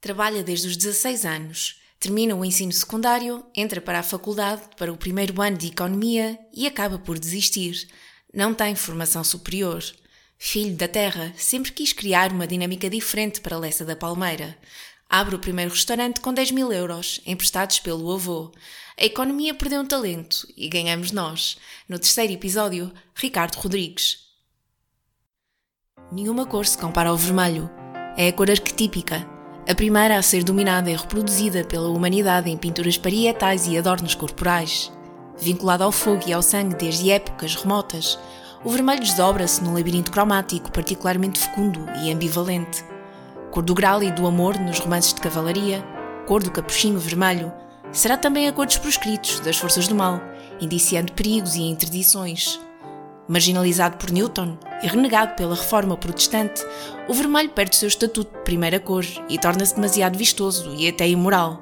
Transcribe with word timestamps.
Trabalha 0.00 0.44
desde 0.44 0.68
os 0.68 0.76
16 0.76 1.24
anos, 1.24 1.80
termina 1.98 2.34
o 2.34 2.44
ensino 2.44 2.72
secundário, 2.72 3.44
entra 3.54 3.80
para 3.80 3.98
a 3.98 4.02
faculdade 4.02 4.62
para 4.76 4.92
o 4.92 4.96
primeiro 4.96 5.40
ano 5.42 5.58
de 5.58 5.68
Economia 5.68 6.38
e 6.54 6.66
acaba 6.66 6.98
por 6.98 7.18
desistir. 7.18 7.88
Não 8.32 8.54
tem 8.54 8.76
formação 8.76 9.24
superior. 9.24 9.82
Filho 10.38 10.76
da 10.76 10.86
terra, 10.86 11.32
sempre 11.36 11.72
quis 11.72 11.92
criar 11.92 12.30
uma 12.30 12.46
dinâmica 12.46 12.88
diferente 12.88 13.40
para 13.40 13.58
Lessa 13.58 13.84
da 13.84 13.96
Palmeira. 13.96 14.56
Abre 15.10 15.34
o 15.34 15.38
primeiro 15.38 15.72
restaurante 15.72 16.20
com 16.20 16.32
10 16.32 16.52
mil 16.52 16.72
euros, 16.72 17.20
emprestados 17.26 17.80
pelo 17.80 18.12
avô. 18.12 18.52
A 18.96 19.04
economia 19.04 19.54
perdeu 19.54 19.80
um 19.80 19.86
talento 19.86 20.46
e 20.56 20.68
ganhamos 20.68 21.10
nós. 21.10 21.56
No 21.88 21.98
terceiro 21.98 22.32
episódio, 22.32 22.92
Ricardo 23.14 23.56
Rodrigues. 23.56 24.28
Nenhuma 26.12 26.46
cor 26.46 26.66
se 26.66 26.78
compara 26.78 27.10
ao 27.10 27.16
vermelho. 27.16 27.68
É 28.16 28.28
a 28.28 28.32
cor 28.32 28.50
arquetípica, 28.50 29.37
a 29.68 29.74
primeira 29.74 30.16
a 30.16 30.22
ser 30.22 30.42
dominada 30.42 30.90
e 30.90 30.96
reproduzida 30.96 31.62
pela 31.62 31.90
humanidade 31.90 32.48
em 32.48 32.56
pinturas 32.56 32.96
parietais 32.96 33.66
e 33.66 33.76
adornos 33.76 34.14
corporais. 34.14 34.90
Vinculado 35.38 35.84
ao 35.84 35.92
fogo 35.92 36.22
e 36.26 36.32
ao 36.32 36.40
sangue 36.40 36.74
desde 36.74 37.10
épocas 37.10 37.54
remotas, 37.54 38.18
o 38.64 38.70
vermelho 38.70 39.00
desdobra-se 39.00 39.62
num 39.62 39.74
labirinto 39.74 40.10
cromático 40.10 40.72
particularmente 40.72 41.38
fecundo 41.38 41.80
e 42.02 42.10
ambivalente. 42.10 42.82
Cor 43.50 43.62
do 43.62 43.74
grau 43.74 44.02
e 44.02 44.10
do 44.10 44.26
amor 44.26 44.58
nos 44.58 44.78
romances 44.78 45.12
de 45.12 45.20
cavalaria, 45.20 45.84
cor 46.26 46.42
do 46.42 46.50
capuchinho 46.50 46.98
vermelho, 46.98 47.52
será 47.92 48.16
também 48.16 48.48
a 48.48 48.52
cor 48.54 48.64
dos 48.64 48.78
proscritos, 48.78 49.38
das 49.40 49.58
forças 49.58 49.86
do 49.86 49.94
mal, 49.94 50.18
indiciando 50.62 51.12
perigos 51.12 51.56
e 51.56 51.60
interdições. 51.60 52.58
Marginalizado 53.28 53.98
por 53.98 54.10
Newton 54.10 54.58
e 54.82 54.86
renegado 54.86 55.36
pela 55.36 55.54
reforma 55.54 55.98
protestante, 55.98 56.64
o 57.06 57.12
vermelho 57.12 57.50
perde 57.50 57.76
seu 57.76 57.86
estatuto 57.86 58.34
de 58.38 58.42
primeira 58.42 58.80
cor 58.80 59.04
e 59.28 59.38
torna-se 59.38 59.74
demasiado 59.74 60.16
vistoso 60.16 60.74
e 60.74 60.88
até 60.88 61.06
imoral. 61.06 61.60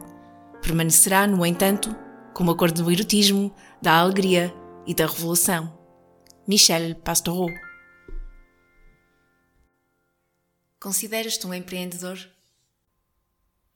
Permanecerá, 0.62 1.26
no 1.26 1.44
entanto, 1.44 1.94
como 2.32 2.52
a 2.52 2.56
cor 2.56 2.70
do 2.70 2.88
erotismo, 2.90 3.52
da 3.82 3.94
alegria 3.98 4.54
e 4.86 4.94
da 4.94 5.06
revolução. 5.06 5.76
Michel 6.46 6.94
Pastoureau 6.96 7.50
Consideras-te 10.78 11.46
um 11.48 11.54
empreendedor? 11.54 12.16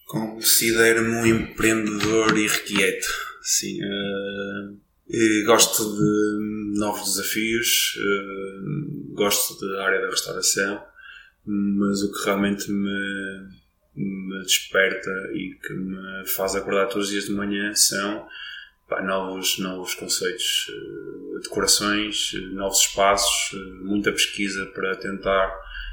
Considero-me 0.07 1.17
um 1.17 1.27
empreendedor 1.27 2.39
irrequieto. 2.39 3.09
Sim, 3.43 3.81
uh 3.83 4.90
gosto 5.45 5.97
de 5.97 6.79
novos 6.79 7.15
desafios, 7.15 7.97
uh, 7.97 9.15
gosto 9.15 9.59
da 9.61 9.85
área 9.85 10.01
da 10.01 10.11
restauração, 10.11 10.83
mas 11.45 12.03
o 12.03 12.13
que 12.13 12.25
realmente 12.25 12.71
me, 12.71 13.49
me 13.97 14.43
desperta 14.43 15.11
e 15.35 15.59
que 15.61 15.73
me 15.75 16.27
faz 16.29 16.55
acordar 16.55 16.87
todos 16.87 17.07
os 17.07 17.13
dias 17.13 17.25
de 17.25 17.33
manhã 17.33 17.75
são 17.75 18.27
pá, 18.89 19.03
novos, 19.03 19.59
novos 19.59 19.95
conceitos, 19.95 20.69
uh, 20.69 21.41
decorações, 21.41 22.33
novos 22.53 22.79
espaços, 22.79 23.59
muita 23.83 24.13
pesquisa 24.13 24.67
para 24.67 24.95
tentar 24.97 25.53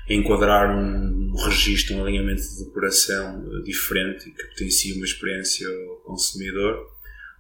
enquadrar 0.10 0.70
um 0.70 1.34
registro, 1.46 1.96
um 1.96 2.06
alinhamento 2.06 2.42
de 2.42 2.66
decoração 2.66 3.62
diferente 3.64 4.30
e 4.30 4.32
que 4.32 4.46
potencie 4.46 4.94
uma 4.94 5.06
experiência 5.06 5.68
ao 5.68 5.96
consumidor 5.98 6.97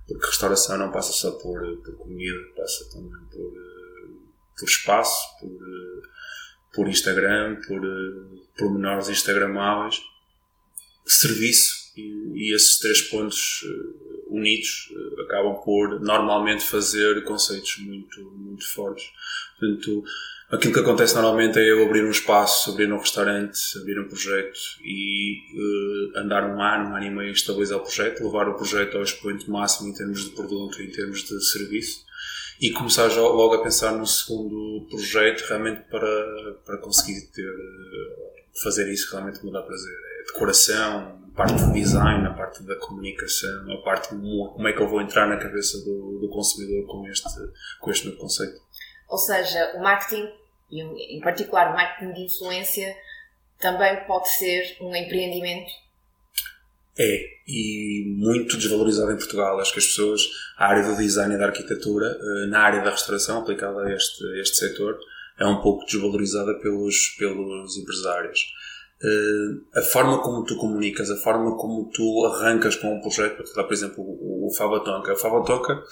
porque 0.07 0.25
restauração 0.25 0.77
não 0.77 0.91
passa 0.91 1.11
só 1.11 1.31
por, 1.31 1.61
por 1.83 1.97
comida, 1.97 2.37
passa 2.55 2.89
também 2.91 3.25
por, 3.29 3.53
eh, 3.53 4.07
por 4.57 4.65
espaço, 4.65 5.39
por, 5.39 5.51
eh, 5.51 6.07
por 6.73 6.87
Instagram, 6.87 7.59
por, 7.67 7.83
eh, 7.83 8.39
por 8.57 8.73
menores 8.73 9.09
instagramáveis, 9.09 10.01
serviço 11.05 11.91
e, 11.97 12.31
e 12.35 12.55
esses 12.55 12.79
três 12.79 13.01
pontos 13.01 13.63
unidos 14.27 14.89
acabam 15.25 15.55
por 15.63 15.99
normalmente 16.01 16.63
fazer 16.63 17.23
conceitos 17.23 17.77
muito, 17.79 18.21
muito 18.31 18.67
fortes. 18.73 19.09
Portanto, 19.57 20.03
Aquilo 20.49 20.73
que 20.73 20.79
acontece 20.79 21.13
normalmente 21.13 21.59
é 21.59 21.71
eu 21.71 21.85
abrir 21.85 22.05
um 22.05 22.09
espaço, 22.09 22.71
abrir 22.71 22.89
um 22.89 22.97
restaurante, 22.97 23.59
abrir 23.77 23.99
um 23.99 24.07
projeto 24.07 24.57
e 24.81 25.41
uh, 25.53 26.19
andar 26.19 26.45
um 26.45 26.61
ano, 26.61 26.91
um 26.91 26.95
ano 26.95 27.05
e 27.05 27.09
meio 27.09 27.29
a 27.29 27.33
estabilizar 27.33 27.77
o 27.77 27.81
projeto, 27.81 28.23
levar 28.23 28.47
o 28.47 28.55
projeto 28.55 28.95
ao 28.95 29.03
expoente 29.03 29.49
máximo 29.49 29.89
em 29.89 29.93
termos 29.93 30.23
de 30.23 30.29
produto, 30.29 30.81
em 30.81 30.89
termos 30.89 31.23
de 31.23 31.43
serviço 31.43 32.05
e 32.61 32.71
começar 32.71 33.07
logo 33.13 33.55
a 33.55 33.61
pensar 33.61 33.91
no 33.91 34.07
segundo 34.07 34.87
projeto 34.89 35.41
realmente 35.49 35.81
para, 35.89 36.53
para 36.65 36.77
conseguir 36.77 37.29
ter, 37.33 37.43
eh, 37.43 38.33
fazer 38.63 38.91
isso 38.91 39.11
realmente 39.11 39.45
me 39.45 39.51
dá 39.51 39.61
prazer. 39.61 39.97
É 40.21 40.23
decoração, 40.31 41.21
a 41.33 41.35
parte 41.35 41.61
do 41.61 41.73
design, 41.73 42.25
a 42.25 42.33
parte 42.33 42.63
da 42.63 42.75
comunicação, 42.77 43.71
a 43.71 43.83
parte 43.83 44.15
de 44.15 44.21
como 44.21 44.67
é 44.67 44.73
que 44.73 44.81
eu 44.81 44.87
vou 44.87 45.01
entrar 45.01 45.27
na 45.27 45.37
cabeça 45.37 45.77
do, 45.79 46.19
do 46.19 46.29
consumidor 46.29 46.87
com 46.87 47.07
este, 47.07 47.29
com 47.79 47.91
este 47.91 48.07
novo 48.07 48.17
conceito. 48.17 48.59
Ou 49.07 49.17
seja, 49.17 49.73
o 49.75 49.81
marketing, 49.81 50.29
e 50.69 51.17
em 51.17 51.21
particular 51.21 51.71
o 51.71 51.75
marketing 51.75 52.13
de 52.13 52.21
influência, 52.21 52.95
também 53.59 54.05
pode 54.05 54.29
ser 54.29 54.77
um 54.81 54.95
empreendimento? 54.95 55.71
É, 56.99 57.37
e 57.47 58.05
muito 58.07 58.57
desvalorizado 58.57 59.11
em 59.11 59.17
Portugal. 59.17 59.59
Acho 59.59 59.71
que 59.71 59.79
as 59.79 59.85
pessoas, 59.85 60.21
a 60.57 60.67
área 60.67 60.83
do 60.83 60.97
design 60.97 61.35
e 61.35 61.37
da 61.37 61.45
arquitetura, 61.45 62.07
eh, 62.07 62.47
na 62.47 62.59
área 62.59 62.81
da 62.81 62.89
restauração 62.89 63.39
aplicada 63.39 63.83
a 63.83 63.93
este, 63.93 64.25
a 64.25 64.41
este 64.41 64.57
setor, 64.57 64.97
é 65.39 65.45
um 65.45 65.61
pouco 65.61 65.85
desvalorizada 65.85 66.55
pelos, 66.59 67.15
pelos 67.19 67.77
empresários. 67.77 68.47
Eh, 69.03 69.79
a 69.79 69.81
forma 69.83 70.19
como 70.23 70.43
tu 70.43 70.57
comunicas, 70.57 71.11
a 71.11 71.17
forma 71.17 71.55
como 71.55 71.87
tu 71.91 72.25
arrancas 72.25 72.75
com 72.75 72.95
um 72.95 73.01
projeto, 73.01 73.43
por 73.53 73.73
exemplo, 73.73 74.03
o, 74.03 74.47
o 74.47 74.53
Fava 74.55 74.79
Tonka 74.79 75.11
eh, 75.11 75.85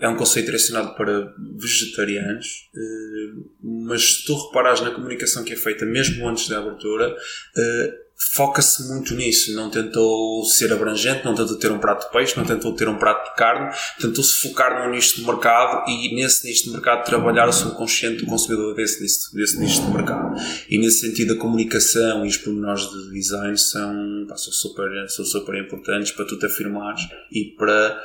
é 0.00 0.08
um 0.08 0.16
conceito 0.16 0.46
direcionado 0.46 0.94
para 0.94 1.34
vegetarianos, 1.56 2.68
eh, 2.74 3.40
mas 3.62 4.14
se 4.14 4.24
tu 4.24 4.34
reparares 4.46 4.80
na 4.80 4.92
comunicação 4.92 5.42
que 5.42 5.52
é 5.52 5.56
feita 5.56 5.84
mesmo 5.84 6.28
antes 6.28 6.48
da 6.48 6.58
abertura, 6.58 7.16
eh, 7.56 7.94
foca-se 8.34 8.88
muito 8.88 9.14
nisso. 9.14 9.54
Não 9.54 9.70
tentou 9.70 10.44
ser 10.44 10.72
abrangente, 10.72 11.24
não 11.24 11.34
tentou 11.34 11.56
ter 11.56 11.70
um 11.70 11.78
prato 11.78 12.06
de 12.06 12.12
peixe, 12.12 12.36
não 12.36 12.44
tentou 12.44 12.74
ter 12.74 12.88
um 12.88 12.96
prato 12.96 13.30
de 13.30 13.36
carne, 13.36 13.74
tentou-se 14.00 14.34
focar 14.34 14.84
num 14.84 14.92
nicho 14.92 15.16
de 15.16 15.26
mercado 15.26 15.88
e 15.88 16.14
nesse 16.14 16.46
nicho 16.46 16.64
de 16.64 16.70
mercado 16.70 17.04
trabalhar 17.04 17.48
o 17.48 17.52
subconsciente 17.52 18.24
do 18.24 18.26
consumidor 18.26 18.74
desse, 18.74 19.00
desse, 19.00 19.34
desse 19.34 19.58
nicho 19.58 19.82
de 19.82 19.90
mercado. 19.90 20.36
E 20.68 20.78
nesse 20.78 21.00
sentido, 21.06 21.34
a 21.34 21.36
comunicação 21.36 22.24
e 22.24 22.28
os 22.28 22.36
pormenores 22.36 22.82
de 22.82 23.12
design 23.12 23.56
são, 23.56 24.26
são, 24.36 24.52
super, 24.52 25.08
são 25.08 25.24
super 25.24 25.54
importantes 25.56 26.12
para 26.12 26.24
tu 26.24 26.38
te 26.38 26.46
afirmares 26.46 27.02
e 27.32 27.54
para 27.56 28.00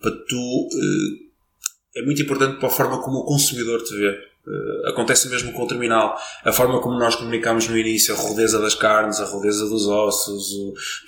para 0.00 0.10
tu. 0.28 0.68
Uh, 0.72 1.26
é 1.96 2.02
muito 2.02 2.20
importante 2.20 2.58
para 2.58 2.68
a 2.68 2.70
forma 2.70 3.02
como 3.02 3.18
o 3.18 3.24
consumidor 3.24 3.82
te 3.82 3.96
vê. 3.96 4.10
Uh, 4.46 4.90
acontece 4.90 5.28
mesmo 5.28 5.52
com 5.52 5.64
o 5.64 5.66
terminal. 5.66 6.16
A 6.44 6.52
forma 6.52 6.80
como 6.80 6.98
nós 6.98 7.16
comunicamos 7.16 7.66
no 7.66 7.76
início, 7.76 8.14
a 8.14 8.16
rudeza 8.16 8.60
das 8.60 8.74
carnes, 8.74 9.18
a 9.18 9.24
rudeza 9.24 9.66
dos 9.66 9.88
ossos, 9.88 10.52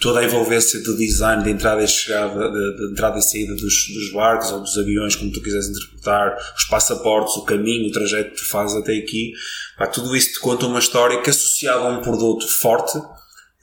toda 0.01 0.21
a 0.21 0.25
envolvência 0.25 0.83
do 0.83 0.97
design 0.97 1.45
de 1.45 1.51
entrada 1.51 1.85
e 1.85 1.87
chegada, 1.87 2.51
de, 2.51 2.77
de 2.77 2.91
entrada 2.91 3.19
e 3.19 3.23
saída 3.23 3.55
dos, 3.55 3.87
dos, 3.95 4.13
barcos 4.13 4.51
ou 4.51 4.61
dos 4.61 4.77
aviões, 4.77 5.15
como 5.15 5.31
tu 5.31 5.41
quiseres 5.41 5.69
interpretar, 5.69 6.37
os 6.57 6.65
passaportes, 6.65 7.37
o 7.37 7.45
caminho, 7.45 7.89
o 7.89 7.93
trajeto 7.93 8.31
que 8.31 8.39
tu 8.39 8.47
fazes 8.47 8.77
até 8.77 8.97
aqui, 8.97 9.33
pá, 9.77 9.87
tudo 9.87 10.17
isso 10.17 10.33
te 10.33 10.41
conta 10.41 10.67
uma 10.67 10.81
história 10.81 11.23
que 11.23 11.31
associada 11.31 11.81
a 11.81 11.89
um 11.91 12.03
produto 12.03 12.49
forte, 12.49 12.99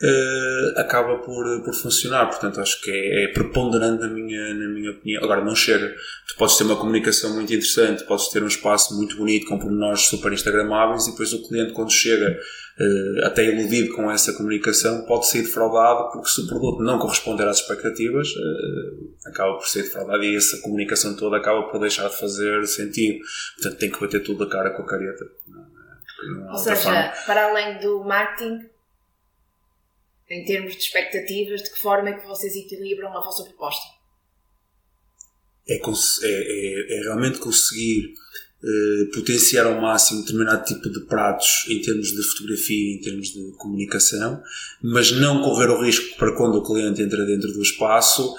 uh, 0.01 0.79
acaba 0.79 1.17
por, 1.19 1.63
por 1.63 1.73
funcionar. 1.73 2.28
Portanto, 2.28 2.59
acho 2.59 2.81
que 2.81 2.91
é, 2.91 3.23
é, 3.23 3.28
preponderante 3.29 4.01
na 4.01 4.09
minha, 4.09 4.53
na 4.53 4.67
minha 4.67 4.91
opinião. 4.91 5.23
Agora, 5.23 5.44
não 5.44 5.56
chega. 5.56 5.88
Tu 6.28 6.35
podes 6.38 6.57
ter 6.57 6.63
uma 6.63 6.75
comunicação 6.75 7.33
muito 7.33 7.53
interessante, 7.53 8.03
podes 8.03 8.29
ter 8.29 8.44
um 8.44 8.47
espaço 8.47 8.95
muito 8.95 9.16
bonito 9.16 9.47
com 9.47 9.59
pormenores 9.59 10.01
super 10.01 10.31
instagramáveis 10.34 11.07
e 11.07 11.11
depois 11.11 11.34
o 11.34 11.47
cliente, 11.47 11.73
quando 11.73 11.91
chega 11.91 12.31
uh, 12.31 13.25
até 13.25 13.45
iludido 13.45 13.94
com 13.95 14.11
essa 14.11 14.34
comunicação, 14.34 15.05
pode 15.05 15.28
ser 15.28 15.43
defraudado 15.43 16.11
porque 16.11 16.29
se 16.29 16.41
o 16.41 16.47
produto 16.47 16.84
não 16.84 16.99
corresponder 16.99 17.47
às 17.47 17.58
expectativas, 17.58 18.29
uh, 18.29 19.29
acaba 19.29 19.53
por 19.55 19.67
ser 19.67 19.84
defraudado 19.84 20.23
e 20.23 20.35
essa 20.35 20.61
comunicação 20.61 21.16
toda 21.16 21.37
acaba 21.37 21.64
por 21.69 21.79
deixar 21.79 22.09
de 22.09 22.17
fazer 22.17 22.66
sentido. 22.66 23.19
Portanto, 23.55 23.79
tem 23.79 23.91
que 23.91 23.99
bater 23.99 24.23
tudo 24.23 24.43
a 24.43 24.49
cara 24.49 24.72
com 24.72 24.84
a 24.84 24.87
careta. 24.87 25.25
Ou 26.49 26.58
seja, 26.58 26.75
forma. 26.78 27.14
para 27.25 27.49
além 27.49 27.79
do 27.79 28.03
marketing, 28.03 28.74
em 30.29 30.43
termos 30.45 30.73
de 30.73 30.79
expectativas, 30.79 31.63
de 31.63 31.72
que 31.72 31.79
forma 31.79 32.09
é 32.09 32.13
que 32.13 32.27
vocês 32.27 32.55
equilibram 32.55 33.16
a 33.16 33.22
vossa 33.22 33.43
proposta? 33.43 33.83
É, 35.67 35.75
é, 35.75 35.79
é, 36.23 36.97
é 36.97 37.01
realmente 37.01 37.39
conseguir 37.39 38.13
eh, 38.67 39.05
potenciar 39.13 39.67
ao 39.67 39.79
máximo 39.79 40.22
determinado 40.22 40.66
tipo 40.66 40.89
de 40.89 41.01
pratos 41.01 41.66
em 41.69 41.79
termos 41.81 42.07
de 42.07 42.23
fotografia, 42.23 42.95
em 42.95 42.99
termos 42.99 43.27
de 43.27 43.51
comunicação, 43.57 44.41
mas 44.81 45.11
não 45.11 45.43
correr 45.43 45.69
o 45.69 45.79
risco 45.79 46.17
para 46.17 46.35
quando 46.35 46.55
o 46.55 46.63
cliente 46.63 46.99
entra 46.99 47.23
dentro 47.28 47.53
do 47.53 47.61
espaço, 47.61 48.33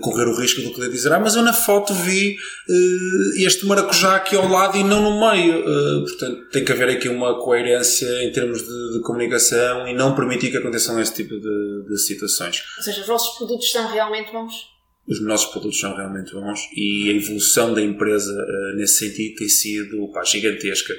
correr 0.00 0.26
o 0.28 0.34
risco 0.34 0.60
do 0.62 0.72
cliente 0.72 0.92
dizer 0.92 1.12
ah, 1.12 1.18
mas 1.18 1.34
eu 1.34 1.42
na 1.42 1.52
foto 1.52 1.94
vi 1.94 2.36
uh, 2.68 3.46
este 3.46 3.66
maracujá 3.66 4.16
aqui 4.16 4.36
ao 4.36 4.46
lado 4.46 4.76
e 4.76 4.84
não 4.84 5.02
no 5.02 5.30
meio. 5.30 5.60
Uh, 5.60 6.04
portanto, 6.04 6.48
tem 6.50 6.64
que 6.64 6.72
haver 6.72 6.90
aqui 6.90 7.08
uma 7.08 7.40
coerência 7.40 8.22
em 8.22 8.32
termos 8.32 8.62
de, 8.62 8.92
de 8.92 9.00
comunicação 9.02 9.88
e 9.88 9.94
não 9.94 10.14
permitir 10.14 10.50
que 10.50 10.58
aconteçam 10.58 11.00
esse 11.00 11.14
tipo 11.14 11.34
de, 11.38 11.84
de 11.88 11.98
situações. 11.98 12.62
Ou 12.76 12.84
seja, 12.84 13.00
os 13.00 13.06
vossos 13.06 13.36
produtos 13.36 13.70
são 13.70 13.90
realmente 13.90 14.32
bons? 14.32 14.70
os 15.08 15.20
nossos 15.22 15.50
produtos 15.50 15.80
são 15.80 15.96
realmente 15.96 16.32
bons 16.32 16.60
e 16.76 17.10
a 17.10 17.14
evolução 17.14 17.74
da 17.74 17.82
empresa 17.82 18.32
uh, 18.32 18.76
nesse 18.76 18.98
sentido 18.98 19.34
tem 19.36 19.48
sido 19.48 20.08
pá, 20.12 20.22
gigantesca. 20.22 20.94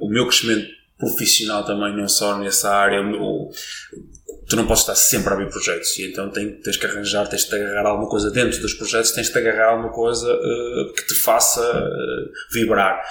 O 0.00 0.08
meu 0.08 0.26
crescimento 0.26 0.66
profissional 0.98 1.64
também, 1.64 1.96
não 1.96 2.08
só 2.08 2.38
nessa 2.38 2.70
área, 2.70 3.02
o, 3.02 3.50
tu 4.48 4.56
não 4.56 4.66
podes 4.66 4.82
estar 4.82 4.94
sempre 4.94 5.30
a 5.30 5.32
abrir 5.34 5.50
projetos 5.50 5.98
e 5.98 6.06
então 6.06 6.30
tens 6.30 6.76
que 6.76 6.86
arranjar, 6.86 7.28
tens 7.28 7.44
de 7.44 7.54
agarrar 7.54 7.90
alguma 7.90 8.08
coisa 8.08 8.30
dentro 8.30 8.60
dos 8.60 8.74
projetos, 8.74 9.10
tens 9.12 9.30
de 9.30 9.38
agarrar 9.38 9.72
alguma 9.72 9.92
coisa 9.92 10.26
uh, 10.32 10.92
que 10.94 11.06
te 11.06 11.14
faça 11.14 11.60
vibrar. 12.52 13.02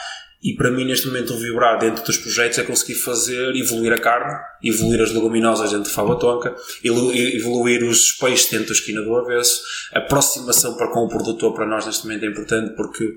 E 0.42 0.56
para 0.56 0.70
mim, 0.70 0.86
neste 0.86 1.08
momento, 1.08 1.34
o 1.34 1.40
vibrar 1.40 1.80
dentro 1.80 2.04
dos 2.04 2.18
projetos 2.18 2.60
é 2.60 2.64
conseguir 2.64 2.96
fazer 2.96 3.56
evoluir 3.56 3.92
a 3.92 3.98
carne, 3.98 4.40
evoluir 4.64 5.02
as 5.02 5.12
leguminosas 5.12 5.72
dentro 5.72 5.90
de 5.90 5.96
fava 5.96 6.18
tonca, 6.18 6.56
evoluir 6.84 7.84
os 7.84 8.12
peixes 8.14 8.50
dentro 8.50 8.68
da 8.68 8.74
esquina 8.74 9.02
do 9.02 9.16
avesso. 9.16 9.62
A 9.94 10.00
aproximação 10.00 10.76
para 10.76 10.92
com 10.92 11.06
o 11.06 11.10
produtor 11.10 11.54
para 11.54 11.66
nós 11.66 11.86
neste 11.86 12.04
momento 12.04 12.24
é 12.24 12.28
importante 12.28 12.76
porque 12.76 13.16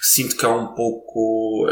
sinto 0.00 0.36
que 0.36 0.44
há 0.44 0.48
um 0.48 0.74
pouco. 0.74 1.66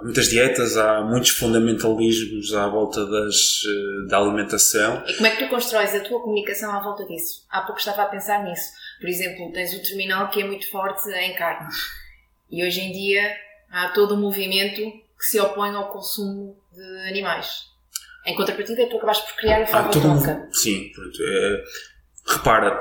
Há 0.00 0.04
muitas 0.04 0.28
dietas, 0.30 0.78
há 0.78 1.02
muitos 1.02 1.30
fundamentalismos 1.30 2.54
à 2.54 2.66
volta 2.66 3.04
das, 3.04 3.34
eh, 3.66 4.08
da 4.08 4.16
alimentação. 4.16 5.04
E 5.06 5.12
como 5.12 5.26
é 5.26 5.30
que 5.30 5.44
tu 5.44 5.50
constróis 5.50 5.94
a 5.94 6.00
tua 6.00 6.22
comunicação 6.22 6.72
à 6.72 6.80
volta 6.80 7.04
disso? 7.04 7.44
Há 7.50 7.60
pouco 7.60 7.78
estava 7.78 8.02
a 8.02 8.06
pensar 8.06 8.42
nisso. 8.42 8.72
Por 8.98 9.08
exemplo, 9.10 9.52
tens 9.52 9.74
o 9.74 9.82
terminal 9.82 10.30
que 10.30 10.40
é 10.40 10.44
muito 10.46 10.70
forte 10.70 11.06
em 11.10 11.34
carne. 11.34 11.68
E 12.50 12.66
hoje 12.66 12.80
em 12.80 12.92
dia 12.92 13.30
há 13.70 13.88
todo 13.88 14.14
um 14.14 14.20
movimento 14.20 14.80
que 14.80 15.26
se 15.26 15.38
opõe 15.38 15.74
ao 15.74 15.92
consumo 15.92 16.56
de 16.72 17.08
animais. 17.08 17.68
Em 18.24 18.34
contrapartida, 18.34 18.86
tu 18.88 18.96
acabaste 18.96 19.26
por 19.26 19.36
criar 19.36 19.62
a 19.62 19.66
fábrica 19.66 20.08
um, 20.08 20.52
Sim, 20.52 20.90
pronto. 20.94 21.18
É, 21.22 21.64
repara, 22.26 22.78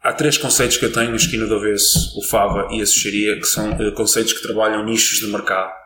há 0.00 0.12
três 0.14 0.38
conceitos 0.38 0.78
que 0.78 0.86
eu 0.86 0.92
tenho 0.92 1.10
no 1.10 1.16
esquina 1.16 1.46
do 1.46 1.56
avesso, 1.56 2.18
o 2.18 2.22
Fava 2.22 2.68
e 2.70 2.80
a 2.80 2.86
Suxeria, 2.86 3.38
que 3.38 3.46
são 3.46 3.70
uh, 3.72 3.92
conceitos 3.92 4.32
que 4.32 4.42
trabalham 4.42 4.82
nichos 4.82 5.18
de 5.18 5.26
mercado. 5.26 5.84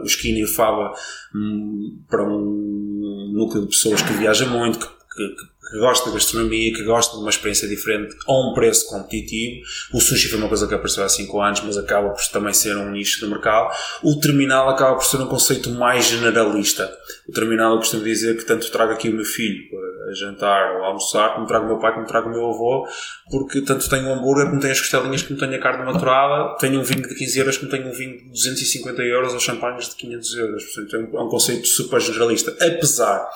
O 0.00 0.04
esquina 0.04 0.38
e 0.38 0.44
o 0.44 0.48
Fava 0.48 0.92
um, 1.34 2.02
para 2.08 2.24
um 2.24 3.32
núcleo 3.32 3.62
de 3.62 3.68
pessoas 3.68 4.02
que 4.02 4.12
viaja 4.14 4.46
muito, 4.46 4.78
que, 4.78 5.28
que, 5.28 5.34
que 5.57 5.57
que 5.70 5.78
gosta 5.78 6.10
de 6.10 6.14
gastronomia, 6.14 6.72
que 6.74 6.82
gosta 6.82 7.16
de 7.16 7.20
uma 7.20 7.30
experiência 7.30 7.68
diferente 7.68 8.16
a 8.26 8.32
um 8.32 8.54
preço 8.54 8.88
competitivo. 8.88 9.62
O 9.92 10.00
sushi 10.00 10.28
foi 10.28 10.38
uma 10.38 10.48
coisa 10.48 10.66
que 10.66 10.74
apareceu 10.74 11.04
há 11.04 11.08
5 11.08 11.40
anos, 11.40 11.60
mas 11.60 11.76
acaba 11.76 12.10
por 12.10 12.22
também 12.28 12.52
ser 12.52 12.76
um 12.76 12.90
nicho 12.90 13.20
do 13.20 13.30
mercado. 13.30 13.74
O 14.02 14.18
terminal 14.18 14.68
acaba 14.68 14.96
por 14.96 15.04
ser 15.04 15.18
um 15.18 15.26
conceito 15.26 15.70
mais 15.70 16.06
generalista. 16.06 16.90
O 17.28 17.32
terminal 17.32 17.72
eu 17.72 17.78
costumo 17.78 18.04
dizer 18.04 18.36
que 18.36 18.44
tanto 18.44 18.70
trago 18.70 18.92
aqui 18.92 19.08
o 19.08 19.14
meu 19.14 19.24
filho 19.24 19.62
a 20.08 20.14
jantar 20.14 20.76
ou 20.76 20.84
a 20.84 20.86
almoçar, 20.88 21.34
como 21.34 21.46
trago 21.46 21.66
o 21.66 21.68
meu 21.68 21.78
pai, 21.78 21.92
como 21.92 22.06
trago 22.06 22.28
o 22.28 22.32
meu 22.32 22.46
avô, 22.48 22.88
porque 23.30 23.60
tanto 23.60 23.88
tenho 23.88 24.08
um 24.08 24.14
hambúrguer 24.14 24.48
como 24.48 24.60
tenho 24.60 24.72
as 24.72 24.80
costelinhas, 24.80 25.22
como 25.22 25.38
tenho 25.38 25.54
a 25.54 25.58
carne 25.58 25.84
maturada, 25.84 26.56
tenho 26.58 26.80
um 26.80 26.82
vinho 26.82 27.06
de 27.06 27.14
15 27.14 27.38
euros, 27.38 27.58
como 27.58 27.70
tenho 27.70 27.88
um 27.88 27.92
vinho 27.92 28.18
de 28.18 28.30
250 28.30 29.02
euros 29.02 29.34
ou 29.34 29.40
champanhes 29.40 29.90
de 29.90 29.96
500 29.96 30.34
euros. 30.36 30.64
Portanto, 30.64 30.96
é 30.96 31.16
é 31.18 31.20
um 31.20 31.28
conceito 31.28 31.66
super 31.66 32.00
generalista. 32.00 32.56
Apesar 32.64 33.28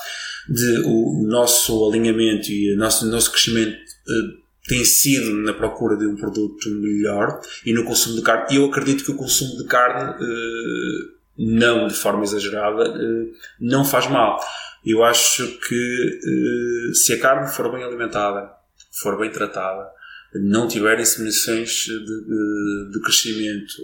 de 0.48 0.82
o 0.84 1.22
nosso 1.26 1.88
alinhamento 1.88 2.50
e 2.50 2.74
o 2.74 2.78
nosso, 2.78 3.06
nosso 3.06 3.30
crescimento 3.30 3.76
uh, 3.76 4.42
tem 4.66 4.84
sido 4.84 5.34
na 5.42 5.52
procura 5.52 5.96
de 5.96 6.06
um 6.06 6.16
produto 6.16 6.68
melhor 6.70 7.40
e 7.64 7.72
no 7.72 7.84
consumo 7.84 8.16
de 8.16 8.22
carne. 8.22 8.46
E 8.50 8.56
eu 8.56 8.64
acredito 8.66 9.04
que 9.04 9.10
o 9.10 9.16
consumo 9.16 9.56
de 9.56 9.66
carne, 9.66 10.12
uh, 10.12 11.12
não 11.38 11.86
de 11.86 11.94
forma 11.94 12.24
exagerada, 12.24 12.90
uh, 12.90 13.32
não 13.60 13.84
faz 13.84 14.08
mal. 14.08 14.40
Eu 14.84 15.04
acho 15.04 15.46
que 15.60 16.20
se 16.92 17.12
a 17.12 17.20
carne 17.20 17.48
for 17.48 17.70
bem 17.70 17.84
alimentada, 17.84 18.50
for 18.90 19.16
bem 19.16 19.30
tratada, 19.30 19.88
não 20.34 20.66
tiver 20.66 20.98
inseminações 20.98 21.84
de, 21.84 21.98
de, 22.00 22.90
de 22.90 23.00
crescimento, 23.00 23.74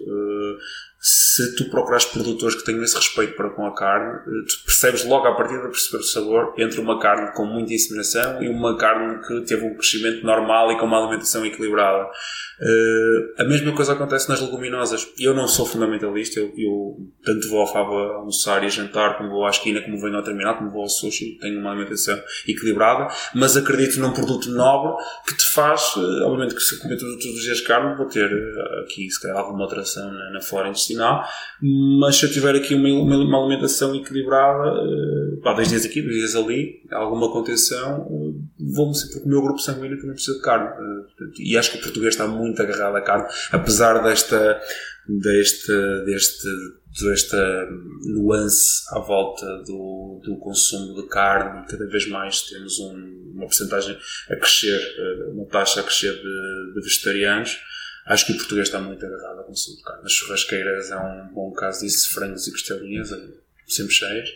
se 1.00 1.54
tu 1.56 1.70
procuras 1.70 2.04
produtores 2.04 2.56
que 2.56 2.64
tenham 2.64 2.82
esse 2.82 2.96
respeito 2.96 3.36
para 3.36 3.50
com 3.50 3.64
a 3.64 3.74
carne, 3.74 4.18
eh, 4.18 4.44
tu 4.48 4.64
percebes 4.64 5.04
logo 5.04 5.28
à 5.28 5.36
partida 5.36 5.68
perceber 5.68 5.98
o 5.98 6.06
sabor 6.06 6.54
entre 6.58 6.80
uma 6.80 6.98
carne 6.98 7.32
com 7.34 7.44
muita 7.44 7.72
inseminação 7.72 8.42
e 8.42 8.48
uma 8.48 8.76
carne 8.76 9.20
que 9.24 9.42
teve 9.42 9.64
um 9.64 9.76
crescimento 9.76 10.26
normal 10.26 10.72
e 10.72 10.78
com 10.78 10.86
uma 10.86 10.98
alimentação 10.98 11.46
equilibrada. 11.46 12.08
Uh, 12.60 13.40
a 13.40 13.44
mesma 13.44 13.72
coisa 13.72 13.92
acontece 13.92 14.28
nas 14.28 14.40
leguminosas. 14.40 15.06
Eu 15.16 15.32
não 15.32 15.46
sou 15.46 15.64
fundamentalista, 15.64 16.40
eu, 16.40 16.52
eu 16.56 16.96
tanto 17.22 17.48
vou 17.48 17.60
ao 17.60 17.72
Fava 17.72 18.16
almoçar 18.16 18.64
e 18.64 18.68
jantar, 18.68 19.16
como 19.16 19.30
vou 19.30 19.46
à 19.46 19.50
esquina, 19.50 19.80
como 19.80 20.00
venho 20.00 20.16
ao 20.16 20.24
terminal, 20.24 20.58
como 20.58 20.70
vou 20.70 20.82
ao 20.82 20.88
sushi, 20.88 21.38
tenho 21.40 21.60
uma 21.60 21.70
alimentação 21.70 22.20
equilibrada, 22.48 23.14
mas 23.32 23.56
acredito 23.56 24.00
num 24.00 24.12
produto 24.12 24.50
nobre 24.50 25.04
que 25.28 25.36
te 25.36 25.48
faz, 25.50 25.94
uh, 25.94 26.24
obviamente 26.24 26.56
que 26.56 26.60
se 26.60 26.74
eu 26.74 26.80
comer 26.80 26.98
todos, 26.98 27.24
os 27.24 27.42
dias 27.42 27.60
carne, 27.60 27.96
vou 27.96 28.06
ter 28.06 28.28
aqui 28.82 29.08
se 29.08 29.22
calhar 29.22 29.38
alguma 29.38 29.62
alteração 29.62 30.10
na, 30.10 30.30
na 30.32 30.40
flora 30.40 30.68
intestinal, 30.68 30.87
mas 31.60 32.16
se 32.16 32.26
eu 32.26 32.30
tiver 32.30 32.54
aqui 32.54 32.74
uma, 32.74 33.16
uma, 33.16 33.38
alimentação 33.38 33.94
equilibrada, 33.94 34.72
uh, 34.72 35.40
pá, 35.42 35.54
dois 35.54 35.68
dias 35.68 35.84
aqui, 35.84 36.02
dois 36.02 36.14
dias 36.14 36.36
ali, 36.36 36.82
alguma 36.90 37.30
contenção, 37.30 38.06
vou-me 38.58 38.94
sempre, 38.94 39.14
porque 39.14 39.26
o 39.26 39.30
meu 39.30 39.42
grupo 39.42 39.58
sanguíneo 39.60 39.98
também 39.98 40.14
precisa 40.14 40.36
de 40.36 40.42
carne. 40.42 40.70
e 41.38 41.56
acho 41.56 41.72
que 41.72 41.78
o 41.78 41.82
português 41.82 42.14
está 42.14 42.26
muito 42.26 42.60
agarrado 42.60 42.96
à 42.96 43.00
carne, 43.00 43.26
apesar 43.52 44.02
desta, 44.02 44.60
deste, 45.08 45.72
deste, 46.04 46.48
desta 47.02 47.68
nuance 48.04 48.82
à 48.90 49.00
volta 49.00 49.46
do, 49.66 50.20
do 50.24 50.36
consumo 50.38 50.94
de 50.94 51.08
carne, 51.08 51.66
cada 51.68 51.86
vez 51.86 52.08
mais 52.08 52.42
temos 52.42 52.78
um, 52.78 53.18
uma 53.34 53.46
porcentagem 53.46 53.96
a 54.30 54.36
crescer, 54.36 54.78
eh, 54.78 55.30
uma 55.30 55.46
taxa 55.46 55.80
a 55.80 55.82
crescer 55.84 56.12
de, 56.12 56.74
de 56.74 56.80
vegetarianos. 56.82 57.58
Acho 58.08 58.26
que 58.26 58.32
o 58.32 58.36
português 58.36 58.68
está 58.68 58.80
muito 58.80 59.04
agarrado 59.04 59.40
ao 59.40 59.44
consumo 59.44 59.76
de 59.76 59.82
carne. 59.82 60.02
As 60.04 60.12
churrasqueiras 60.12 60.90
é 60.90 60.96
um 60.96 61.28
bom 61.34 61.52
caso 61.52 61.84
disso, 61.84 62.14
frangos 62.14 62.46
e 62.46 62.50
costelinhas, 62.50 63.12
eh, 63.12 63.28
sempre 63.66 63.92
cheias. 63.92 64.28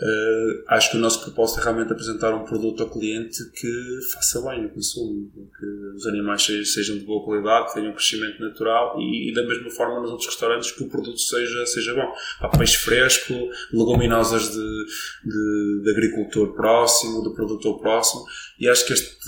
Uh, 0.00 0.62
acho 0.68 0.92
que 0.92 0.96
o 0.96 1.00
nosso 1.00 1.24
propósito 1.24 1.58
é 1.58 1.64
realmente 1.64 1.92
apresentar 1.92 2.32
um 2.32 2.44
produto 2.44 2.84
ao 2.84 2.88
cliente 2.88 3.50
que 3.50 3.98
faça 4.12 4.40
bem 4.42 4.64
o 4.64 4.68
consumo, 4.68 5.28
que 5.58 5.66
os 5.96 6.06
animais 6.06 6.46
sejam 6.72 6.96
de 6.96 7.04
boa 7.04 7.24
qualidade, 7.24 7.74
tenham 7.74 7.90
um 7.90 7.94
crescimento 7.94 8.40
natural 8.40 8.96
e, 9.00 9.28
e, 9.28 9.34
da 9.34 9.42
mesma 9.42 9.68
forma 9.70 10.00
nos 10.00 10.12
outros 10.12 10.28
restaurantes 10.28 10.70
que 10.70 10.84
o 10.84 10.88
produto 10.88 11.18
seja, 11.18 11.66
seja 11.66 11.94
bom. 11.94 12.14
Há 12.38 12.48
peixe 12.48 12.76
fresco, 12.76 13.34
leguminosas 13.72 14.52
de, 14.52 14.84
de, 15.24 15.82
de 15.82 15.90
agricultor 15.90 16.54
próximo, 16.54 17.28
de 17.28 17.34
produtor 17.34 17.80
próximo 17.80 18.24
e 18.60 18.68
acho 18.68 18.86
que 18.86 18.92
este 18.92 19.18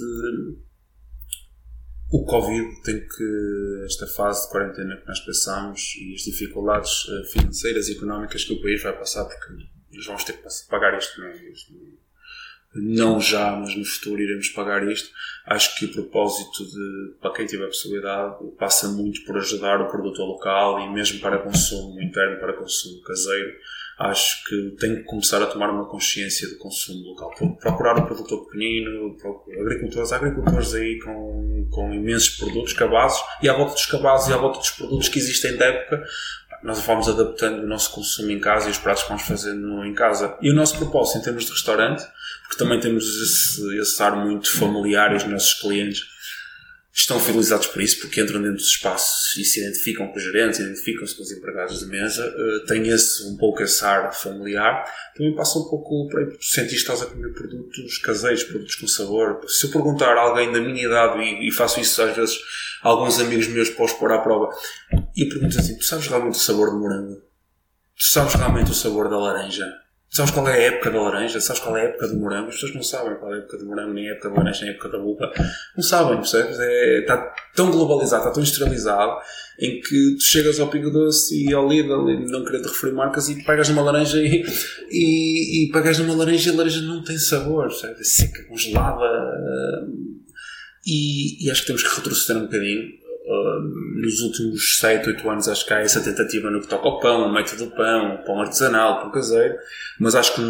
o 2.13 2.25
Covid 2.25 2.83
tem 2.83 3.01
que, 3.01 3.85
esta 3.85 4.07
fase 4.07 4.45
de 4.45 4.53
quarentena 4.53 4.97
que 4.97 5.07
nós 5.07 5.21
passamos 5.21 5.95
e 5.97 6.15
as 6.15 6.23
dificuldades 6.23 7.07
eh, 7.09 7.25
financeiras 7.33 7.89
e 7.89 7.93
económicas 7.93 8.45
que 8.45 8.53
o 8.53 8.61
país 8.61 8.83
vai 8.83 8.99
passar, 8.99 9.25
porque 9.25 9.65
nós 9.93 10.07
vamos 10.07 10.25
ter 10.25 10.33
que 10.33 10.43
pagar 10.69 10.99
isto, 10.99 11.23
é? 11.23 11.33
Não 12.73 13.21
já, 13.21 13.57
mas 13.57 13.77
no 13.77 13.85
futuro 13.85 14.23
iremos 14.23 14.49
pagar 14.51 14.87
isto. 14.89 15.11
Acho 15.45 15.77
que 15.77 15.87
o 15.87 15.93
propósito 15.93 16.65
de, 16.65 17.15
para 17.21 17.33
quem 17.33 17.47
tiver 17.47 17.65
a 17.65 17.69
possibilidade, 17.69 18.37
passa 18.59 18.89
muito 18.89 19.25
por 19.25 19.37
ajudar 19.39 19.81
o 19.81 19.91
produtor 19.91 20.27
local 20.27 20.81
e 20.81 20.93
mesmo 20.93 21.21
para 21.21 21.39
consumo 21.39 22.01
interno, 22.01 22.39
para 22.39 22.53
consumo 22.53 23.03
caseiro. 23.03 23.53
Acho 24.01 24.43
que 24.45 24.77
tem 24.79 24.97
que 24.97 25.03
começar 25.03 25.43
a 25.43 25.47
tomar 25.47 25.69
uma 25.69 25.85
consciência 25.85 26.49
do 26.49 26.57
consumo 26.57 27.11
local. 27.11 27.35
Procurar 27.61 27.99
o 27.99 28.07
produtor 28.07 28.47
pequenino, 28.47 29.15
agricultores, 29.61 30.11
agricultores 30.11 30.75
aí 30.75 30.99
com, 31.01 31.69
com 31.71 31.93
imensos 31.93 32.31
produtos, 32.39 32.73
cabazes, 32.73 33.21
e 33.43 33.49
à 33.49 33.53
volta 33.53 33.75
dos 33.75 33.85
cabazes 33.85 34.29
e 34.31 34.33
à 34.33 34.39
volta 34.39 34.59
dos 34.59 34.71
produtos 34.71 35.11
que 35.11 35.19
existem 35.19 35.55
da 35.59 35.67
época, 35.67 36.03
nós 36.63 36.81
vamos 36.81 37.11
adaptando 37.11 37.63
o 37.63 37.67
nosso 37.67 37.93
consumo 37.93 38.31
em 38.31 38.41
casa 38.41 38.69
e 38.69 38.71
os 38.71 38.79
pratos 38.79 39.03
que 39.03 39.09
vamos 39.11 39.25
fazendo 39.25 39.85
em 39.85 39.93
casa. 39.93 40.35
E 40.41 40.51
o 40.51 40.55
nosso 40.55 40.79
propósito 40.79 41.19
em 41.19 41.23
termos 41.23 41.45
de 41.45 41.53
restaurante, 41.53 42.03
porque 42.45 42.57
também 42.57 42.81
temos 42.81 43.05
esse, 43.05 43.79
esse 43.79 44.03
ar 44.03 44.17
muito 44.17 44.51
familiar 44.51 45.15
os 45.15 45.25
nossos 45.25 45.61
clientes, 45.61 46.07
estão 46.93 47.21
fidelizados 47.21 47.69
por 47.69 47.81
isso, 47.81 48.01
porque 48.01 48.21
entram 48.21 48.41
dentro 48.41 48.57
dos 48.57 48.67
espaços 48.67 49.37
e 49.37 49.45
se 49.45 49.61
identificam 49.61 50.09
com 50.09 50.17
os 50.17 50.23
gerentes, 50.23 50.59
identificam-se 50.59 51.15
com 51.15 51.23
os 51.23 51.31
empregados 51.31 51.79
de 51.79 51.87
mesa, 51.87 52.27
uh, 52.27 52.67
têm 52.67 52.89
esse, 52.89 53.25
um 53.29 53.37
pouco 53.37 53.63
esse 53.63 53.85
ar 53.85 54.13
familiar, 54.13 54.85
também 55.17 55.35
passa 55.35 55.59
um 55.59 55.69
pouco 55.69 56.09
para 56.09 56.27
sentir 56.41 56.71
que 56.71 56.77
estás 56.77 57.03
a 57.03 57.07
comer 57.07 57.33
produtos 57.33 57.99
caseiros, 57.99 58.43
produtos 58.43 58.75
com 58.75 58.89
sabor. 58.89 59.41
Se 59.49 59.67
eu 59.67 59.71
perguntar 59.71 60.17
a 60.17 60.23
alguém 60.23 60.53
da 60.53 60.61
minha 60.61 60.85
idade, 60.85 61.21
e, 61.23 61.53
faço 61.53 61.81
isso 61.81 62.03
às 62.03 62.15
vezes 62.17 62.37
a 62.83 62.89
alguns 62.89 63.21
amigos 63.21 63.47
meus 63.47 63.69
os 63.69 63.93
pôr 63.93 64.13
à 64.13 64.19
prova, 64.19 64.49
e 65.17 65.29
pergunto 65.29 65.59
assim, 65.59 65.79
tu 65.79 65.85
sabes 65.85 66.09
realmente 66.09 66.35
o 66.35 66.41
sabor 66.41 66.71
do 66.71 66.79
morango? 66.79 67.23
Tu 67.97 68.05
sabes 68.05 68.35
realmente 68.35 68.71
o 68.71 68.75
sabor 68.75 69.09
da 69.09 69.17
laranja? 69.17 69.67
Sabes 70.13 70.33
qual 70.33 70.49
é 70.49 70.55
a 70.55 70.63
época 70.63 70.91
da 70.91 71.01
laranja? 71.01 71.41
Sabes 71.41 71.63
qual 71.63 71.77
é 71.77 71.83
a 71.83 71.85
época 71.85 72.09
do 72.09 72.17
morango? 72.17 72.49
As 72.49 72.57
pessoas 72.57 72.75
não 72.75 72.83
sabem 72.83 73.17
qual 73.17 73.33
é 73.33 73.37
a 73.37 73.39
época 73.39 73.59
do 73.59 73.67
morango, 73.67 73.95
nem 73.95 74.09
a 74.09 74.13
época 74.13 74.29
da 74.29 74.35
laranja, 74.37 74.61
nem 74.63 74.71
a 74.71 74.73
época 74.73 74.89
da 74.89 74.99
uva. 74.99 75.33
Não 75.77 75.85
sabem, 75.85 76.17
percebes? 76.17 76.59
É, 76.59 76.99
está 77.03 77.33
tão 77.55 77.71
globalizado, 77.71 78.23
está 78.23 78.33
tão 78.33 78.43
industrializado, 78.43 79.21
em 79.61 79.81
que 79.81 80.17
tu 80.17 80.23
chegas 80.23 80.59
ao 80.59 80.69
Pingo 80.69 80.91
Doce 80.91 81.47
e 81.47 81.55
ao 81.55 81.69
Lidl, 81.69 82.27
não 82.27 82.45
querendo 82.45 82.67
referir 82.67 82.93
marcas, 82.93 83.29
e 83.29 83.45
pegas 83.45 83.69
numa 83.69 83.83
laranja 83.83 84.21
e, 84.21 84.45
e, 84.91 85.69
e 85.69 85.99
numa 86.01 86.17
laranja 86.17 86.51
e 86.51 86.53
a 86.55 86.57
laranja 86.57 86.81
não 86.83 87.05
tem 87.05 87.17
sabor, 87.17 87.69
percebes? 87.69 88.01
É 88.01 88.05
seca, 88.05 88.45
congelada. 88.49 89.07
E, 90.85 91.47
e 91.47 91.51
acho 91.53 91.61
que 91.61 91.67
temos 91.69 91.85
que 91.85 91.97
retroceder 91.97 92.43
um 92.43 92.47
bocadinho 92.47 93.00
nos 93.95 94.21
últimos 94.21 94.79
7, 94.79 95.09
8 95.09 95.31
anos 95.31 95.49
acho 95.49 95.67
que 95.67 95.73
há 95.73 95.81
essa 95.81 96.03
tentativa 96.03 96.51
no 96.51 96.61
que 96.61 96.67
toca 96.67 96.89
ao 96.89 97.01
pão, 97.01 97.29
o 97.29 97.33
método 97.33 97.67
do 97.67 97.71
pão, 97.71 98.17
o 98.17 98.25
pão 98.25 98.41
artesanal, 98.41 98.99
o 98.99 99.01
pão 99.03 99.11
caseiro, 99.11 99.57
mas 99.99 100.15
acho 100.15 100.35
que, 100.35 100.43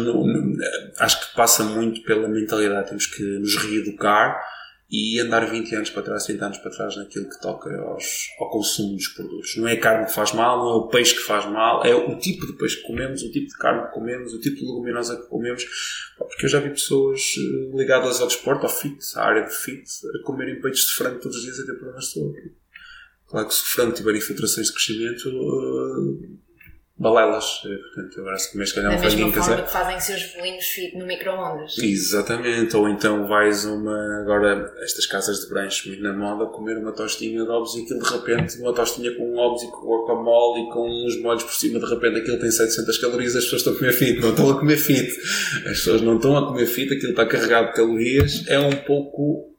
acho 0.99 1.29
que 1.29 1.35
passa 1.35 1.63
muito 1.63 2.01
pela 2.03 2.27
mentalidade, 2.27 2.89
temos 2.89 3.05
que 3.05 3.23
nos 3.23 3.55
reeducar 3.55 4.41
e 4.91 5.21
andar 5.21 5.49
20 5.49 5.73
anos 5.73 5.89
para 5.89 6.03
trás, 6.03 6.25
30 6.25 6.45
anos 6.45 6.57
para 6.57 6.69
trás 6.69 6.97
naquilo 6.97 7.29
que 7.29 7.39
toca 7.39 7.73
aos, 7.81 8.27
ao 8.37 8.49
consumo 8.49 8.95
dos 8.95 9.07
produtos. 9.07 9.55
Não 9.55 9.65
é 9.65 9.73
a 9.73 9.79
carne 9.79 10.05
que 10.05 10.13
faz 10.13 10.33
mal, 10.33 10.57
não 10.57 10.69
é 10.69 10.75
o 10.75 10.87
peixe 10.89 11.15
que 11.15 11.21
faz 11.21 11.45
mal, 11.45 11.85
é 11.85 11.95
o 11.95 12.19
tipo 12.19 12.45
de 12.45 12.53
peixe 12.57 12.75
que 12.75 12.87
comemos, 12.87 13.23
o 13.23 13.31
tipo 13.31 13.47
de 13.47 13.57
carne 13.57 13.87
que 13.87 13.93
comemos, 13.93 14.33
o 14.33 14.39
tipo 14.41 14.57
de 14.57 14.65
leguminosa 14.65 15.15
que 15.15 15.27
comemos. 15.29 15.65
Porque 16.17 16.45
eu 16.45 16.49
já 16.49 16.59
vi 16.59 16.71
pessoas 16.71 17.21
eh, 17.37 17.77
ligadas 17.77 18.19
ao 18.19 18.27
desporto, 18.27 18.65
ao 18.65 18.69
fit, 18.69 18.99
à 19.15 19.23
área 19.23 19.43
de 19.43 19.55
fit, 19.55 19.85
a 20.13 20.25
comerem 20.25 20.59
peitos 20.59 20.81
de 20.81 20.93
frango 20.93 21.21
todos 21.21 21.37
os 21.37 21.43
dias 21.43 21.57
e 21.57 21.65
ter 21.65 21.73
problemas 21.73 22.03
de 22.07 22.11
saúde. 22.11 22.60
Claro 23.31 23.47
que 23.47 23.53
se 23.53 23.81
o 23.81 23.91
tiver 23.93 24.15
infiltrações 24.15 24.67
de 24.67 24.73
crescimento, 24.73 25.29
uh, 25.29 26.41
balelas. 27.01 27.61
Eh, 27.65 27.77
portanto, 27.77 28.19
agora 28.19 28.37
se 28.37 28.51
comes 28.51 28.71
calhar 28.71 28.93
um 28.93 28.99
franguinho 28.99 29.31
casa. 29.31 29.61
que 29.61 29.71
fazem 29.71 29.99
seus 29.99 30.35
bolinhos 30.35 30.65
fit 30.65 30.97
no 30.97 31.05
micro-ondas. 31.05 31.77
Exatamente. 31.79 32.75
Ou 32.77 32.87
então 32.87 33.27
vais 33.27 33.65
uma. 33.65 34.21
Agora, 34.21 34.71
estas 34.83 35.07
casas 35.07 35.39
de 35.39 35.49
brancho 35.49 35.87
muito 35.87 36.03
na 36.03 36.13
moda, 36.13 36.45
comer 36.45 36.77
uma 36.77 36.91
tostinha 36.91 37.43
de 37.43 37.49
ovos 37.49 37.75
e 37.75 37.83
aquilo 37.83 38.03
de 38.03 38.09
repente, 38.09 38.57
uma 38.59 38.73
tostinha 38.73 39.15
com 39.15 39.35
ovos 39.35 39.63
e 39.63 39.71
com 39.71 39.87
guacamole 39.87 40.61
e 40.61 40.71
com 40.71 41.05
uns 41.05 41.19
molhos 41.21 41.43
por 41.43 41.53
cima, 41.53 41.79
de 41.79 41.85
repente 41.85 42.19
aquilo 42.19 42.39
tem 42.39 42.51
700 42.51 42.97
calorias, 42.99 43.35
as 43.35 43.45
pessoas 43.45 43.61
estão 43.61 43.73
a 43.73 43.77
comer 43.77 43.93
fit. 43.93 44.19
Não 44.19 44.29
estão 44.29 44.49
a 44.51 44.59
comer 44.59 44.77
fit. 44.77 45.11
As 45.57 45.77
pessoas 45.79 46.01
não 46.01 46.17
estão 46.17 46.37
a 46.37 46.47
comer 46.47 46.67
fit, 46.67 46.93
aquilo 46.93 47.11
está 47.11 47.25
carregado 47.25 47.67
de 47.67 47.73
calorias. 47.73 48.43
É 48.47 48.59
um 48.59 48.75
pouco 48.75 49.51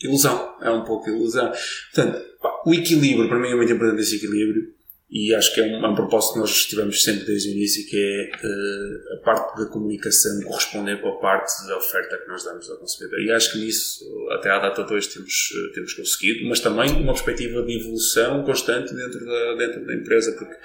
ilusão. 0.00 0.54
É 0.60 0.70
um 0.70 0.84
pouco 0.84 1.08
ilusão. 1.08 1.50
Portanto, 1.92 2.33
o 2.66 2.74
equilíbrio, 2.74 3.28
para 3.28 3.38
mim 3.38 3.48
é 3.48 3.54
muito 3.54 3.72
importante 3.72 4.02
esse 4.02 4.16
equilíbrio. 4.16 4.74
E 5.10 5.32
acho 5.32 5.54
que 5.54 5.60
é 5.60 5.64
um, 5.64 5.84
é 5.84 5.88
um 5.88 5.94
propósito 5.94 6.34
que 6.34 6.40
nós 6.40 6.66
tivemos 6.66 7.04
sempre 7.04 7.24
desde 7.24 7.48
o 7.48 7.52
início, 7.52 7.86
que 7.88 7.96
é 7.96 8.30
uh, 8.36 9.14
a 9.14 9.24
parte 9.24 9.60
da 9.60 9.66
comunicação 9.66 10.42
corresponder 10.42 11.00
com 11.00 11.08
a 11.08 11.20
parte 11.20 11.52
da 11.68 11.76
oferta 11.76 12.18
que 12.18 12.26
nós 12.26 12.42
damos 12.42 12.68
ao 12.68 12.78
consumidor. 12.78 13.20
E 13.20 13.30
acho 13.30 13.52
que 13.52 13.58
nisso, 13.58 14.04
até 14.32 14.50
à 14.50 14.58
data 14.58 14.82
de 14.82 14.92
hoje, 14.92 15.10
temos, 15.10 15.50
uh, 15.52 15.72
temos 15.72 15.92
conseguido, 15.92 16.48
mas 16.48 16.58
também 16.58 16.90
uma 16.90 17.12
perspectiva 17.12 17.62
de 17.62 17.80
evolução 17.80 18.42
constante 18.42 18.92
dentro 18.92 19.24
da, 19.24 19.54
dentro 19.54 19.86
da 19.86 19.94
empresa, 19.94 20.32
porque 20.32 20.56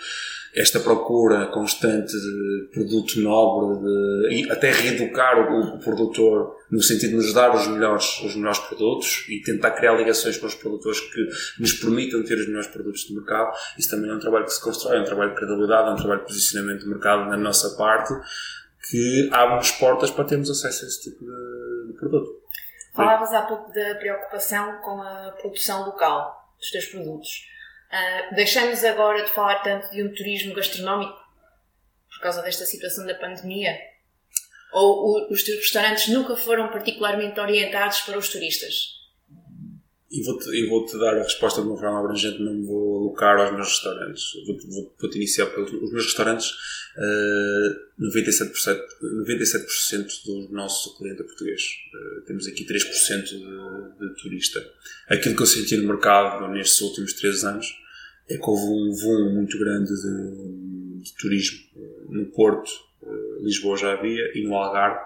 esta 0.56 0.80
procura 0.80 1.46
constante 1.48 2.12
de 2.12 2.70
produto 2.74 3.20
nobre, 3.20 3.82
de, 3.84 4.36
e 4.36 4.52
até 4.52 4.72
reeducar 4.72 5.52
o, 5.52 5.76
o, 5.76 5.80
produtor 5.80 6.56
no 6.72 6.82
sentido 6.82 7.12
de 7.12 7.16
nos 7.16 7.34
dar 7.34 7.54
os 7.56 7.68
melhores, 7.68 8.22
os 8.22 8.36
melhores 8.36 8.60
produtos 8.60 9.26
e 9.28 9.42
tentar 9.42 9.72
criar 9.72 9.94
ligações 9.94 10.38
com 10.38 10.46
os 10.46 10.56
produtores 10.56 11.00
que 11.00 11.28
nos 11.60 11.74
permitam 11.74 12.24
ter 12.24 12.36
os 12.36 12.48
melhores 12.48 12.68
produtos 12.68 13.02
de 13.02 13.14
mercado. 13.14 13.56
Isso 13.78 13.90
também 13.90 14.10
é 14.10 14.14
um 14.14 14.20
trabalho 14.20 14.46
que 14.46 14.54
se 14.54 14.62
constrói, 14.62 14.98
é 14.98 15.02
um 15.02 15.06
trabalho 15.06 15.32
de 15.32 15.38
credibilidade, 15.38 15.90
é 15.90 15.92
um 15.92 15.96
trabalho 15.96 16.20
de 16.22 16.28
posicionamento 16.28 16.82
de 16.82 16.88
mercado 16.88 17.30
na 17.30 17.38
nossa 17.38 17.76
parte 17.76 18.14
que 18.90 19.30
abre-nos 19.32 19.72
portas 19.72 20.12
para 20.12 20.26
termos 20.26 20.50
acesso 20.50 20.86
a 20.86 20.88
esse 20.88 21.04
tipo 21.04 21.24
de, 21.24 21.92
de 21.92 21.94
produto. 22.00 22.40
Falavas 22.96 23.34
há 23.34 23.44
pouco 23.44 23.72
da 23.72 23.96
preocupação 23.96 24.80
com 24.82 25.02
a 25.02 25.32
produção 25.40 25.86
local 25.86 26.54
dos 26.58 26.72
teus 26.72 26.86
produtos. 26.86 27.30
Uh, 27.92 28.36
deixamos 28.36 28.84
agora 28.84 29.24
de 29.24 29.32
falar 29.32 29.60
tanto 29.64 29.90
de 29.92 30.04
um 30.04 30.14
turismo 30.14 30.54
gastronómico 30.54 31.18
por 32.10 32.22
causa 32.22 32.42
desta 32.42 32.66
situação 32.66 33.06
da 33.06 33.16
pandemia? 33.16 33.76
Ou 34.72 35.30
o, 35.30 35.34
os 35.34 35.44
teus 35.44 35.60
restaurantes 35.60 36.08
nunca 36.10 36.36
foram 36.36 36.70
particularmente 36.70 37.40
orientados 37.40 38.02
para 38.02 38.18
os 38.18 38.30
turistas? 38.30 39.00
E 40.12 40.24
vou-te 40.24 40.68
vou 40.68 40.86
-te 40.86 40.98
dar 40.98 41.20
a 41.20 41.24
resposta 41.24 41.62
de 41.62 41.68
uma 41.68 41.78
forma 41.78 42.00
abrangente, 42.00 42.42
não 42.42 42.54
me 42.54 42.66
vou 42.66 42.98
alocar 42.98 43.38
aos 43.38 43.52
meus 43.54 43.68
restaurantes. 43.68 44.24
Vou-te 44.48 44.68
vou, 44.68 44.96
vou 45.00 45.16
iniciar 45.16 45.46
pelos 45.48 45.72
os 45.72 45.92
meus 45.92 46.06
restaurantes. 46.06 46.50
Uh, 46.98 48.08
97%, 48.08 48.82
97 49.20 50.26
do 50.26 50.50
nosso 50.52 50.98
cliente 50.98 51.22
é 51.22 51.24
português. 51.24 51.62
Uh, 51.62 52.26
temos 52.26 52.48
aqui 52.48 52.66
3% 52.66 53.24
de, 53.24 53.38
de 53.38 54.22
turista. 54.22 54.60
Aquilo 55.10 55.36
que 55.36 55.44
eu 55.44 55.48
senti 55.48 55.78
no 55.78 55.88
mercado 55.88 56.48
nestes 56.48 56.82
últimos 56.82 57.14
3 57.14 57.44
anos 57.44 57.68
é 58.28 58.36
que 58.36 58.50
houve 58.50 58.64
um 58.64 58.90
boom 59.00 59.36
muito 59.36 59.60
grande 59.60 59.94
de, 59.94 61.04
de 61.04 61.16
turismo. 61.18 61.60
Uh, 61.76 62.14
no 62.16 62.26
Porto, 62.32 62.72
Lisboa 63.41 63.77
já 63.77 63.94
havia, 63.94 64.32
e 64.36 64.44
no 64.44 64.56
Algarve. 64.56 65.00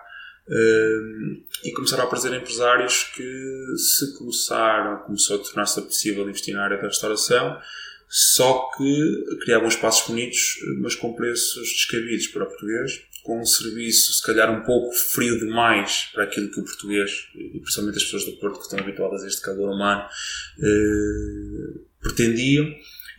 E 1.63 1.71
começaram 1.71 2.03
a 2.03 2.05
aparecer 2.07 2.33
empresários 2.33 3.03
que 3.15 3.77
se 3.77 4.17
começaram, 4.17 5.03
começou 5.03 5.37
a 5.37 5.43
tornar-se 5.43 5.81
possível 5.81 6.27
investir 6.27 6.53
na 6.53 6.63
área 6.63 6.77
da 6.77 6.87
restauração, 6.87 7.57
só 8.09 8.69
que 8.77 9.37
criavam 9.41 9.67
espaços 9.67 10.07
bonitos, 10.07 10.59
mas 10.81 10.95
com 10.95 11.13
preços 11.13 11.67
descabidos 11.69 12.27
para 12.27 12.43
o 12.43 12.47
português, 12.47 13.01
com 13.23 13.41
um 13.41 13.45
serviço 13.45 14.13
se 14.13 14.21
calhar 14.21 14.51
um 14.51 14.63
pouco 14.63 14.93
frio 14.93 15.39
demais 15.39 16.09
para 16.13 16.25
aquilo 16.25 16.51
que 16.51 16.59
o 16.59 16.63
português, 16.63 17.29
e 17.33 17.59
principalmente 17.59 17.97
as 17.97 18.03
pessoas 18.03 18.25
do 18.25 18.33
Porto 18.33 18.57
que 18.57 18.65
estão 18.65 18.79
habituadas 18.79 19.23
a 19.23 19.27
este 19.27 19.41
calor 19.41 19.73
humano, 19.73 20.07
eh, 20.59 21.79
pretendiam 22.01 22.67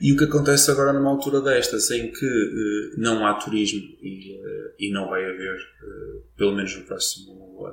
e 0.00 0.12
o 0.12 0.16
que 0.16 0.24
acontece 0.24 0.70
agora 0.70 0.92
numa 0.92 1.10
altura 1.10 1.40
destas, 1.40 1.90
em 1.90 2.10
que 2.10 2.26
uh, 2.26 3.00
não 3.00 3.26
há 3.26 3.34
turismo 3.34 3.80
e, 4.02 4.36
uh, 4.36 4.74
e 4.78 4.92
não 4.92 5.08
vai 5.08 5.24
haver, 5.24 5.56
uh, 5.56 6.22
pelo 6.36 6.54
menos 6.54 6.76
no 6.76 6.84
próximo, 6.84 7.64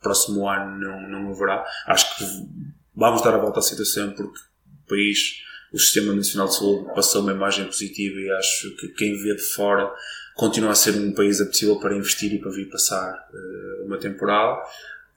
próximo 0.00 0.48
ano 0.48 0.78
não, 0.78 1.08
não 1.08 1.30
haverá, 1.30 1.64
acho 1.86 2.18
que 2.18 2.24
vamos 2.94 3.22
dar 3.22 3.34
a 3.34 3.38
volta 3.38 3.60
à 3.60 3.62
situação 3.62 4.12
porque 4.12 4.38
o 4.38 4.88
país, 4.88 5.42
o 5.72 5.78
Sistema 5.78 6.14
Nacional 6.14 6.48
de 6.48 6.56
Saúde 6.56 6.94
passou 6.94 7.22
uma 7.22 7.32
imagem 7.32 7.64
positiva 7.64 8.20
e 8.20 8.30
acho 8.30 8.76
que 8.76 8.88
quem 8.88 9.20
vê 9.22 9.34
de 9.34 9.42
fora 9.42 9.90
continua 10.36 10.72
a 10.72 10.74
ser 10.74 10.94
um 10.96 11.12
país 11.12 11.40
apetecível 11.40 11.78
para 11.80 11.96
investir 11.96 12.32
e 12.32 12.38
para 12.38 12.50
vir 12.50 12.68
passar 12.68 13.28
uma 13.84 13.98
temporada. 13.98 14.60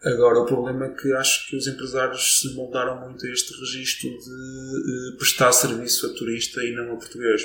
Agora, 0.03 0.39
o 0.39 0.45
problema 0.45 0.85
é 0.85 0.89
que 0.89 1.11
acho 1.13 1.49
que 1.49 1.55
os 1.55 1.65
empresários 1.65 2.39
se 2.39 2.53
moldaram 2.53 3.01
muito 3.01 3.25
a 3.25 3.29
este 3.29 3.51
registro 3.59 4.09
de 4.09 5.13
uh, 5.13 5.17
prestar 5.17 5.51
serviço 5.51 6.05
a 6.05 6.13
turista 6.13 6.63
e 6.63 6.75
não 6.75 6.93
a 6.93 6.97
português. 6.97 7.41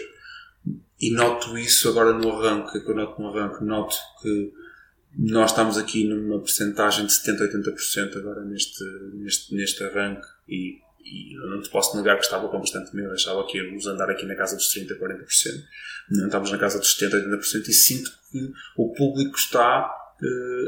E 1.00 1.12
noto 1.12 1.56
isso 1.56 1.88
agora 1.88 2.12
no 2.12 2.30
arranque, 2.30 2.80
que 2.80 2.90
eu 2.90 2.94
noto 2.94 3.20
no 3.20 3.28
arranque, 3.28 3.64
noto 3.64 3.96
que 4.20 4.52
nós 5.18 5.50
estamos 5.50 5.76
aqui 5.78 6.04
numa 6.04 6.40
percentagem 6.40 7.06
de 7.06 7.12
70, 7.12 7.58
80% 7.58 8.16
agora 8.16 8.44
neste, 8.44 8.84
neste, 9.14 9.54
neste 9.54 9.84
arranque 9.84 10.26
e, 10.48 10.78
e 11.04 11.34
eu 11.34 11.50
não 11.50 11.60
te 11.60 11.70
posso 11.70 11.96
negar 11.96 12.16
que 12.16 12.24
estava 12.24 12.48
com 12.48 12.58
bastante 12.58 12.94
medo, 12.94 13.12
achava 13.12 13.46
que 13.46 13.58
íamos 13.58 13.86
andar 13.86 14.08
aqui 14.10 14.24
na 14.26 14.36
casa 14.36 14.56
dos 14.56 14.68
30, 14.68 14.94
40%. 14.94 15.26
Não 16.10 16.26
estamos 16.26 16.50
na 16.50 16.58
casa 16.58 16.78
dos 16.78 16.94
70, 16.94 17.28
80% 17.30 17.68
e 17.68 17.72
sinto 17.72 18.10
que 18.30 18.52
o 18.76 18.92
público 18.92 19.36
está 19.36 20.01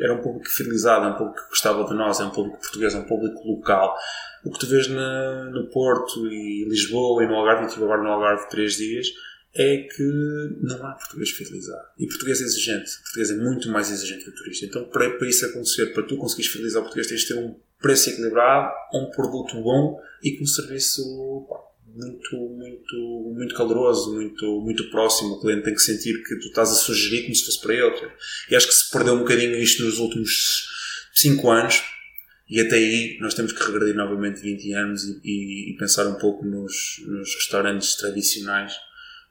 era 0.00 0.14
um 0.14 0.22
público 0.22 0.48
fidelizado, 0.48 1.06
é 1.06 1.08
um 1.10 1.16
público 1.16 1.42
que 1.42 1.48
gostava 1.48 1.84
de 1.84 1.94
nós, 1.94 2.20
é 2.20 2.24
um 2.24 2.30
público 2.30 2.58
português, 2.58 2.94
é 2.94 2.98
um 2.98 3.04
público 3.04 3.46
local. 3.46 3.96
O 4.44 4.50
que 4.50 4.58
tu 4.58 4.66
vês 4.66 4.88
na, 4.88 5.44
no 5.50 5.68
Porto 5.70 6.26
e 6.26 6.64
Lisboa 6.68 7.24
e 7.24 7.26
no 7.26 7.34
Algarve, 7.34 7.62
e 7.62 7.66
estive 7.66 7.84
agora 7.84 8.02
no 8.02 8.10
Algarve 8.10 8.48
três 8.48 8.74
dias, 8.76 9.08
é 9.54 9.78
que 9.78 10.02
não 10.60 10.84
há 10.84 10.92
português 10.94 11.30
fidelizado. 11.30 11.86
E 11.98 12.06
português 12.06 12.40
é 12.40 12.44
exigente. 12.44 12.90
O 12.90 13.02
português 13.02 13.30
é 13.30 13.36
muito 13.36 13.68
mais 13.70 13.90
exigente 13.90 14.24
que 14.24 14.30
o 14.30 14.34
turista. 14.34 14.66
Então, 14.66 14.84
para, 14.88 15.10
para 15.16 15.28
isso 15.28 15.46
acontecer, 15.46 15.92
para 15.92 16.02
tu 16.02 16.16
conseguires 16.16 16.50
fidelizar 16.50 16.80
o 16.80 16.84
português, 16.84 17.06
tens 17.06 17.20
de 17.20 17.28
ter 17.28 17.38
um 17.38 17.54
preço 17.80 18.10
equilibrado, 18.10 18.72
um 18.94 19.10
produto 19.10 19.62
bom 19.62 20.00
e 20.22 20.36
com 20.36 20.44
um 20.44 20.46
serviço 20.46 21.02
muito, 21.94 22.36
muito, 22.36 23.32
muito 23.36 23.54
caloroso, 23.54 24.14
muito, 24.14 24.60
muito 24.60 24.90
próximo. 24.90 25.34
O 25.34 25.40
cliente 25.40 25.64
tem 25.64 25.74
que 25.74 25.80
sentir 25.80 26.22
que 26.24 26.36
tu 26.40 26.48
estás 26.48 26.70
a 26.70 26.74
sugerir 26.74 27.22
como 27.22 27.34
se 27.34 27.44
fosse 27.44 27.60
para 27.60 27.74
ele. 27.74 28.12
E 28.50 28.56
acho 28.56 28.66
que 28.66 28.74
se 28.74 28.90
perdeu 28.90 29.14
um 29.14 29.20
bocadinho 29.20 29.56
isto 29.56 29.84
nos 29.84 29.98
últimos 29.98 30.66
5 31.14 31.50
anos 31.50 31.82
E 32.50 32.60
até 32.60 32.74
aí 32.74 33.16
nós 33.20 33.34
temos 33.34 33.52
que 33.52 33.64
regredir 33.64 33.94
novamente 33.94 34.40
20 34.40 34.72
anos 34.74 35.04
e, 35.04 35.72
e, 35.72 35.76
pensar 35.78 36.06
um 36.06 36.14
pouco 36.14 36.44
nos, 36.44 36.96
nos, 37.06 37.34
restaurantes 37.36 37.94
tradicionais 37.94 38.74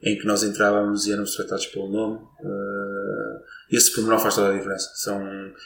em 0.02 0.18
que 0.18 0.26
nós 0.26 0.44
entrávamos 0.44 1.06
e 1.06 1.12
éramos 1.12 1.36
tratados 1.36 1.66
pelo 1.68 1.92
nome. 1.92 2.18
Uh, 2.18 3.44
esse 3.72 3.94
pormenor 3.94 4.20
faz 4.20 4.36
toda 4.36 4.50
a 4.50 4.58
diferença. 4.58 4.90
São 4.96 5.22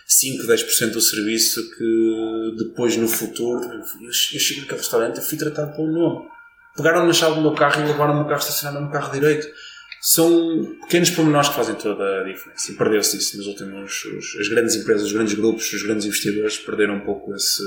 5, 0.07 0.43
10% 0.43 0.91
do 0.91 1.01
serviço 1.01 1.69
que 1.75 2.55
depois 2.57 2.97
no 2.97 3.07
futuro 3.07 3.63
eu, 3.63 3.79
eu 3.79 4.11
chego 4.13 4.61
naquele 4.61 4.79
restaurante 4.79 5.19
e 5.19 5.23
fui 5.23 5.37
tratado 5.37 5.75
pelo 5.75 5.91
nome. 5.91 6.36
Pegaram 6.77 7.05
na 7.05 7.13
chave 7.13 7.35
do 7.35 7.41
meu 7.41 7.53
carro 7.53 7.81
e 7.81 7.87
levaram 7.87 8.13
o 8.13 8.17
meu 8.17 8.25
carro 8.25 8.39
estacionado 8.39 8.79
no 8.79 8.83
meu 8.83 8.91
carro 8.91 9.11
direito 9.11 9.47
são 9.99 10.77
pequenos 10.81 11.09
pormenores 11.09 11.49
que 11.49 11.55
fazem 11.55 11.75
toda 11.75 12.21
a 12.21 12.23
diferença. 12.23 12.71
E 12.71 12.75
perdeu-se 12.75 13.17
isso 13.17 13.37
nos 13.37 13.47
últimos. 13.47 14.05
Os, 14.05 14.37
as 14.39 14.47
grandes 14.47 14.75
empresas, 14.75 15.07
os 15.07 15.11
grandes 15.11 15.33
grupos, 15.33 15.73
os 15.73 15.83
grandes 15.83 16.05
investidores 16.05 16.57
perderam 16.57 16.95
um 16.95 16.99
pouco 17.01 17.33
esse. 17.35 17.61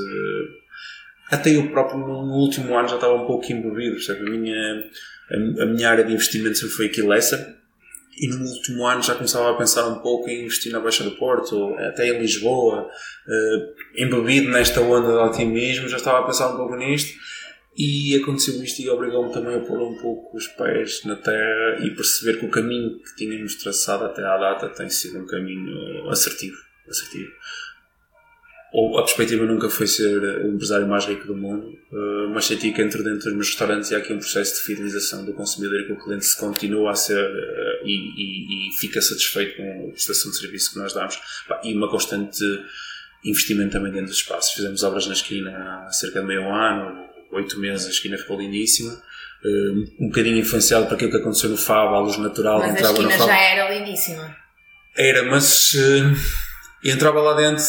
Até 1.31 1.55
eu 1.55 1.71
próprio 1.71 1.99
no 1.99 2.35
último 2.35 2.77
ano 2.77 2.89
já 2.89 2.95
estava 2.95 3.15
um 3.15 3.27
pouco 3.27 3.45
embebido. 3.53 3.97
A 4.11 4.31
minha, 4.31 4.85
a, 5.31 5.63
a, 5.63 5.67
minha 5.67 5.91
área 5.91 6.05
de 6.05 6.13
investimento 6.13 6.57
sempre 6.57 6.75
foi 6.75 6.87
aqui 6.87 7.03
Lessa. 7.03 7.57
E 8.19 8.29
no 8.29 8.45
último 8.45 8.87
ano 8.87 9.03
já 9.03 9.15
começava 9.15 9.51
a 9.51 9.55
pensar 9.55 9.87
um 9.89 10.01
pouco 10.01 10.29
em 10.29 10.45
investir 10.45 10.73
na 10.73 10.81
Baixa 10.81 11.03
do 11.05 11.13
Porto, 11.13 11.75
até 11.79 12.07
em 12.09 12.19
Lisboa, 12.19 12.83
uh, 12.83 14.03
embebido 14.03 14.51
nesta 14.51 14.81
onda 14.81 15.13
de 15.13 15.31
otimismo, 15.31 15.89
já 15.89 15.97
estava 15.97 16.19
a 16.19 16.23
pensar 16.25 16.49
um 16.53 16.57
pouco 16.57 16.77
nisto 16.77 17.19
e 17.77 18.17
aconteceu 18.17 18.63
isto 18.63 18.83
e 18.83 18.91
obrigou-me 18.91 19.33
também 19.33 19.57
a 19.57 19.61
pôr 19.61 19.81
um 19.81 19.97
pouco 19.97 20.37
os 20.37 20.47
pés 20.49 21.05
na 21.05 21.17
terra 21.17 21.79
e 21.85 21.91
perceber 21.95 22.39
que 22.39 22.47
o 22.47 22.51
caminho 22.51 22.99
que 22.99 23.17
tínhamos 23.17 23.55
traçado 23.55 24.05
até 24.05 24.23
à 24.23 24.37
data 24.37 24.69
tem 24.69 24.91
sido 24.91 25.19
um 25.21 25.27
caminho 25.27 26.09
assertivo. 26.09 26.57
assertivo. 26.89 27.31
Ou 28.73 28.99
a 28.99 29.03
perspectiva 29.03 29.45
nunca 29.47 29.69
foi 29.69 29.87
ser 29.87 30.23
o 30.45 30.55
empresário 30.55 30.87
mais 30.87 31.05
rico 31.05 31.27
do 31.27 31.37
mundo, 31.37 31.77
eh, 31.93 32.33
mas 32.33 32.45
senti 32.45 32.71
que 32.71 32.81
entre 32.81 33.03
dentro 33.03 33.25
dos 33.25 33.33
meus 33.33 33.49
restaurantes 33.49 33.93
há 33.93 33.97
aqui 33.97 34.13
um 34.13 34.19
processo 34.19 34.61
de 34.61 34.61
fidelização 34.61 35.25
do 35.25 35.33
consumidor 35.33 35.81
e 35.81 35.87
que 35.87 35.93
o 35.93 35.99
cliente 35.99 36.25
se 36.25 36.39
continua 36.39 36.93
a 36.93 36.95
ser 36.95 37.19
eh, 37.19 37.81
e, 37.85 37.93
e, 37.93 38.69
e 38.69 38.79
fica 38.79 39.01
satisfeito 39.01 39.57
com 39.57 39.89
a 39.89 39.93
prestação 39.93 40.31
de 40.31 40.39
serviço 40.39 40.73
que 40.73 40.79
nós 40.79 40.93
damos. 40.93 41.19
E 41.65 41.75
uma 41.75 41.91
constante 41.91 42.45
investimento 43.25 43.73
também 43.73 43.91
dentro 43.91 44.09
dos 44.09 44.17
espaços. 44.17 44.53
Fizemos 44.53 44.83
obras 44.85 45.07
na 45.07 45.15
esquina 45.15 45.85
há 45.87 45.93
cerca 45.93 46.21
de 46.21 46.27
meio 46.27 46.49
ano, 46.49 47.10
oito 47.33 47.59
meses, 47.59 47.87
a 47.87 47.91
esquina 47.91 48.19
ficou 48.19 48.39
lindíssima. 48.41 48.93
Uh, 49.43 50.05
um 50.05 50.09
bocadinho 50.09 50.37
influenciado 50.37 50.87
por 50.87 50.95
aquilo 50.95 51.11
que 51.11 51.17
aconteceu 51.17 51.49
no 51.49 51.57
Fab, 51.57 51.95
a 51.95 52.01
luz 52.01 52.19
natural 52.19 52.59
mas 52.59 52.73
entrava 52.73 52.99
a 52.99 53.07
esquina 53.07 53.27
já 53.27 53.41
era 53.41 53.75
lindíssima. 53.75 54.37
Era, 54.97 55.23
mas 55.25 55.73
uh, 55.75 56.17
entrava 56.85 57.21
lá 57.21 57.35
dentro. 57.35 57.65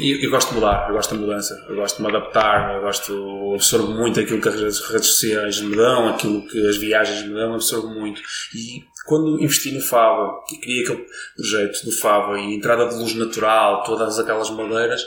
Eu, 0.00 0.22
eu, 0.22 0.30
gosto 0.30 0.50
de 0.50 0.54
mudar, 0.54 0.88
eu 0.88 0.94
gosto 0.94 1.14
da 1.14 1.20
mudança, 1.20 1.66
eu 1.68 1.76
gosto 1.76 1.96
de 1.96 2.02
me 2.02 2.08
adaptar, 2.08 2.76
eu 2.76 2.82
gosto, 2.82 3.52
absorvo 3.54 3.92
muito 3.92 4.18
aquilo 4.18 4.40
que 4.40 4.48
as 4.48 4.80
redes 4.80 5.08
sociais 5.08 5.60
me 5.60 5.76
dão, 5.76 6.08
aquilo 6.08 6.46
que 6.46 6.68
as 6.68 6.76
viagens 6.78 7.26
me 7.26 7.34
dão, 7.34 7.54
absorvo 7.54 7.88
muito. 7.88 8.20
E 8.54 8.82
quando 9.06 9.40
investi 9.40 9.72
no 9.72 9.80
Fava, 9.80 10.40
e 10.52 10.58
criei 10.58 10.84
aquele 10.84 11.06
projeto 11.36 11.84
do 11.84 11.92
Fava 11.92 12.38
e 12.38 12.54
entrada 12.54 12.88
de 12.88 12.94
luz 12.94 13.14
natural, 13.14 13.82
todas 13.82 14.18
aquelas 14.18 14.48
madeiras, 14.50 15.04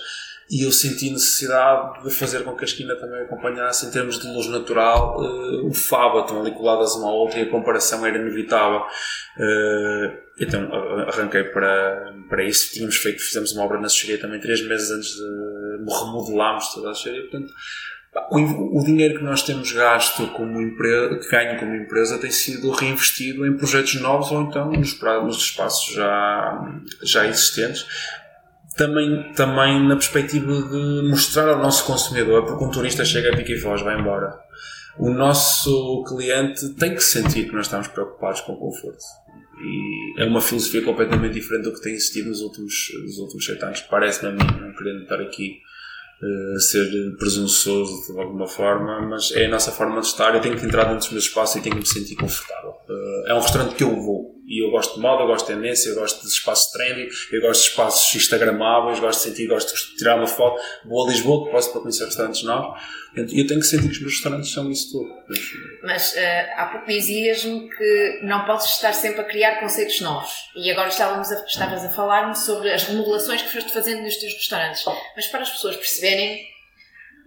e 0.51 0.65
eu 0.65 0.71
senti 0.71 1.09
necessidade 1.09 2.03
de 2.03 2.11
fazer 2.11 2.43
com 2.43 2.53
que 2.53 2.65
a 2.65 2.67
esquina 2.67 2.93
também 2.97 3.21
acompanhasse 3.21 3.85
em 3.85 3.91
termos 3.91 4.19
de 4.19 4.27
luz 4.27 4.47
natural. 4.47 5.17
Uh, 5.17 5.65
o 5.65 5.73
Faba, 5.73 6.19
estão 6.19 6.41
ali 6.41 6.51
coladas 6.51 6.93
uma 6.95 7.07
à 7.07 7.11
outra 7.11 7.39
e 7.39 7.43
a 7.43 7.49
comparação 7.49 8.05
era 8.05 8.17
inevitável. 8.17 8.81
Uh, 8.81 10.17
então 10.37 10.69
arranquei 11.07 11.45
para, 11.45 12.13
para 12.27 12.43
isso, 12.43 12.73
tínhamos 12.73 12.97
feito, 12.97 13.21
fizemos 13.21 13.53
uma 13.53 13.63
obra 13.63 13.79
na 13.79 13.87
Seixaria 13.87 14.19
também 14.19 14.41
três 14.41 14.61
meses 14.67 14.91
antes 14.91 15.13
de 15.15 15.99
remodelarmos 15.99 16.73
toda 16.73 16.91
a 16.91 16.93
Seixaria, 16.93 17.21
portanto 17.21 17.53
o, 18.29 18.79
o, 18.79 18.83
dinheiro 18.83 19.19
que 19.19 19.23
nós 19.23 19.41
temos 19.41 19.71
gasto 19.71 20.27
como 20.33 20.61
empresa, 20.61 21.17
que 21.17 21.29
ganho 21.29 21.57
como 21.57 21.75
empresa, 21.75 22.17
tem 22.17 22.29
sido 22.29 22.69
reinvestido 22.71 23.45
em 23.45 23.55
projetos 23.55 23.95
novos 24.01 24.31
ou 24.31 24.41
então 24.41 24.69
nos, 24.69 24.99
nos 24.99 25.37
espaços 25.37 25.93
já, 25.93 26.81
já 27.03 27.25
existentes 27.25 27.85
também, 28.75 29.31
também 29.33 29.87
na 29.87 29.95
perspectiva 29.95 30.53
de 30.53 31.09
mostrar 31.09 31.49
ao 31.49 31.59
nosso 31.59 31.85
consumidor, 31.85 32.45
porque 32.45 32.63
um 32.63 32.71
turista 32.71 33.03
chega, 33.03 33.35
pica 33.35 33.51
e 33.51 33.59
foge, 33.59 33.83
vai 33.83 33.99
embora. 33.99 34.39
O 34.97 35.09
nosso 35.09 36.03
cliente 36.07 36.69
tem 36.75 36.93
que 36.93 37.03
sentir 37.03 37.45
que 37.45 37.53
nós 37.53 37.65
estamos 37.65 37.87
preocupados 37.87 38.41
com 38.41 38.53
o 38.53 38.57
conforto. 38.57 39.03
E 39.63 40.21
é 40.21 40.25
uma 40.25 40.41
filosofia 40.41 40.81
completamente 40.83 41.33
diferente 41.33 41.65
do 41.65 41.73
que 41.73 41.81
tem 41.81 41.93
existido 41.93 42.29
nos 42.29 42.41
últimos, 42.41 42.73
nos 43.03 43.17
últimos 43.19 43.45
sete 43.45 43.63
anos. 43.63 43.81
Parece-me 43.81 44.29
a 44.29 44.31
mim, 44.31 44.59
não 44.59 44.73
querendo 44.75 45.03
estar 45.03 45.21
aqui 45.21 45.59
uh, 46.21 46.59
ser 46.59 47.15
presunçoso 47.17 48.13
de 48.13 48.19
alguma 48.19 48.47
forma, 48.47 49.01
mas 49.07 49.31
é 49.31 49.45
a 49.45 49.49
nossa 49.49 49.71
forma 49.71 50.01
de 50.01 50.07
estar. 50.07 50.33
Eu 50.33 50.41
tenho 50.41 50.57
que 50.57 50.65
entrar 50.65 50.85
dentro 50.85 50.99
dos 50.99 51.11
meus 51.11 51.25
espaços 51.25 51.57
e 51.57 51.61
tenho 51.61 51.75
que 51.75 51.81
me 51.81 51.87
sentir 51.87 52.15
confortável. 52.15 52.71
Uh, 52.89 53.27
é 53.27 53.33
um 53.35 53.39
restaurante 53.39 53.75
que 53.75 53.83
eu 53.83 53.95
vou 53.95 54.40
e 54.51 54.61
eu 54.61 54.69
gosto 54.69 54.95
de 54.95 54.99
moda, 54.99 55.23
eu 55.23 55.27
gosto 55.27 55.47
de 55.47 55.53
tendência, 55.53 55.89
eu 55.89 55.95
gosto 55.95 56.21
de 56.21 56.27
espaços 56.27 56.73
trendy, 56.73 57.07
eu 57.31 57.41
gosto 57.41 57.61
de 57.63 57.69
espaços 57.69 58.15
instagramáveis, 58.15 58.99
gosto 58.99 59.19
de 59.19 59.29
sentir, 59.29 59.47
gosto 59.47 59.73
de 59.73 59.95
tirar 59.95 60.17
uma 60.17 60.27
foto. 60.27 60.61
Vou 60.83 61.07
a 61.07 61.09
Lisboa, 61.09 61.45
que 61.45 61.51
posso 61.51 61.71
para 61.71 61.79
conhecer 61.79 62.03
restaurantes 62.03 62.43
novos. 62.43 62.81
E 63.15 63.41
eu 63.41 63.47
tenho 63.47 63.61
que 63.61 63.65
sentir 63.65 63.87
que 63.87 63.93
os 63.93 64.01
meus 64.01 64.13
restaurantes 64.13 64.51
são 64.51 64.69
isso 64.69 64.91
tudo. 64.91 65.09
Mas 65.83 66.11
uh, 66.11 66.17
há 66.57 66.65
pouco 66.65 66.85
dizias-me 66.85 67.69
que 67.69 68.19
não 68.23 68.43
podes 68.43 68.65
estar 68.65 68.91
sempre 68.91 69.21
a 69.21 69.23
criar 69.23 69.61
conceitos 69.61 70.01
novos. 70.01 70.33
E 70.57 70.69
agora 70.69 70.89
estávamos 70.89 71.31
a, 71.31 71.45
estavas 71.45 71.85
a 71.85 71.89
falar-me 71.89 72.35
sobre 72.35 72.73
as 72.73 72.83
remodelações 72.83 73.41
que 73.41 73.53
foste 73.53 73.71
fazendo 73.71 74.01
nos 74.01 74.17
teus 74.17 74.33
restaurantes. 74.33 74.83
Mas 75.15 75.27
para 75.27 75.43
as 75.43 75.49
pessoas 75.49 75.77
perceberem, 75.77 76.45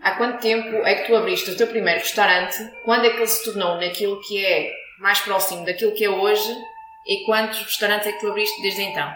há 0.02 0.10
quanto 0.16 0.42
tempo 0.42 0.76
é 0.84 0.96
que 0.96 1.06
tu 1.06 1.16
abriste 1.16 1.50
o 1.50 1.56
teu 1.56 1.68
primeiro 1.68 2.00
restaurante? 2.00 2.58
Quando 2.84 3.06
é 3.06 3.10
que 3.10 3.16
ele 3.16 3.26
se 3.26 3.44
tornou 3.44 3.76
naquilo 3.76 4.20
que 4.20 4.44
é 4.44 4.70
mais 5.00 5.20
próximo 5.20 5.64
daquilo 5.64 5.92
que 5.92 6.04
é 6.04 6.10
hoje 6.10 6.54
e 7.06 7.24
quantos 7.24 7.60
restaurantes 7.60 8.06
é 8.06 8.12
que 8.12 8.20
tu 8.20 8.28
abriste 8.28 8.60
desde 8.62 8.82
então? 8.82 9.14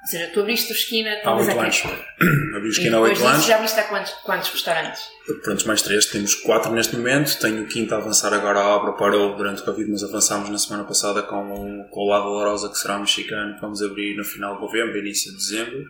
Ou 0.00 0.06
seja, 0.06 0.28
tu 0.28 0.40
abriste 0.40 0.72
o 0.72 0.74
esquina 0.74 1.10
há 1.24 1.36
oito 1.36 1.58
anos. 1.58 1.82
Abri 2.54 2.68
o 2.68 2.70
esquina 2.70 2.96
há 2.96 3.00
oito 3.00 3.26
anos. 3.26 3.44
já 3.44 3.56
abriste 3.56 3.80
há 3.80 3.82
quantos, 3.84 4.12
quantos 4.24 4.48
restaurantes? 4.48 5.02
Prontos, 5.42 5.64
mais 5.64 5.82
três. 5.82 6.06
Temos 6.06 6.34
quatro 6.36 6.72
neste 6.72 6.96
momento. 6.96 7.38
Tenho 7.38 7.64
o 7.64 7.66
quinto 7.66 7.94
a 7.94 7.98
avançar 7.98 8.32
agora. 8.32 8.60
A 8.60 8.76
obra 8.76 8.92
parou 8.92 9.36
durante 9.36 9.60
o 9.60 9.64
Covid, 9.64 9.90
mas 9.90 10.04
avançámos 10.04 10.48
na 10.50 10.58
semana 10.58 10.84
passada 10.84 11.22
com, 11.22 11.86
com 11.90 12.00
o 12.00 12.08
Lado 12.08 12.24
Dolorosa, 12.24 12.68
que 12.68 12.78
será 12.78 12.96
um 12.96 13.00
mexicano, 13.00 13.56
que 13.56 13.60
vamos 13.60 13.82
abrir 13.82 14.16
no 14.16 14.24
final 14.24 14.54
de 14.54 14.62
novembro, 14.62 14.96
início 14.98 15.32
de 15.32 15.36
dezembro. 15.36 15.84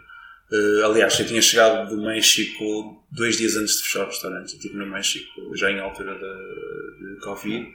Uh, 0.50 0.87
aliás, 0.87 1.20
eu 1.20 1.26
tinha 1.26 1.42
chegado 1.42 1.94
do 1.94 2.02
México 2.02 3.04
dois 3.12 3.37
dias 3.37 3.57
antes 3.57 3.76
de 3.76 3.83
fechar 3.83 4.04
o 4.04 4.07
restaurante. 4.07 4.52
Eu 4.52 4.57
estive 4.57 4.76
no 4.76 4.87
México 4.87 5.54
já 5.54 5.70
em 5.70 5.78
altura 5.78 6.14
de 6.14 7.20
Covid. 7.20 7.68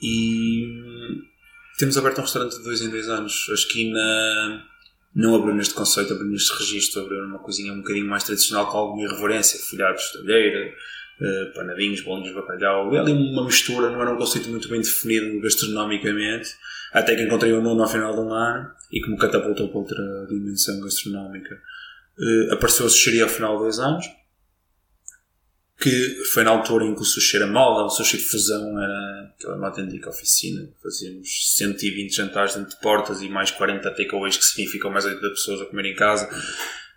E 0.00 1.33
temos 1.78 1.96
aberto 1.96 2.18
um 2.18 2.22
restaurante 2.22 2.56
de 2.58 2.64
dois 2.64 2.80
em 2.82 2.90
dois 2.90 3.08
anos. 3.08 3.46
A 3.50 3.54
esquina 3.54 4.64
não 5.14 5.34
abriu 5.34 5.54
neste 5.54 5.74
conceito, 5.74 6.12
abriu 6.12 6.28
neste 6.28 6.52
registro, 6.58 7.02
abriu 7.02 7.22
numa 7.22 7.38
cozinha 7.38 7.72
um 7.72 7.78
bocadinho 7.78 8.06
mais 8.06 8.24
tradicional 8.24 8.70
com 8.70 8.78
alguma 8.78 9.04
irreverência, 9.04 9.58
folhados 9.58 10.02
de 10.02 10.18
talheira, 10.18 10.72
uh, 11.20 11.54
panadinhos, 11.54 12.00
bolinhos 12.00 12.28
de 12.28 12.34
bacalhau. 12.34 12.94
É 12.94 12.98
ali 12.98 13.12
uma 13.12 13.44
mistura, 13.44 13.90
não 13.90 14.00
era 14.00 14.12
um 14.12 14.16
conceito 14.16 14.48
muito 14.48 14.68
bem 14.68 14.80
definido 14.80 15.40
gastronomicamente, 15.40 16.50
até 16.92 17.14
que 17.14 17.22
encontrei 17.22 17.52
o 17.52 17.60
Nuno 17.60 17.82
ao 17.82 17.88
final 17.88 18.12
de 18.14 18.20
um 18.20 18.32
ano 18.32 18.70
e 18.92 19.00
que 19.00 19.10
me 19.10 19.16
catapultou 19.16 19.68
para 19.68 19.78
outra 19.78 20.26
dimensão 20.28 20.80
gastronómica. 20.80 21.60
Uh, 22.18 22.52
apareceu 22.52 22.86
a 22.86 22.88
sushi 22.88 23.20
ao 23.20 23.28
final 23.28 23.56
de 23.56 23.62
dois 23.62 23.78
anos 23.78 24.06
que 25.78 26.24
foi 26.32 26.44
na 26.44 26.50
altura 26.50 26.84
em 26.84 26.94
que 26.94 27.02
o 27.02 27.04
sushi 27.04 27.36
era 27.36 27.46
moda, 27.46 27.84
o 27.84 27.90
sushi 27.90 28.16
de 28.16 28.24
fusão 28.24 28.80
era 28.80 29.32
aquela 29.34 29.56
uma 29.56 29.68
autêntica 29.68 30.08
oficina. 30.08 30.68
Fazíamos 30.82 31.56
120 31.56 32.14
jantares 32.14 32.54
dentro 32.54 32.70
de 32.70 32.80
portas 32.80 33.20
e 33.22 33.28
mais 33.28 33.50
40 33.50 33.90
takeaways, 33.90 34.36
que 34.36 34.44
significam 34.44 34.90
mais 34.90 35.04
80 35.04 35.28
pessoas 35.30 35.60
a 35.60 35.66
comer 35.66 35.86
em 35.86 35.94
casa. 35.94 36.28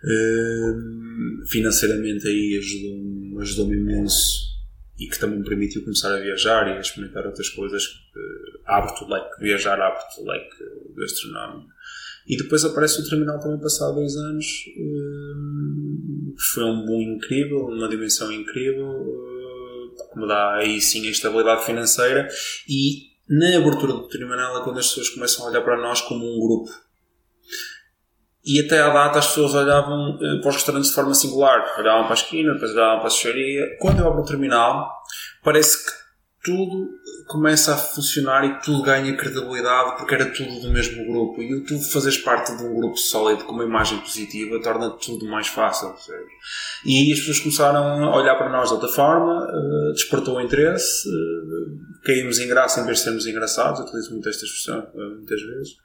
Uh, 0.04 1.46
financeiramente 1.48 2.28
aí 2.28 2.56
ajudou-me 2.58 3.42
ajudou 3.42 3.72
imenso 3.72 4.48
e 4.96 5.08
que 5.08 5.18
também 5.18 5.40
me 5.40 5.44
permitiu 5.44 5.82
começar 5.82 6.14
a 6.14 6.20
viajar 6.20 6.68
e 6.68 6.78
a 6.78 6.80
experimentar 6.80 7.26
outras 7.26 7.48
coisas. 7.48 7.84
Uh, 7.84 8.60
abre-te 8.64 9.04
o 9.04 9.08
leque, 9.08 9.40
viajar 9.40 9.80
abre-te 9.80 10.20
o 10.20 10.24
leque 10.24 10.56
gastronómico. 10.96 11.68
E 12.28 12.36
depois 12.36 12.62
aparece 12.62 13.00
o 13.00 13.08
terminal 13.08 13.40
também 13.40 13.58
passado 13.58 13.94
dois 13.94 14.14
anos. 14.14 14.46
Uh, 14.76 16.34
foi 16.52 16.64
um 16.64 16.84
boom 16.84 17.00
incrível, 17.00 17.66
uma 17.66 17.88
dimensão 17.88 18.30
incrível, 18.30 18.86
uh, 18.86 20.12
que 20.12 20.20
me 20.20 20.28
dá 20.28 20.56
aí 20.56 20.78
sim 20.78 21.08
a 21.08 21.10
estabilidade 21.10 21.64
financeira. 21.64 22.28
E 22.68 23.08
na 23.30 23.56
abertura 23.56 23.94
do 23.94 24.08
terminal 24.08 24.60
é 24.60 24.62
quando 24.62 24.78
as 24.78 24.88
pessoas 24.88 25.08
começam 25.08 25.46
a 25.46 25.50
olhar 25.50 25.62
para 25.62 25.80
nós 25.80 26.02
como 26.02 26.22
um 26.22 26.38
grupo. 26.38 26.70
E 28.44 28.60
até 28.60 28.80
à 28.80 28.92
data 28.92 29.20
as 29.20 29.28
pessoas 29.28 29.54
olhavam 29.54 30.16
uh, 30.16 30.40
para 30.42 30.50
os 30.50 30.54
restaurantes 30.56 30.90
de 30.90 30.94
forma 30.94 31.14
singular. 31.14 31.78
Olhavam 31.78 32.04
para 32.04 32.12
a 32.12 32.20
esquina, 32.20 32.52
depois 32.52 32.72
olhavam 32.72 32.98
para 32.98 33.06
a 33.06 33.10
checharia. 33.10 33.76
Quando 33.80 34.00
eu 34.00 34.06
abro 34.06 34.20
o 34.20 34.26
terminal, 34.26 34.92
parece 35.42 35.82
que 35.82 35.92
tudo 36.44 36.90
começa 37.28 37.74
a 37.74 37.76
funcionar 37.76 38.44
e 38.44 38.60
tudo 38.60 38.82
ganha 38.82 39.14
credibilidade 39.16 39.96
porque 39.98 40.14
era 40.14 40.26
tudo 40.26 40.60
do 40.60 40.70
mesmo 40.70 41.04
grupo. 41.06 41.42
E 41.42 41.60
tu 41.60 41.78
fazes 41.78 42.16
parte 42.16 42.56
de 42.56 42.64
um 42.64 42.74
grupo 42.74 42.96
sólido 42.96 43.44
com 43.44 43.52
uma 43.52 43.64
imagem 43.64 43.98
positiva 44.00 44.60
torna 44.60 44.90
tudo 44.90 45.26
mais 45.26 45.46
fácil. 45.46 45.94
E 46.84 46.96
aí 46.96 47.12
as 47.12 47.18
pessoas 47.20 47.40
começaram 47.40 48.04
a 48.04 48.16
olhar 48.16 48.34
para 48.36 48.48
nós 48.48 48.68
de 48.68 48.74
outra 48.74 48.88
forma, 48.88 49.46
uh, 49.46 49.92
despertou 49.92 50.36
o 50.36 50.40
interesse, 50.40 51.08
uh, 51.08 52.02
caímos 52.02 52.38
em 52.38 52.48
graça 52.48 52.80
em 52.80 52.86
vez 52.86 52.98
de 52.98 53.04
sermos 53.04 53.26
engraçados. 53.26 53.78
Eu 53.78 53.86
utilizo 53.86 54.12
muito 54.12 54.28
esta 54.28 54.44
expressão 54.44 54.80
uh, 54.94 55.16
muitas 55.16 55.40
vezes 55.42 55.76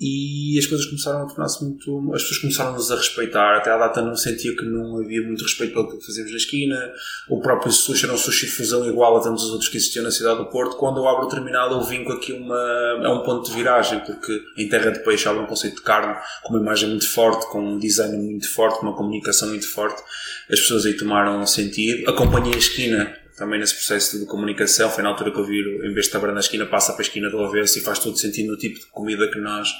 e 0.00 0.58
as 0.58 0.64
coisas 0.64 0.86
começaram 0.86 1.22
a 1.22 1.26
tornar-se 1.26 1.62
muito. 1.62 2.14
As 2.14 2.22
pessoas 2.22 2.40
começaram-nos 2.40 2.90
a 2.90 2.96
respeitar. 2.96 3.58
Até 3.58 3.70
à 3.70 3.76
data 3.76 4.00
não 4.00 4.16
sentia 4.16 4.56
que 4.56 4.64
não 4.64 4.96
havia 4.96 5.22
muito 5.22 5.42
respeito 5.42 5.74
pelo 5.74 5.98
que 5.98 6.06
fazíamos 6.06 6.30
na 6.30 6.38
esquina. 6.38 6.92
O 7.28 7.38
próprio 7.40 7.70
sushi 7.70 8.06
era 8.06 8.14
um 8.14 8.16
sushi 8.16 8.46
fusão 8.46 8.88
igual 8.88 9.18
a 9.18 9.20
tantos 9.20 9.44
outros 9.50 9.68
que 9.68 9.76
existiam 9.76 10.02
na 10.02 10.10
cidade 10.10 10.38
do 10.38 10.46
Porto. 10.46 10.76
Quando 10.76 11.00
eu 11.00 11.06
abro 11.06 11.26
o 11.26 11.28
terminal, 11.28 11.70
eu 11.70 11.82
vinco 11.82 12.12
aqui 12.12 12.32
uma, 12.32 12.56
a 13.04 13.12
um 13.12 13.22
ponto 13.22 13.50
de 13.50 13.54
viragem, 13.54 14.00
porque 14.00 14.40
em 14.56 14.66
terra 14.70 14.90
de 14.90 15.00
peixe 15.00 15.28
há 15.28 15.32
um 15.32 15.44
conceito 15.44 15.76
de 15.76 15.82
carne 15.82 16.16
com 16.44 16.54
uma 16.54 16.62
imagem 16.62 16.88
muito 16.88 17.06
forte, 17.06 17.46
com 17.50 17.60
um 17.60 17.78
design 17.78 18.16
muito 18.16 18.50
forte, 18.50 18.80
com 18.80 18.86
uma 18.86 18.96
comunicação 18.96 19.48
muito 19.48 19.68
forte. 19.68 20.00
As 20.50 20.60
pessoas 20.60 20.86
aí 20.86 20.96
tomaram 20.96 21.46
sentido. 21.46 22.08
Acompanhei 22.08 22.54
a 22.54 22.58
esquina 22.58 23.20
também 23.40 23.58
nesse 23.58 23.74
processo 23.74 24.20
de 24.20 24.26
comunicação. 24.26 24.90
Foi 24.90 25.02
na 25.02 25.08
altura 25.08 25.32
que 25.32 25.40
eu 25.40 25.46
vi, 25.46 25.58
em 25.60 25.94
vez 25.94 25.94
de 25.94 26.00
estar 26.00 26.20
na 26.20 26.40
esquina, 26.40 26.66
passa 26.66 26.92
para 26.92 27.00
a 27.00 27.06
esquina 27.06 27.30
do 27.30 27.40
avesso 27.40 27.78
e 27.78 27.80
faz 27.80 27.98
todo 27.98 28.14
sentido 28.18 28.52
no 28.52 28.58
tipo 28.58 28.78
de 28.78 28.86
comida 28.88 29.28
que 29.30 29.40
nós, 29.40 29.70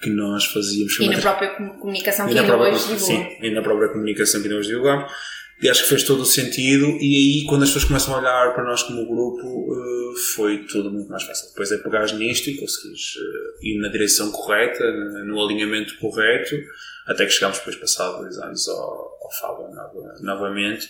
que 0.00 0.08
nós 0.08 0.46
fazíamos. 0.46 0.98
E 0.98 1.08
na 1.10 1.20
própria 1.20 1.50
comunicação 1.50 2.26
que 2.26 2.38
ainda 2.38 2.56
hoje 2.56 2.78
divulgamos. 2.78 3.02
Sim, 3.02 3.36
e 3.42 3.50
na 3.50 3.60
própria 3.62 3.88
comunicação 3.90 4.40
que 4.40 4.48
ainda 4.48 4.58
hoje 4.58 4.68
divulgamos. 4.70 5.12
E 5.60 5.68
acho 5.68 5.82
que 5.82 5.90
fez 5.90 6.04
todo 6.04 6.22
o 6.22 6.24
sentido. 6.24 6.86
E 6.86 7.42
aí, 7.42 7.46
quando 7.46 7.64
as 7.64 7.68
pessoas 7.68 7.84
começam 7.84 8.14
a 8.14 8.18
olhar 8.18 8.54
para 8.54 8.64
nós 8.64 8.82
como 8.82 9.06
grupo, 9.06 9.74
eh, 9.74 10.18
foi 10.34 10.64
tudo 10.64 10.90
muito 10.90 11.08
mais 11.10 11.22
fácil. 11.22 11.50
Depois 11.50 11.70
é 11.70 11.76
pegar 11.76 12.06
nisto 12.14 12.48
e 12.48 12.56
conseguires 12.56 13.14
eh, 13.16 13.68
ir 13.68 13.78
na 13.78 13.88
direção 13.88 14.32
correta, 14.32 14.90
no 15.26 15.40
alinhamento 15.44 15.98
correto, 15.98 16.56
até 17.06 17.26
que 17.26 17.30
chegámos 17.30 17.58
depois, 17.58 17.76
passado 17.76 18.22
dois 18.22 18.38
anos, 18.38 18.66
ao, 18.68 19.18
ao 19.22 19.30
Fábio 19.38 19.68
novamente 20.22 20.88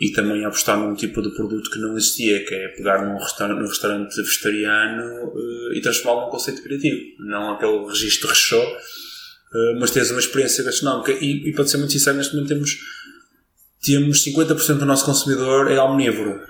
e 0.00 0.10
também 0.12 0.46
apostar 0.46 0.78
num 0.78 0.94
tipo 0.94 1.20
de 1.20 1.30
produto 1.34 1.70
que 1.70 1.78
não 1.78 1.94
existia, 1.94 2.42
que 2.46 2.54
é 2.54 2.68
pegar 2.68 3.04
num 3.04 3.18
restaurante, 3.18 3.58
num 3.58 3.68
restaurante 3.68 4.16
vegetariano 4.16 5.26
uh, 5.26 5.74
e 5.74 5.80
transformá-lo 5.82 6.22
num 6.22 6.30
conceito 6.30 6.62
criativo, 6.62 6.98
não 7.18 7.52
aquele 7.52 7.86
registro 7.86 8.28
de 8.28 8.34
rechô, 8.34 8.62
uh, 8.62 9.78
mas 9.78 9.90
tens 9.90 10.10
uma 10.10 10.18
experiência 10.18 10.64
gastronómica. 10.64 11.12
E, 11.12 11.50
e 11.50 11.52
para 11.52 11.66
ser 11.66 11.76
muito 11.76 11.92
sincero, 11.92 12.16
neste 12.16 12.34
momento 12.34 12.48
temos, 12.48 12.78
temos 13.82 14.24
50% 14.24 14.78
do 14.78 14.86
nosso 14.86 15.04
consumidor 15.04 15.70
é 15.70 15.78
omnívoro, 15.78 16.40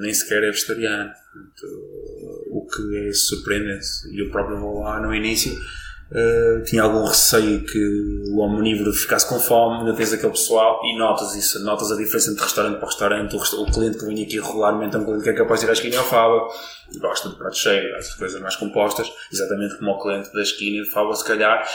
nem 0.00 0.14
sequer 0.14 0.42
é 0.42 0.50
vegetariano. 0.50 1.10
o 2.50 2.66
que 2.66 3.08
é 3.08 3.12
surpreendente. 3.12 3.86
E 4.10 4.22
eu 4.22 4.30
próprio 4.30 4.58
vou 4.58 4.80
lá 4.80 5.02
no 5.02 5.14
início 5.14 5.54
Uh, 6.08 6.62
tinha 6.62 6.84
algum 6.84 7.04
receio 7.04 7.64
que 7.64 7.78
o 8.30 8.38
omnívoro 8.38 8.92
ficasse 8.92 9.28
com 9.28 9.40
fome, 9.40 9.80
ainda 9.80 9.92
tens 9.92 10.12
aquele 10.12 10.30
pessoal 10.30 10.80
e 10.84 10.96
notas 10.96 11.34
isso, 11.34 11.58
notas 11.64 11.90
a 11.90 11.96
diferença 11.96 12.30
entre 12.30 12.44
restaurante 12.44 12.78
para 12.78 12.86
restaurante. 12.86 13.34
O, 13.34 13.62
o 13.62 13.72
cliente 13.72 13.98
que 13.98 14.06
vinha 14.06 14.24
aqui 14.24 14.38
regularmente 14.38 14.94
é 14.94 14.98
um 15.00 15.04
cliente 15.04 15.24
que 15.24 15.30
é 15.30 15.32
capaz 15.32 15.60
de 15.60 15.66
ir 15.66 15.70
à 15.70 15.72
esquina 15.72 15.96
e 15.96 15.98
ao 15.98 16.04
fava, 16.04 16.46
gosta 17.00 17.28
de 17.28 17.34
prato 17.34 17.56
cheio, 17.56 17.96
essas 17.96 18.14
coisas 18.14 18.40
mais 18.40 18.54
compostas, 18.54 19.10
exatamente 19.32 19.78
como 19.78 19.90
o 19.90 20.00
cliente 20.00 20.32
da 20.32 20.42
esquina 20.42 20.84
de 20.84 20.90
fava, 20.90 21.12
se 21.12 21.24
calhar. 21.24 21.68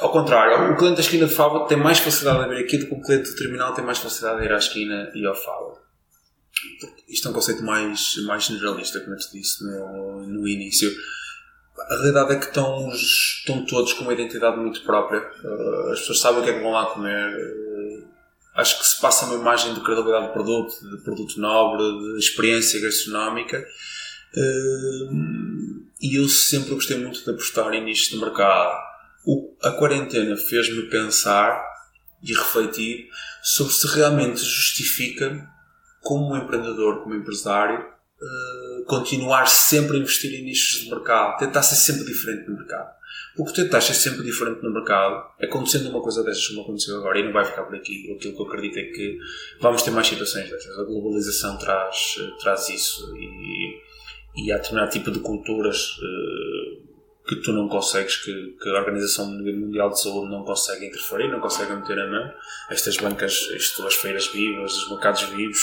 Ao 0.00 0.10
contrário, 0.10 0.72
o 0.72 0.76
cliente 0.76 0.96
da 0.96 1.02
esquina 1.02 1.26
de 1.26 1.34
fava 1.34 1.66
tem 1.66 1.76
mais 1.76 1.98
facilidade 1.98 2.48
de 2.48 2.54
vir 2.54 2.64
aqui 2.64 2.78
do 2.78 2.86
que 2.86 2.94
o 2.94 3.02
cliente 3.02 3.30
do 3.30 3.36
terminal 3.36 3.74
tem 3.74 3.84
mais 3.84 3.98
facilidade 3.98 4.40
de 4.40 4.46
ir 4.46 4.52
à 4.52 4.56
esquina 4.56 5.10
e 5.14 5.26
ao 5.26 5.34
fava. 5.34 5.84
Isto 7.06 7.28
é 7.28 7.30
um 7.30 7.34
conceito 7.34 7.62
mais, 7.62 8.14
mais 8.26 8.44
generalista, 8.44 8.98
como 9.00 9.12
eu 9.12 9.18
te 9.18 9.30
disse 9.30 9.62
no, 9.62 10.26
no 10.26 10.48
início 10.48 10.90
a 11.78 11.94
realidade 11.96 12.32
é 12.32 12.38
que 12.38 12.46
estão, 12.46 12.90
estão 12.92 13.64
todos 13.66 13.92
com 13.92 14.04
uma 14.04 14.12
identidade 14.12 14.56
muito 14.56 14.82
própria. 14.82 15.20
Uh, 15.20 15.92
as 15.92 16.00
pessoas 16.00 16.20
sabem 16.20 16.40
o 16.40 16.44
que 16.44 16.50
é 16.50 16.54
que 16.54 16.62
vão 16.62 16.72
lá 16.72 16.86
comer. 16.86 17.34
Uh, 17.36 18.08
acho 18.54 18.78
que 18.78 18.86
se 18.86 19.00
passa 19.00 19.26
uma 19.26 19.34
imagem 19.34 19.74
de 19.74 19.80
credibilidade 19.80 20.28
de 20.28 20.32
produto, 20.32 20.72
de 20.90 21.02
produto 21.02 21.40
nobre, 21.40 21.82
de 22.12 22.18
experiência 22.18 22.80
gastronómica. 22.80 23.64
Uh, 24.36 25.84
e 26.00 26.16
eu 26.16 26.28
sempre 26.28 26.74
gostei 26.74 26.98
muito 26.98 27.24
de 27.24 27.30
apostar 27.30 27.72
em 27.74 27.84
nichos 27.84 28.10
de 28.10 28.18
mercado. 28.18 28.78
A 29.62 29.70
quarentena 29.72 30.36
fez-me 30.36 30.82
pensar 30.82 31.64
e 32.22 32.32
refletir 32.32 33.08
sobre 33.42 33.72
se 33.72 33.86
realmente 33.88 34.40
justifica, 34.40 35.48
como 36.00 36.36
empreendedor, 36.36 37.02
como 37.02 37.14
empresário, 37.14 37.93
eh, 38.20 38.84
continuar 38.86 39.46
sempre 39.46 39.96
a 39.96 40.00
investir 40.00 40.32
em 40.34 40.44
nichos 40.44 40.80
de 40.80 40.90
mercado, 40.90 41.38
tentar 41.38 41.62
ser 41.62 41.74
sempre 41.74 42.04
diferente 42.04 42.48
no 42.48 42.56
mercado. 42.56 42.94
Porque 43.36 43.62
tentar 43.62 43.80
ser 43.80 43.94
sempre 43.94 44.22
diferente 44.22 44.62
no 44.62 44.72
mercado, 44.72 45.30
acontecendo 45.42 45.90
uma 45.90 46.00
coisa 46.00 46.22
dessas 46.22 46.46
como 46.48 46.62
aconteceu 46.62 46.96
agora, 46.96 47.18
e 47.18 47.24
não 47.24 47.32
vai 47.32 47.44
ficar 47.44 47.64
por 47.64 47.74
aqui, 47.74 48.12
aquilo 48.16 48.34
que 48.34 48.40
eu 48.40 48.46
acredito 48.46 48.78
é 48.78 48.82
que 48.84 49.18
vamos 49.60 49.82
ter 49.82 49.90
mais 49.90 50.06
situações 50.06 50.48
dessas. 50.48 50.78
A 50.78 50.84
globalização 50.84 51.58
traz, 51.58 52.14
traz 52.40 52.68
isso 52.68 53.12
e, 53.16 54.44
e 54.44 54.52
há 54.52 54.56
determinado 54.56 54.92
tipo 54.92 55.10
de 55.10 55.18
culturas 55.18 55.98
uh, 55.98 56.93
que 57.26 57.36
tu 57.36 57.52
não 57.52 57.68
consegues, 57.68 58.16
que, 58.16 58.54
que, 58.60 58.68
a 58.68 58.80
Organização 58.80 59.26
Mundial 59.26 59.90
de 59.90 60.00
Saúde 60.00 60.30
não 60.30 60.44
consegue 60.44 60.86
interferir, 60.86 61.28
não 61.28 61.40
consegue 61.40 61.72
meter 61.72 61.98
a 61.98 62.06
mão. 62.06 62.30
Estas 62.70 62.96
bancas, 62.98 63.32
isto, 63.56 63.86
as 63.86 63.94
feiras 63.94 64.26
vivas, 64.26 64.74
os 64.76 64.90
mercados 64.90 65.22
vivos, 65.22 65.58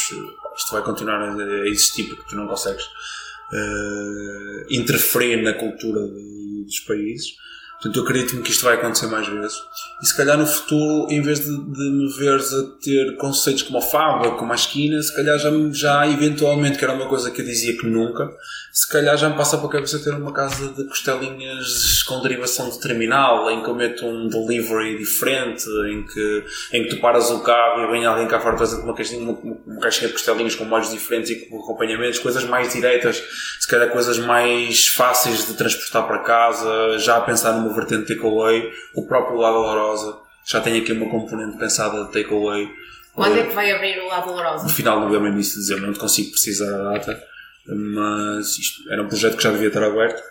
isto 0.55 0.71
vai 0.71 0.81
continuar 0.81 1.21
a 1.21 1.67
existir 1.67 2.05
porque 2.05 2.29
tu 2.29 2.35
não 2.35 2.47
consegues 2.47 2.83
uh, 2.85 4.65
interferir 4.71 5.43
na 5.43 5.53
cultura 5.53 6.01
dos 6.01 6.79
países. 6.79 7.35
Portanto, 7.81 7.97
eu 7.97 8.03
acredito-me 8.03 8.43
que 8.43 8.51
isto 8.51 8.63
vai 8.63 8.75
acontecer 8.75 9.07
mais 9.07 9.27
vezes. 9.27 9.57
E 10.03 10.05
se 10.05 10.15
calhar 10.15 10.37
no 10.37 10.45
futuro, 10.45 11.11
em 11.11 11.19
vez 11.19 11.39
de, 11.39 11.49
de 11.49 11.89
me 11.89 12.13
veres 12.15 12.53
a 12.53 12.63
ter 12.79 13.17
conceitos 13.17 13.63
como 13.63 13.79
a 13.79 13.81
fábrica, 13.81 14.35
como 14.35 14.51
a 14.51 14.55
esquina, 14.55 15.01
se 15.01 15.15
calhar 15.15 15.39
já, 15.39 15.49
já 15.71 16.07
eventualmente, 16.07 16.77
que 16.77 16.83
era 16.83 16.93
uma 16.93 17.07
coisa 17.07 17.31
que 17.31 17.41
eu 17.41 17.45
dizia 17.45 17.75
que 17.75 17.87
nunca, 17.87 18.29
se 18.71 18.87
calhar 18.87 19.17
já 19.17 19.29
me 19.29 19.35
passa 19.35 19.57
para 19.57 19.67
a 19.67 19.71
cabeça 19.71 19.97
ter 19.97 20.13
uma 20.13 20.31
casa 20.31 20.67
de 20.67 20.83
costelinhas 20.85 22.03
com 22.03 22.21
derivação 22.21 22.69
de 22.69 22.79
terminal, 22.79 23.49
em 23.49 23.63
que 23.63 23.69
eu 23.69 23.73
meto 23.73 24.05
um 24.05 24.29
delivery 24.29 24.99
diferente, 24.99 25.65
em 25.91 26.05
que, 26.05 26.43
em 26.73 26.83
que 26.83 26.89
tu 26.89 27.01
paras 27.01 27.31
o 27.31 27.39
carro 27.39 27.83
e 27.83 27.91
vem 27.91 28.05
alguém 28.05 28.27
cá 28.27 28.39
fora 28.39 28.55
trazendo 28.55 28.83
uma 28.83 28.93
caixinha, 28.93 29.21
uma, 29.21 29.33
uma 29.65 29.81
caixinha 29.81 30.07
de 30.07 30.13
costelinhas 30.13 30.53
com 30.53 30.65
molhos 30.65 30.91
diferentes 30.91 31.31
e 31.31 31.35
com 31.47 31.59
acompanhamentos, 31.63 32.19
coisas 32.19 32.43
mais 32.43 32.71
diretas, 32.71 33.23
se 33.59 33.67
calhar 33.67 33.89
coisas 33.89 34.19
mais 34.19 34.87
fáceis 34.89 35.47
de 35.47 35.55
transportar 35.55 36.07
para 36.07 36.19
casa, 36.19 36.99
já 36.99 37.17
a 37.17 37.21
pensar 37.21 37.53
numa 37.53 37.70
vertente 37.73 38.13
takeaway, 38.13 38.71
o 38.95 39.05
próprio 39.07 39.37
lado 39.37 39.55
Dolorosa 39.55 40.19
já 40.45 40.61
tem 40.61 40.79
aqui 40.79 40.91
uma 40.91 41.09
componente 41.09 41.57
pensada 41.57 42.05
de 42.05 42.11
takeaway. 42.11 42.69
Quando 43.13 43.37
é 43.37 43.45
que 43.45 43.53
vai 43.53 43.71
abrir 43.71 43.99
o 43.99 44.07
lado 44.07 44.27
Dolorosa? 44.27 44.63
No 44.63 44.69
final 44.69 44.99
de 44.99 45.05
novembro, 45.05 45.29
início 45.29 45.55
de 45.55 45.59
dezembro, 45.61 45.87
não 45.87 45.93
te 45.93 45.99
consigo 45.99 46.31
precisar 46.31 46.73
a 46.73 46.93
data, 46.93 47.23
mas 47.67 48.57
isto 48.57 48.91
era 48.91 49.03
um 49.03 49.07
projeto 49.07 49.37
que 49.37 49.43
já 49.43 49.51
devia 49.51 49.67
estar 49.67 49.83
aberto. 49.83 50.21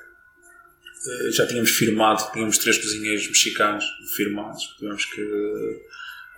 Eh, 1.07 1.31
já 1.33 1.47
tínhamos 1.47 1.71
firmado, 1.71 2.31
tínhamos 2.33 2.59
três 2.59 2.79
cozinheiros 2.79 3.27
mexicanos 3.27 3.85
firmados, 4.15 4.63
tivemos 4.79 5.05
que 5.07 5.23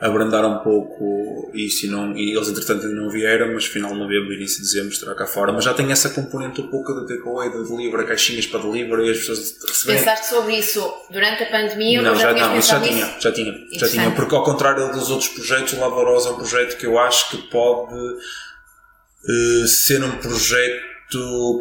abrandar 0.02 0.44
um 0.44 0.58
pouco 0.58 1.50
isso 1.54 1.86
e, 1.86 1.88
não, 1.88 2.16
e 2.16 2.34
eles 2.36 2.48
entretanto 2.48 2.86
ainda 2.86 3.00
não 3.00 3.08
vieram, 3.08 3.54
mas 3.54 3.66
final 3.66 3.92
de 3.92 3.98
novembro, 3.98 4.32
início 4.32 4.56
de 4.56 4.64
dezembro 4.64 4.92
estará 4.92 5.14
cá 5.14 5.26
fora. 5.26 5.52
Mas 5.52 5.64
já 5.64 5.72
tem 5.72 5.92
essa 5.92 6.10
componente 6.10 6.60
um 6.60 6.66
pouco 6.66 6.92
de 6.92 7.06
takeaway, 7.06 7.50
de 7.50 7.68
delivery, 7.68 8.04
caixinhas 8.04 8.44
para 8.46 8.60
delivery 8.60 9.06
e 9.06 9.10
as 9.12 9.18
pessoas 9.18 9.56
recebem. 9.64 9.96
Pensaste 9.98 10.26
sobre 10.26 10.56
isso 10.56 10.92
durante 11.08 11.44
a 11.44 11.46
pandemia 11.46 12.02
não, 12.02 12.16
já, 12.16 12.34
já 12.36 12.48
não, 12.48 12.60
já 12.60 12.80
tinha, 12.80 13.16
já 13.20 13.32
tinha, 13.32 13.66
já 13.70 13.88
tinha, 13.88 14.10
porque 14.10 14.34
ao 14.34 14.42
contrário 14.42 14.90
dos 14.92 15.08
outros 15.08 15.28
projetos, 15.28 15.72
o 15.74 15.80
Lavorosa 15.80 16.30
é 16.30 16.32
um 16.32 16.36
projeto 16.36 16.76
que 16.76 16.86
eu 16.86 16.98
acho 16.98 17.30
que 17.30 17.36
pode 17.48 17.94
uh, 17.94 19.68
ser 19.68 20.02
um 20.02 20.18
projeto 20.18 20.91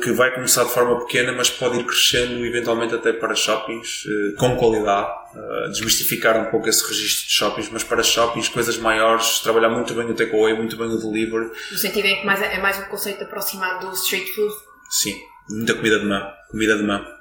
que 0.01 0.11
vai 0.11 0.33
começar 0.33 0.63
de 0.63 0.71
forma 0.71 0.99
pequena, 0.99 1.31
mas 1.31 1.49
pode 1.49 1.79
ir 1.79 1.83
crescendo 1.83 2.45
eventualmente 2.45 2.95
até 2.95 3.13
para 3.13 3.35
shoppings 3.35 4.05
uh, 4.05 4.35
com 4.37 4.55
qualidade. 4.55 5.21
Uh, 5.31 5.71
desmistificar 5.71 6.37
um 6.45 6.51
pouco 6.51 6.67
esse 6.67 6.85
registro 6.85 7.27
de 7.27 7.33
shoppings, 7.33 7.69
mas 7.69 7.83
para 7.83 8.03
shoppings, 8.03 8.49
coisas 8.49 8.77
maiores, 8.77 9.39
trabalhar 9.39 9.69
muito 9.69 9.93
bem 9.93 10.05
o 10.09 10.13
takeaway, 10.13 10.53
muito 10.53 10.75
bem 10.75 10.87
o 10.87 10.97
delivery. 10.97 11.51
No 11.71 11.77
sentido 11.77 12.05
em 12.05 12.19
que 12.19 12.25
mais, 12.25 12.41
é 12.41 12.59
mais 12.59 12.79
um 12.79 12.83
conceito 12.83 13.23
aproximado 13.23 13.87
do 13.87 13.93
street 13.93 14.27
food? 14.35 14.53
Sim, 14.89 15.15
muita 15.49 15.73
comida 15.73 15.99
de 15.99 16.05
mão. 16.05 16.31
Comida 16.49 16.77
de 16.77 16.83
mão. 16.83 17.20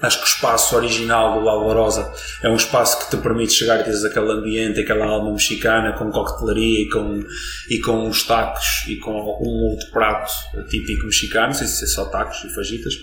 Acho 0.00 0.18
que 0.18 0.24
o 0.24 0.28
espaço 0.28 0.76
original 0.76 1.40
do 1.40 1.48
Alvarosa 1.48 2.12
é 2.42 2.48
um 2.48 2.54
espaço 2.54 3.00
que 3.00 3.10
te 3.10 3.20
permite 3.20 3.52
chegar 3.52 3.80
e 3.80 3.84
teres 3.84 4.04
aquele 4.04 4.30
ambiente, 4.30 4.80
aquela 4.80 5.06
alma 5.06 5.32
mexicana 5.32 5.92
com 5.92 6.10
coquetelaria 6.10 6.82
e 6.82 6.88
com, 6.88 7.24
e 7.68 7.80
com 7.80 8.08
os 8.08 8.22
tacos 8.22 8.84
e 8.86 8.96
com 8.96 9.10
algum 9.16 9.70
outro 9.70 9.90
prato 9.90 10.30
típico 10.68 11.04
mexicano, 11.04 11.48
não 11.48 11.54
sei 11.54 11.66
se 11.66 11.84
é 11.84 11.88
só 11.88 12.04
tacos 12.04 12.44
e 12.44 12.54
fajitas. 12.54 12.94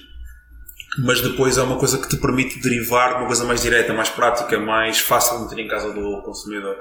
mas 1.00 1.20
depois 1.20 1.58
é 1.58 1.62
uma 1.62 1.78
coisa 1.78 1.98
que 1.98 2.08
te 2.08 2.16
permite 2.16 2.62
derivar 2.62 3.10
de 3.10 3.16
uma 3.16 3.28
coisa 3.28 3.44
mais 3.44 3.62
direta, 3.62 3.94
mais 3.94 4.08
prática, 4.08 4.58
mais 4.58 5.00
fácil 5.00 5.38
de 5.38 5.44
meter 5.44 5.60
em 5.60 5.68
casa 5.68 5.92
do 5.92 6.22
consumidor. 6.24 6.78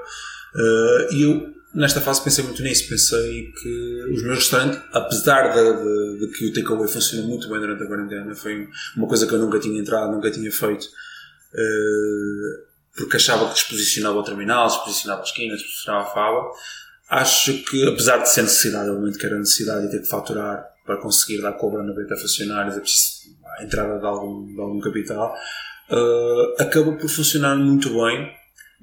Uh, 0.55 1.13
e 1.13 1.23
eu, 1.23 1.53
nesta 1.73 1.99
fase, 1.99 2.23
pensei 2.23 2.43
muito 2.43 2.63
nisso. 2.63 2.87
Pensei 2.87 3.51
que 3.51 4.03
os 4.13 4.23
meus 4.23 4.39
restaurantes, 4.39 4.79
apesar 4.93 5.49
de, 5.49 5.63
de, 5.63 6.27
de 6.27 6.33
que 6.33 6.47
o 6.47 6.53
takeaway 6.53 6.87
funciona 6.87 7.27
muito 7.27 7.49
bem 7.49 7.59
durante 7.59 7.83
a 7.83 7.87
quarentena, 7.87 8.33
foi 8.35 8.67
uma 8.95 9.07
coisa 9.07 9.27
que 9.27 9.33
eu 9.33 9.39
nunca 9.39 9.59
tinha 9.59 9.79
entrado, 9.79 10.11
nunca 10.11 10.31
tinha 10.31 10.51
feito. 10.51 10.85
Uh, 11.53 12.75
porque 12.95 13.17
achava 13.17 13.47
que 13.47 13.55
desposicionava 13.55 14.17
o 14.17 14.23
terminal, 14.23 14.67
desposicionava 14.67 15.21
a 15.21 15.25
esquina, 15.25 15.55
desposicionava 15.55 16.03
a 16.05 16.13
fava. 16.13 16.51
Acho 17.09 17.53
que, 17.65 17.87
apesar 17.87 18.17
de 18.17 18.29
ser 18.29 18.43
necessidade, 18.43 18.89
obviamente 18.89 19.19
que 19.19 19.25
era 19.25 19.37
necessidade 19.37 19.85
de 19.85 19.91
ter 19.91 20.01
que 20.01 20.07
faturar 20.07 20.65
para 20.85 20.97
conseguir 20.97 21.41
dar 21.41 21.53
cobra 21.53 21.83
na 21.83 21.93
beta 21.93 22.15
funcionários, 22.15 22.77
é 22.77 22.79
preciso 22.79 23.15
a 23.57 23.63
entrada 23.63 23.99
de 23.99 24.05
algum, 24.05 24.45
de 24.45 24.59
algum 24.59 24.79
capital, 24.79 25.35
uh, 25.89 26.61
acaba 26.61 26.93
por 26.93 27.09
funcionar 27.09 27.55
muito 27.55 27.89
bem, 27.89 28.31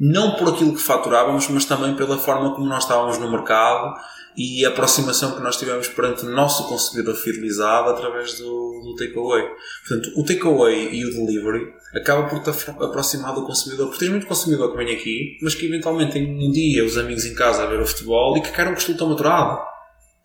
não 0.04 0.34
por 0.34 0.48
aquilo 0.48 0.74
que 0.74 0.82
faturávamos, 0.82 1.46
mas 1.48 1.64
também 1.64 1.94
pela 1.94 2.18
forma 2.18 2.52
como 2.56 2.66
nós 2.66 2.82
estávamos 2.82 3.18
no 3.18 3.30
mercado 3.30 3.94
e 4.36 4.66
a 4.66 4.70
aproximação 4.70 5.36
que 5.36 5.40
nós 5.40 5.56
tivemos 5.56 5.86
perante 5.86 6.26
o 6.26 6.28
nosso 6.28 6.66
consumidor 6.66 7.14
fidelizado 7.14 7.90
através 7.90 8.36
do, 8.36 8.44
do 8.82 8.96
takeaway. 8.96 9.44
Portanto, 9.86 10.12
o 10.16 10.24
takeaway 10.24 10.92
e 10.92 11.06
o 11.06 11.10
delivery 11.12 11.72
acaba 11.94 12.28
por 12.28 12.42
te 12.42 12.50
aproximar 12.50 13.32
do 13.32 13.46
consumidor, 13.46 13.86
porque 13.86 14.00
tens 14.00 14.10
muito 14.10 14.26
consumidor 14.26 14.72
que 14.72 14.84
vem 14.84 14.92
aqui, 14.92 15.38
mas 15.40 15.54
que 15.54 15.66
eventualmente 15.66 16.14
tem 16.14 16.24
um 16.24 16.50
dia 16.50 16.84
os 16.84 16.98
amigos 16.98 17.24
em 17.24 17.34
casa 17.34 17.62
a 17.62 17.66
ver 17.66 17.78
o 17.78 17.86
futebol 17.86 18.36
e 18.36 18.40
que 18.40 18.50
querem 18.50 18.72
um 18.72 18.74
costume 18.74 19.08
maturado. 19.08 19.71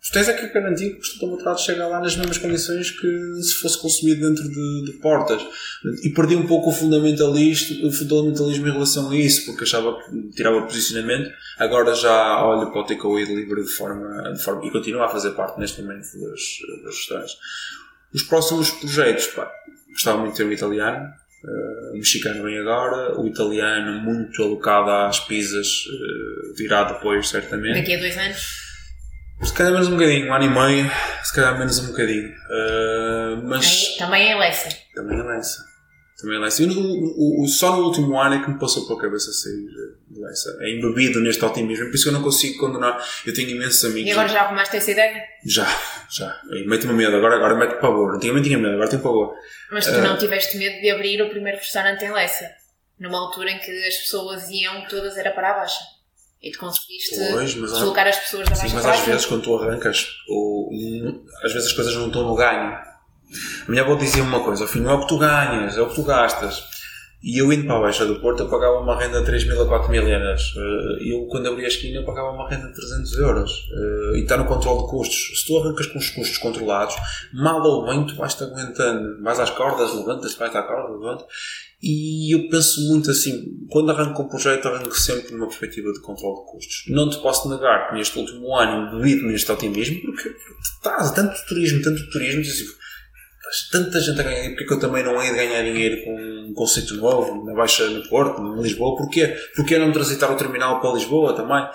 Tu 0.00 0.12
tens 0.12 0.28
aqui 0.28 0.46
garantir 0.48 0.90
que 0.90 0.94
o 0.94 0.98
costume 0.98 1.32
maturado 1.32 1.60
chega 1.60 1.86
lá 1.86 2.00
nas 2.00 2.16
mesmas 2.16 2.38
condições 2.38 2.90
que 2.92 3.42
se 3.42 3.54
fosse 3.54 3.80
consumido 3.82 4.28
dentro 4.28 4.48
de, 4.48 4.84
de 4.86 4.92
portas. 5.00 5.44
E 6.04 6.10
perdi 6.10 6.36
um 6.36 6.46
pouco 6.46 6.70
o 6.70 6.72
fundamentalismo, 6.72 7.86
o 7.88 7.92
fundamentalismo 7.92 8.68
em 8.68 8.72
relação 8.72 9.10
a 9.10 9.16
isso, 9.16 9.44
porque 9.44 9.64
achava 9.64 9.98
que 9.98 10.30
tirava 10.30 10.62
posicionamento. 10.62 11.30
Agora 11.58 11.94
já 11.94 12.44
olho 12.46 12.70
para 12.70 12.80
o 12.80 12.84
takeaway 12.84 13.26
delivery 13.26 13.64
de 13.64 13.72
forma, 13.72 14.32
de 14.32 14.42
forma. 14.42 14.64
e 14.66 14.70
continuo 14.70 15.02
a 15.02 15.08
fazer 15.08 15.32
parte 15.32 15.58
neste 15.58 15.82
momento 15.82 16.06
dos 16.16 16.96
restaurantes. 16.96 17.34
Os 18.14 18.22
próximos 18.22 18.70
projetos, 18.70 19.26
pá, 19.26 19.50
gostava 19.90 20.18
muito 20.18 20.32
de 20.32 20.38
ter 20.38 20.44
o 20.44 20.52
italiano. 20.52 21.06
Uh, 21.44 21.92
mexicano 21.94 22.42
vem 22.42 22.58
agora, 22.58 23.20
o 23.20 23.26
italiano 23.26 24.00
muito 24.00 24.42
alocado 24.42 24.90
às 24.90 25.20
pizzas 25.20 25.84
uh, 25.86 26.54
virá 26.56 26.84
depois, 26.84 27.28
certamente. 27.28 27.80
Daqui 27.80 27.94
a 27.94 27.98
dois 27.98 28.16
anos? 28.16 28.67
Se 29.42 29.52
calhar 29.52 29.72
menos 29.72 29.88
um 29.88 29.92
bocadinho, 29.92 30.28
um 30.28 30.34
ano 30.34 30.44
e 30.44 30.48
meio, 30.48 30.90
se 31.22 31.34
calhar 31.34 31.58
menos 31.58 31.78
um 31.78 31.86
bocadinho. 31.88 32.28
Uh, 32.28 33.42
mas. 33.44 33.96
Também 33.96 34.32
é 34.32 34.36
Leça. 34.36 34.68
Também 34.94 35.18
é 35.18 35.22
Leça. 35.22 35.64
Também 36.20 36.36
é 36.36 36.40
Leça. 36.40 36.62
O, 36.64 37.44
o, 37.44 37.46
só 37.46 37.76
no 37.76 37.84
último 37.84 38.20
ano 38.20 38.34
é 38.34 38.44
que 38.44 38.50
me 38.50 38.58
passou 38.58 38.86
pela 38.86 39.00
cabeça 39.00 39.32
sair 39.32 39.54
de. 39.54 39.98
É 40.60 40.70
embebido 40.70 41.20
neste 41.20 41.44
otimismo, 41.44 41.86
por 41.86 41.94
isso 41.94 42.04
que 42.04 42.10
eu 42.10 42.12
não 42.12 42.22
consigo 42.22 42.58
condenar. 42.58 43.02
Eu 43.24 43.32
tenho 43.32 43.50
imensos 43.50 43.84
amigos. 43.84 44.08
E 44.08 44.12
agora 44.12 44.28
já 44.28 44.42
arrumaste 44.42 44.76
essa 44.76 44.90
ideia? 44.90 45.22
Já, 45.46 45.66
já. 46.10 46.40
Mete-me 46.66 46.92
medo, 46.92 47.16
agora, 47.16 47.36
agora 47.36 47.54
mete 47.54 47.80
pavor. 47.80 48.16
Antigamente 48.16 48.48
tinha 48.48 48.58
medo, 48.58 48.74
agora 48.74 48.90
tenho 48.90 49.02
pavor. 49.02 49.34
Mas 49.70 49.86
tu 49.86 49.92
uh, 49.92 50.02
não 50.02 50.18
tiveste 50.18 50.58
medo 50.58 50.80
de 50.80 50.90
abrir 50.90 51.22
o 51.22 51.30
primeiro 51.30 51.58
restaurante 51.58 52.04
em 52.04 52.12
Leça? 52.12 52.50
Numa 52.98 53.18
altura 53.18 53.52
em 53.52 53.58
que 53.58 53.70
as 53.86 53.96
pessoas 53.98 54.50
iam 54.50 54.86
todas 54.88 55.16
era 55.16 55.30
para 55.30 55.52
a 55.52 55.54
baixa. 55.60 55.97
E 56.42 56.52
tu 56.52 56.58
conseguiste 56.58 57.16
pois, 57.32 57.54
deslocar 57.54 58.06
há... 58.06 58.10
as 58.10 58.18
pessoas 58.18 58.48
da 58.48 58.54
Sim, 58.54 58.70
mas 58.72 58.86
às 58.86 59.00
vezes 59.00 59.26
quando 59.26 59.42
tu 59.42 59.56
arrancas, 59.56 60.06
ou, 60.28 60.70
às 61.42 61.52
vezes 61.52 61.68
as 61.68 61.72
coisas 61.72 61.94
não 61.96 62.06
estão 62.06 62.22
no 62.22 62.36
ganho. 62.36 62.72
A 63.66 63.70
minha 63.70 63.82
avó 63.82 63.94
dizia 63.96 64.22
uma 64.22 64.42
coisa, 64.42 64.64
ao 64.64 64.68
fim 64.68 64.80
não 64.80 64.90
é 64.90 64.94
o 64.94 65.00
que 65.00 65.08
tu 65.08 65.18
ganhas, 65.18 65.76
é 65.76 65.82
o 65.82 65.88
que 65.88 65.96
tu 65.96 66.02
gastas. 66.04 66.62
E 67.20 67.38
eu 67.38 67.52
indo 67.52 67.66
para 67.66 67.78
a 67.78 67.80
Baixa 67.80 68.06
do 68.06 68.20
Porto, 68.20 68.44
eu 68.44 68.48
pagava 68.48 68.78
uma 68.78 68.96
renda 68.96 69.18
de 69.18 69.26
3 69.26 69.44
mil 69.48 69.60
a 69.60 69.66
4 69.66 69.90
mil 69.90 70.06
euros. 70.06 70.54
Eh, 70.56 71.12
eu, 71.12 71.26
quando 71.26 71.48
abri 71.48 71.64
a 71.64 71.68
esquina, 71.68 71.98
eu 71.98 72.04
pagava 72.04 72.30
uma 72.30 72.48
renda 72.48 72.68
de 72.68 72.74
300 72.74 73.18
euros. 73.18 73.50
Eh, 73.72 74.18
e 74.18 74.22
está 74.22 74.36
no 74.36 74.44
controle 74.44 74.82
de 74.82 74.88
custos. 74.88 75.40
Se 75.40 75.46
tu 75.46 75.58
arrancas 75.58 75.86
com 75.86 75.98
os 75.98 76.10
custos 76.10 76.38
controlados, 76.38 76.94
mal 77.34 77.60
ou 77.60 77.86
bem, 77.86 78.06
tu 78.06 78.14
vais-te 78.14 78.44
aguentando. 78.44 79.20
Vais 79.20 79.40
às 79.40 79.50
cordas, 79.50 79.92
levantas-te, 79.94 80.38
vais 80.38 80.54
à 80.54 80.62
corda, 80.62 80.96
levantas. 80.96 81.26
E 81.82 82.34
eu 82.34 82.48
penso 82.48 82.88
muito 82.88 83.10
assim, 83.10 83.66
quando 83.70 83.90
arranco 83.90 84.22
um 84.22 84.28
projeto, 84.28 84.66
arranco 84.66 84.96
sempre 84.96 85.32
numa 85.32 85.46
perspectiva 85.46 85.92
de 85.92 86.00
controle 86.00 86.36
de 86.40 86.52
custos. 86.52 86.84
Não 86.88 87.08
te 87.10 87.18
posso 87.18 87.48
negar 87.48 87.88
que 87.88 87.96
neste 87.96 88.18
último 88.18 88.56
ano 88.56 88.96
bebido 88.96 89.26
neste 89.26 89.50
otimismo, 89.50 90.00
porque 90.02 90.28
estás 90.60 91.12
tanto 91.12 91.36
turismo, 91.48 91.82
tanto 91.82 92.10
turismo, 92.10 92.40
assim, 92.40 92.64
tanta 93.70 94.00
gente 94.00 94.20
a 94.20 94.24
ganhar 94.24 94.36
dinheiro, 94.36 94.54
porque 94.54 94.66
que 94.66 94.74
eu 94.74 94.80
também 94.80 95.02
não 95.02 95.22
hei 95.22 95.30
de 95.30 95.36
ganhar 95.36 95.62
dinheiro 95.62 96.04
com 96.04 96.48
um 96.48 96.54
conceito 96.54 96.94
novo, 96.94 97.44
na 97.44 97.54
Baixa 97.54 97.86
no 97.88 98.06
Porto, 98.08 98.40
em 98.40 98.62
Lisboa? 98.62 98.96
Porquê? 98.96 99.36
Porquê 99.54 99.78
não 99.78 99.92
transitar 99.92 100.32
o 100.32 100.36
terminal 100.36 100.80
para 100.80 100.92
Lisboa 100.92 101.34
também? 101.34 101.66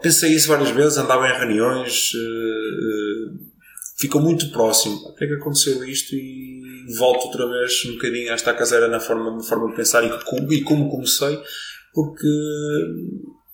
Pensei 0.00 0.32
isso 0.32 0.48
várias 0.48 0.70
vezes, 0.70 0.96
andava 0.96 1.28
em 1.28 1.38
reuniões, 1.38 2.12
uh, 2.14 2.18
uh, 2.18 3.38
ficou 3.98 4.20
muito 4.20 4.50
próximo. 4.50 5.08
Até 5.08 5.26
que 5.26 5.34
aconteceu 5.34 5.84
isto 5.84 6.14
e 6.14 6.62
volto 6.98 7.26
outra 7.26 7.46
vez 7.48 7.84
um 7.86 7.92
bocadinho 7.92 8.30
a 8.30 8.34
esta 8.34 8.54
caseira 8.54 8.88
na 8.88 9.00
forma, 9.00 9.36
na 9.36 9.42
forma 9.42 9.68
de 9.68 9.76
pensar 9.76 10.02
e, 10.04 10.24
como, 10.24 10.52
e 10.52 10.62
como 10.62 10.90
comecei, 10.90 11.38
porque 11.92 12.26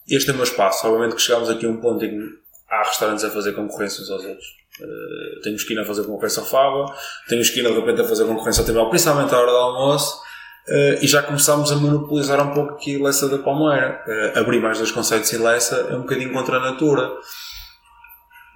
este 0.08 0.30
é 0.30 0.32
o 0.32 0.36
meu 0.36 0.44
espaço. 0.44 0.86
Obviamente 0.86 1.16
que 1.16 1.22
chegámos 1.22 1.50
aqui 1.50 1.66
a 1.66 1.68
um 1.68 1.80
ponto 1.80 2.04
em 2.04 2.10
que 2.10 2.40
há 2.68 2.84
restaurantes 2.84 3.24
a 3.24 3.30
fazer 3.30 3.52
concorrência 3.52 4.02
uns 4.02 4.10
aos 4.10 4.24
outros. 4.24 4.59
Uh, 4.80 5.40
tenho 5.42 5.56
esquina 5.56 5.82
a 5.82 5.84
fazer 5.84 6.04
concorrência 6.04 6.40
ao 6.40 6.46
Fava, 6.46 6.94
tenho 7.28 7.40
esquina 7.40 7.68
de 7.68 7.76
repente 7.76 8.00
a 8.00 8.04
fazer 8.04 8.24
concorrência 8.24 8.62
ao 8.62 8.66
Tibel, 8.66 8.88
principalmente 8.88 9.34
à 9.34 9.38
hora 9.38 9.50
do 9.50 9.56
almoço. 9.56 10.20
Uh, 10.68 11.02
e 11.02 11.06
já 11.06 11.22
começámos 11.22 11.72
a 11.72 11.76
monopolizar 11.76 12.40
um 12.46 12.54
pouco 12.54 12.74
aqui 12.74 12.98
Lessa 12.98 13.28
da 13.28 13.38
Palmeira. 13.38 14.02
Uh, 14.06 14.38
abrir 14.38 14.60
mais 14.60 14.78
dois 14.78 14.90
conceitos 14.90 15.32
em 15.32 15.38
Lessa 15.38 15.88
é 15.90 15.94
um 15.94 16.00
bocadinho 16.00 16.32
contra 16.32 16.56
a 16.56 16.60
natura 16.60 17.10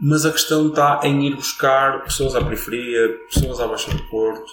mas 0.01 0.27
a 0.27 0.33
questão 0.33 0.69
está 0.69 1.01
em 1.05 1.27
ir 1.27 1.37
buscar 1.37 2.03
pessoas 2.03 2.35
à 2.35 2.43
periferia, 2.43 3.21
pessoas 3.33 3.61
à 3.61 3.67
Baixa 3.67 3.91
do 3.91 4.03
Porto, 4.09 4.51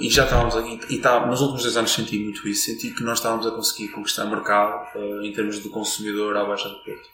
e 0.00 0.08
já 0.08 0.24
estávamos 0.24 0.56
aqui, 0.56 0.80
e 0.88 0.96
está, 0.96 1.26
nos 1.26 1.40
últimos 1.40 1.62
dois 1.62 1.76
anos 1.76 1.90
senti 1.90 2.18
muito 2.18 2.46
isso, 2.48 2.66
senti 2.70 2.90
que 2.90 3.02
nós 3.02 3.18
estávamos 3.18 3.46
a 3.46 3.50
conseguir 3.50 3.88
conquistar 3.88 4.24
mercado 4.26 4.86
em 5.22 5.32
termos 5.32 5.62
de 5.62 5.68
consumidor 5.68 6.36
à 6.36 6.44
Baixa 6.44 6.68
do 6.68 6.76
Porto. 6.76 7.08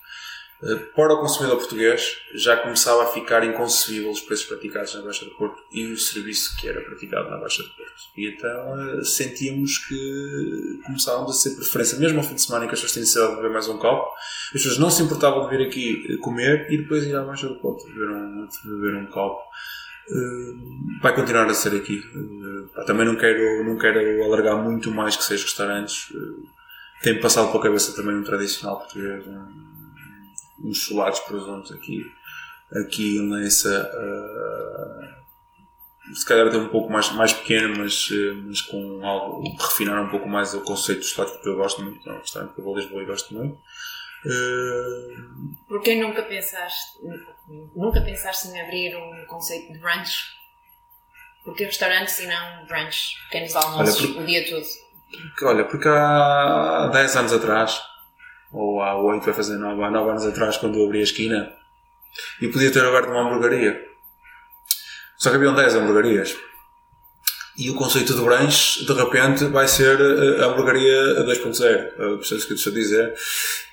Eh, 0.63 0.77
para 0.95 1.15
o 1.15 1.21
consumidor 1.21 1.57
português, 1.57 2.19
já 2.35 2.57
começava 2.57 3.05
a 3.05 3.07
ficar 3.07 3.45
inconcebível 3.45 4.11
os 4.11 4.21
preços 4.21 4.45
praticados 4.45 4.95
na 4.95 5.03
Baixa 5.03 5.25
do 5.25 5.31
Porto 5.33 5.63
e 5.73 5.87
o 5.87 5.97
serviço 5.97 6.55
que 6.59 6.69
era 6.69 6.83
praticado 6.83 7.31
na 7.31 7.39
Baixa 7.39 7.63
do 7.63 7.69
Porto. 7.71 7.93
E 8.17 8.29
então 8.29 8.81
eh, 8.81 9.05
sentíamos 9.05 9.79
que 9.79 10.81
começávamos 10.85 11.31
a 11.31 11.35
ser 11.35 11.57
preferência, 11.57 11.99
mesmo 11.99 12.19
ao 12.19 12.25
fim 12.25 12.35
de 12.35 12.43
semana 12.43 12.67
em 12.67 12.69
que 12.69 12.75
as 12.75 12.81
pessoas 12.81 12.93
têm 12.93 13.01
necessidade 13.01 13.31
de 13.31 13.37
beber 13.37 13.53
mais 13.53 13.69
um 13.69 13.79
copo, 13.79 14.11
as 14.47 14.53
pessoas 14.53 14.79
não 14.79 14.91
se 14.91 15.03
importavam 15.03 15.49
de 15.49 15.57
vir 15.57 15.67
aqui 15.67 16.07
eh, 16.11 16.17
comer 16.19 16.71
e 16.71 16.77
depois 16.77 17.05
ir 17.05 17.17
à 17.17 17.23
Baixa 17.23 17.49
do 17.49 17.55
Porto 17.57 17.87
beber 17.87 18.11
um, 18.11 18.49
beber 18.65 18.97
um 18.97 19.07
copo. 19.07 19.43
vai 21.01 21.15
continuar 21.15 21.47
a 21.47 21.55
ser 21.55 21.75
aqui. 21.75 22.03
também 22.85 23.07
não 23.07 23.17
quero, 23.17 23.65
não 23.65 23.79
quero 23.79 24.25
alargar 24.25 24.57
muito 24.63 24.91
mais 24.91 25.17
que 25.17 25.25
seis 25.25 25.43
restaurantes. 25.43 26.13
tem 27.03 27.19
passado 27.19 27.51
pela 27.51 27.63
cabeça 27.63 27.97
também 27.97 28.15
um 28.15 28.23
tradicional 28.23 28.81
português. 28.81 29.25
Uns 30.63 30.79
cholados 30.79 31.21
presuntos 31.21 31.73
aqui, 31.73 32.05
aqui 32.85 33.21
nessa. 33.21 33.91
Uh, 33.95 35.21
se 36.15 36.25
calhar 36.25 36.47
até 36.49 36.57
um 36.57 36.69
pouco 36.69 36.91
mais, 36.91 37.11
mais 37.13 37.33
pequeno, 37.33 37.79
mas, 37.79 38.09
mas 38.47 38.61
com 38.63 39.07
algo. 39.07 39.43
refinar 39.59 40.03
um 40.03 40.09
pouco 40.09 40.29
mais 40.29 40.55
o 40.55 40.61
conceito 40.63 41.01
dos 41.01 41.11
cholados, 41.11 41.35
porque 41.35 41.49
eu 41.49 41.57
gosto 41.57 41.83
muito, 41.83 42.09
é 42.09 42.13
um 42.13 42.19
restaurante 42.19 42.55
que 42.55 42.61
eu 42.61 42.65
vou 42.65 42.75
a 42.75 42.81
Lisboa 42.81 43.03
e 43.03 43.07
gosto 43.07 43.35
muito. 43.35 43.59
Uh, 44.25 45.57
Porquê 45.67 45.95
nunca 45.95 46.23
pensaste, 46.23 46.99
nunca 47.75 48.03
pensaste 48.03 48.49
em 48.49 48.61
abrir 48.61 48.97
um 48.97 49.25
conceito 49.27 49.73
de 49.73 49.79
brunch? 49.79 50.25
Porque 51.45 51.65
restaurantes 51.65 52.19
e 52.19 52.27
não 52.27 52.67
brunch, 52.67 53.15
pequenos 53.31 53.57
almoços, 53.57 54.05
olha, 54.05 54.15
por, 54.15 54.23
o 54.23 54.27
dia 54.27 54.49
todo? 54.49 54.67
Porque, 55.11 55.45
olha, 55.45 55.65
porque 55.65 55.89
há 55.89 56.91
10 56.93 57.17
anos 57.17 57.33
atrás 57.33 57.81
ou 58.53 58.81
há 58.83 59.01
oito, 59.01 59.25
vai 59.25 59.35
fazer 59.35 59.57
nove, 59.57 59.83
há 59.83 59.91
nove 59.91 60.11
anos 60.11 60.27
atrás, 60.27 60.57
quando 60.57 60.79
eu 60.79 60.87
abri 60.87 61.01
a 61.01 61.05
esquina, 61.05 61.53
e 62.41 62.49
podia 62.49 62.73
ter 62.73 62.85
aberto 62.85 63.11
uma 63.11 63.23
hamburgueria. 63.23 63.81
Só 65.19 65.31
que 65.31 65.37
haviam 65.37 65.55
10 65.55 65.75
hamburguerias. 65.75 66.35
E 67.59 67.69
o 67.69 67.75
conceito 67.75 68.15
de 68.15 68.23
branche, 68.23 68.87
de 68.87 68.93
repente, 68.93 69.45
vai 69.45 69.69
ser 69.69 70.01
a 70.41 70.47
hamburgueria 70.47 71.25
2.0. 71.25 72.17
Percebes 72.17 72.45
o 72.45 72.49
que 72.49 72.69
eu 72.69 72.73
dizer? 72.73 73.15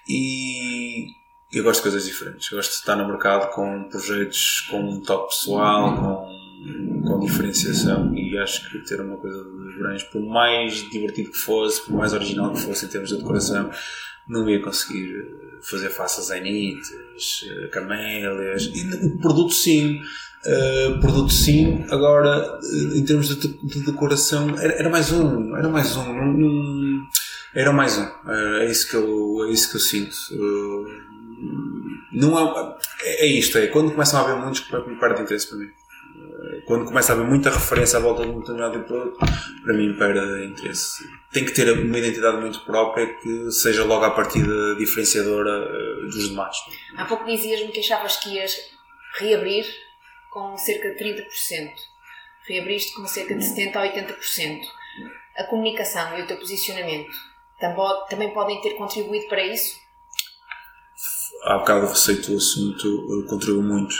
E 0.09 1.07
eu 1.53 1.63
gosto 1.63 1.77
de 1.77 1.83
coisas 1.83 2.05
diferentes. 2.05 2.51
Eu 2.51 2.57
gosto 2.57 2.71
de 2.71 2.75
estar 2.75 2.97
no 2.97 3.07
mercado 3.07 3.49
com 3.51 3.87
projetos 3.89 4.67
com 4.69 4.81
um 4.81 5.01
toque 5.01 5.35
pessoal, 5.35 5.95
com, 5.95 7.01
com 7.03 7.19
diferenciação. 7.21 8.13
E 8.13 8.37
acho 8.37 8.69
que 8.69 8.79
ter 8.79 8.99
uma 8.99 9.15
coisa 9.15 9.41
de 9.41 9.79
branche, 9.79 10.05
por 10.11 10.21
mais 10.21 10.73
divertido 10.89 11.31
que 11.31 11.37
fosse, 11.37 11.81
por 11.85 11.93
mais 11.93 12.11
original 12.11 12.51
que 12.51 12.59
fosse 12.59 12.85
em 12.85 12.89
termos 12.89 13.09
de 13.09 13.17
decoração, 13.17 13.71
não 14.27 14.49
ia 14.49 14.61
conseguir 14.61 15.13
fazer 15.61 15.89
face 15.89 16.19
a 16.19 16.23
zenites, 16.23 16.91
camélias, 17.71 18.69
e 18.73 19.07
o 19.07 19.17
produto 19.19 19.53
sim, 19.53 19.99
uh, 20.45 20.99
produto 20.99 21.31
sim, 21.31 21.85
agora 21.89 22.59
em 22.95 23.03
termos 23.03 23.27
de, 23.27 23.47
de 23.47 23.85
decoração 23.85 24.57
era, 24.59 24.73
era, 24.73 24.89
mais 24.89 25.11
um, 25.11 25.55
era 25.55 25.67
mais 25.69 25.95
um, 25.95 27.03
era 27.53 27.71
mais 27.71 27.97
um, 27.97 28.03
uh, 28.03 28.57
é 28.61 28.65
isso 28.69 28.89
que 28.89 28.95
eu, 28.95 29.45
é 29.47 29.51
isso 29.51 29.69
que 29.69 29.77
eu 29.77 29.81
sinto. 29.81 30.15
Uh, 30.33 31.07
não 32.11 32.37
é, 32.37 33.25
é 33.25 33.27
isto, 33.27 33.57
é 33.57 33.67
quando 33.67 33.91
começam 33.91 34.19
a 34.19 34.23
haver 34.23 34.41
muitos 34.41 34.61
que 34.61 34.69
perdem 34.69 35.23
interesse 35.23 35.47
para 35.47 35.57
mim 35.57 35.69
quando 36.67 36.85
começa 36.85 37.13
a 37.13 37.15
haver 37.15 37.25
muita 37.25 37.49
referência 37.49 37.97
à 37.97 38.01
volta 38.01 38.23
de 38.23 38.29
um 38.29 38.39
determinado 38.39 38.83
produto, 38.83 39.17
para 39.63 39.73
mim 39.73 39.95
perde 39.97 40.45
interesse. 40.47 41.01
Tem 41.31 41.45
que 41.45 41.53
ter 41.53 41.71
uma 41.71 41.97
identidade 41.97 42.37
muito 42.41 42.59
própria 42.65 43.07
que 43.07 43.49
seja 43.51 43.85
logo 43.85 44.03
à 44.03 44.11
partida 44.11 44.75
diferenciadora 44.75 45.49
eh, 45.49 46.05
dos 46.07 46.27
demais. 46.27 46.57
Há 46.97 47.05
pouco 47.05 47.25
dizias-me 47.25 47.71
que 47.71 47.79
achavas 47.79 48.17
que 48.17 48.35
ias 48.35 48.53
reabrir 49.17 49.65
com 50.29 50.57
cerca 50.57 50.93
de 50.93 51.03
30%. 51.03 51.71
Reabriste 52.49 52.93
com 52.93 53.07
cerca 53.07 53.33
de 53.33 53.45
70% 53.45 53.75
a 53.77 53.83
80%. 53.83 54.59
A 55.37 55.43
comunicação 55.45 56.19
e 56.19 56.23
o 56.23 56.27
teu 56.27 56.37
posicionamento 56.37 57.15
também 58.09 58.33
podem 58.33 58.59
ter 58.59 58.71
contribuído 58.71 59.27
para 59.29 59.45
isso? 59.45 59.79
Há 61.43 61.59
bocado 61.59 61.87
receito 61.87 62.33
o 62.33 62.37
assunto, 62.37 63.25
contribuiu 63.29 63.63
muito 63.63 63.95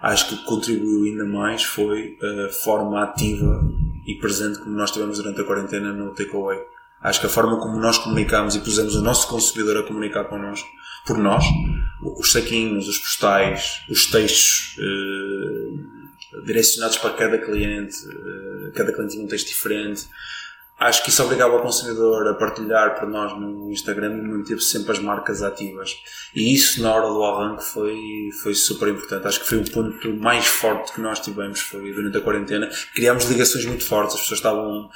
acho 0.00 0.28
que 0.28 0.34
o 0.34 0.38
que 0.38 0.44
contribuiu 0.44 1.04
ainda 1.04 1.24
mais 1.24 1.64
foi 1.64 2.16
a 2.22 2.48
forma 2.50 3.02
ativa 3.02 3.60
e 4.06 4.14
presente 4.14 4.58
como 4.60 4.76
nós 4.76 4.90
tivemos 4.90 5.18
durante 5.18 5.40
a 5.40 5.44
quarentena 5.44 5.92
no 5.92 6.14
takeaway. 6.14 6.58
Acho 7.00 7.20
que 7.20 7.26
a 7.26 7.30
forma 7.30 7.60
como 7.60 7.78
nós 7.78 7.98
comunicamos 7.98 8.56
e 8.56 8.60
pusemos 8.60 8.94
o 8.94 9.02
nosso 9.02 9.28
consumidor 9.28 9.76
a 9.76 9.82
comunicar 9.84 10.24
connosco, 10.24 10.68
por 11.06 11.16
nós, 11.16 11.44
os 12.02 12.32
saquinhos, 12.32 12.88
os 12.88 12.98
postais, 12.98 13.82
os 13.88 14.10
textos 14.10 14.76
eh, 14.78 16.42
direcionados 16.44 16.98
para 16.98 17.14
cada 17.14 17.38
cliente, 17.38 17.96
eh, 18.04 18.70
cada 18.74 18.92
cliente 18.92 19.12
tinha 19.12 19.24
um 19.24 19.28
texto 19.28 19.48
diferente, 19.48 20.06
acho 20.78 21.02
que 21.02 21.10
isso 21.10 21.22
obrigava 21.22 21.56
o 21.56 21.62
consumidor 21.62 22.28
a 22.28 22.34
partilhar 22.34 22.94
para 22.94 23.06
nós 23.06 23.38
no 23.38 23.70
Instagram 23.70 24.18
e 24.18 24.22
manter 24.22 24.60
sempre 24.60 24.92
as 24.92 24.98
marcas 24.98 25.42
ativas. 25.42 25.96
E 26.34 26.54
isso 26.54 26.82
na 26.82 26.94
hora 26.94 27.08
do 27.08 27.22
arranque 27.24 27.64
foi, 27.64 28.30
foi 28.42 28.54
super 28.54 28.88
importante. 28.88 29.26
Acho 29.26 29.40
que 29.40 29.48
foi 29.48 29.58
o 29.58 29.70
ponto 29.70 30.14
mais 30.14 30.46
forte 30.46 30.92
que 30.92 31.00
nós 31.00 31.20
tivemos 31.20 31.60
foi 31.60 31.92
durante 31.92 32.18
a 32.18 32.20
quarentena. 32.20 32.68
Criámos 32.94 33.24
ligações 33.24 33.64
muito 33.64 33.84
fortes, 33.84 34.14
as 34.14 34.20
pessoas 34.20 34.38
estavam 34.38 34.88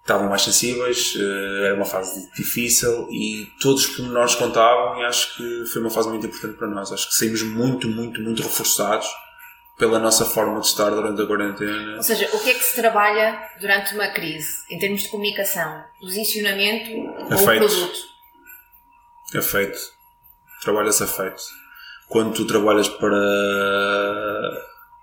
estavam 0.00 0.28
mais 0.28 0.42
sensíveis, 0.42 1.14
eh, 1.16 1.64
era 1.64 1.76
uma 1.76 1.86
fase 1.86 2.30
difícil 2.36 3.08
e 3.10 3.48
todos 3.58 3.86
os 3.86 3.96
pormenores 3.96 4.34
contavam 4.34 5.00
e 5.00 5.04
acho 5.06 5.34
que 5.34 5.64
foi 5.72 5.80
uma 5.80 5.90
fase 5.90 6.10
muito 6.10 6.26
importante 6.26 6.58
para 6.58 6.68
nós. 6.68 6.92
Acho 6.92 7.08
que 7.08 7.14
saímos 7.14 7.40
muito, 7.42 7.88
muito, 7.88 8.20
muito 8.20 8.42
reforçados 8.42 9.06
pela 9.76 9.98
nossa 9.98 10.24
forma 10.24 10.60
de 10.60 10.66
estar 10.66 10.90
durante 10.90 11.20
a 11.20 11.26
quarentena. 11.26 11.96
Ou 11.96 12.02
seja, 12.02 12.28
o 12.32 12.38
que 12.40 12.50
é 12.50 12.54
que 12.54 12.62
se 12.62 12.76
trabalha 12.76 13.42
durante 13.60 13.94
uma 13.94 14.08
crise 14.08 14.64
em 14.70 14.78
termos 14.78 15.02
de 15.02 15.08
comunicação? 15.08 15.84
Posicionamento 16.00 16.90
Afeito. 17.32 17.62
ou 17.62 17.68
produto? 17.68 17.98
Afeito. 19.36 19.78
Trabalha-se 20.62 21.02
afeito. 21.02 21.42
Quando 22.08 22.34
tu 22.34 22.46
trabalhas 22.46 22.88
para, 22.88 23.16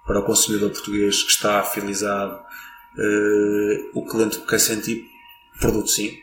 para 0.08 0.20
o 0.20 0.24
consumidor 0.24 0.72
português 0.72 1.22
que 1.24 1.32
está 1.32 1.60
afilizado, 1.60 2.36
uh, 2.36 3.90
o 3.94 4.06
cliente 4.06 4.40
quer 4.40 4.60
sentir 4.60 5.10
produto 5.60 5.90
sim. 5.90 6.18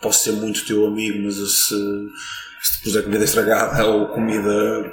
Posso 0.00 0.24
ser 0.24 0.32
muito 0.32 0.66
teu 0.66 0.86
amigo, 0.86 1.18
mas 1.24 1.36
se 1.36 1.74
se 2.62 2.78
te 2.78 2.84
puser 2.84 3.02
comida 3.02 3.24
estragada 3.24 3.84
ou 3.86 4.06
comida 4.08 4.92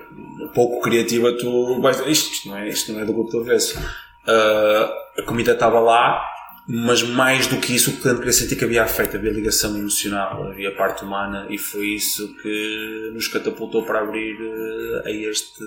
pouco 0.55 0.81
criativa, 0.81 1.31
tu 1.37 1.79
vais 1.81 1.97
dizer 1.97 2.09
isto, 2.09 2.47
não 2.47 2.57
é, 2.57 2.67
isto 2.67 2.91
não 2.91 2.99
é 2.99 3.05
do 3.05 3.13
grupo 3.13 3.29
do 3.29 3.41
avesso. 3.41 3.77
Uh, 3.79 5.19
a 5.19 5.23
comida 5.23 5.51
estava 5.51 5.79
lá, 5.79 6.19
mas 6.67 7.03
mais 7.03 7.45
do 7.45 7.57
que 7.57 7.75
isso, 7.75 7.91
o 7.91 7.97
cliente 7.97 8.17
queria 8.17 8.33
sentir 8.33 8.55
que 8.55 8.65
havia 8.65 8.83
afeto, 8.83 9.17
havia 9.17 9.31
ligação 9.31 9.77
emocional, 9.77 10.47
havia 10.47 10.75
parte 10.75 11.03
humana 11.03 11.45
e 11.49 11.59
foi 11.59 11.89
isso 11.89 12.35
que 12.41 13.11
nos 13.13 13.27
catapultou 13.27 13.85
para 13.85 13.99
abrir 13.99 14.35
uh, 14.41 15.05
a, 15.05 15.11
este, 15.11 15.63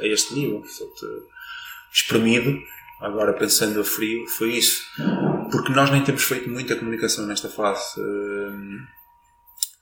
a 0.00 0.06
este 0.06 0.34
nível. 0.34 0.62
Espremido, 1.92 2.58
agora 2.98 3.34
pensando 3.34 3.78
a 3.78 3.84
frio, 3.84 4.26
foi 4.26 4.52
isso. 4.54 4.86
Porque 5.50 5.70
nós 5.70 5.90
nem 5.90 6.02
temos 6.02 6.22
feito 6.22 6.48
muita 6.48 6.76
comunicação 6.76 7.26
nesta 7.26 7.50
fase. 7.50 8.00
Uh, 8.00 9.01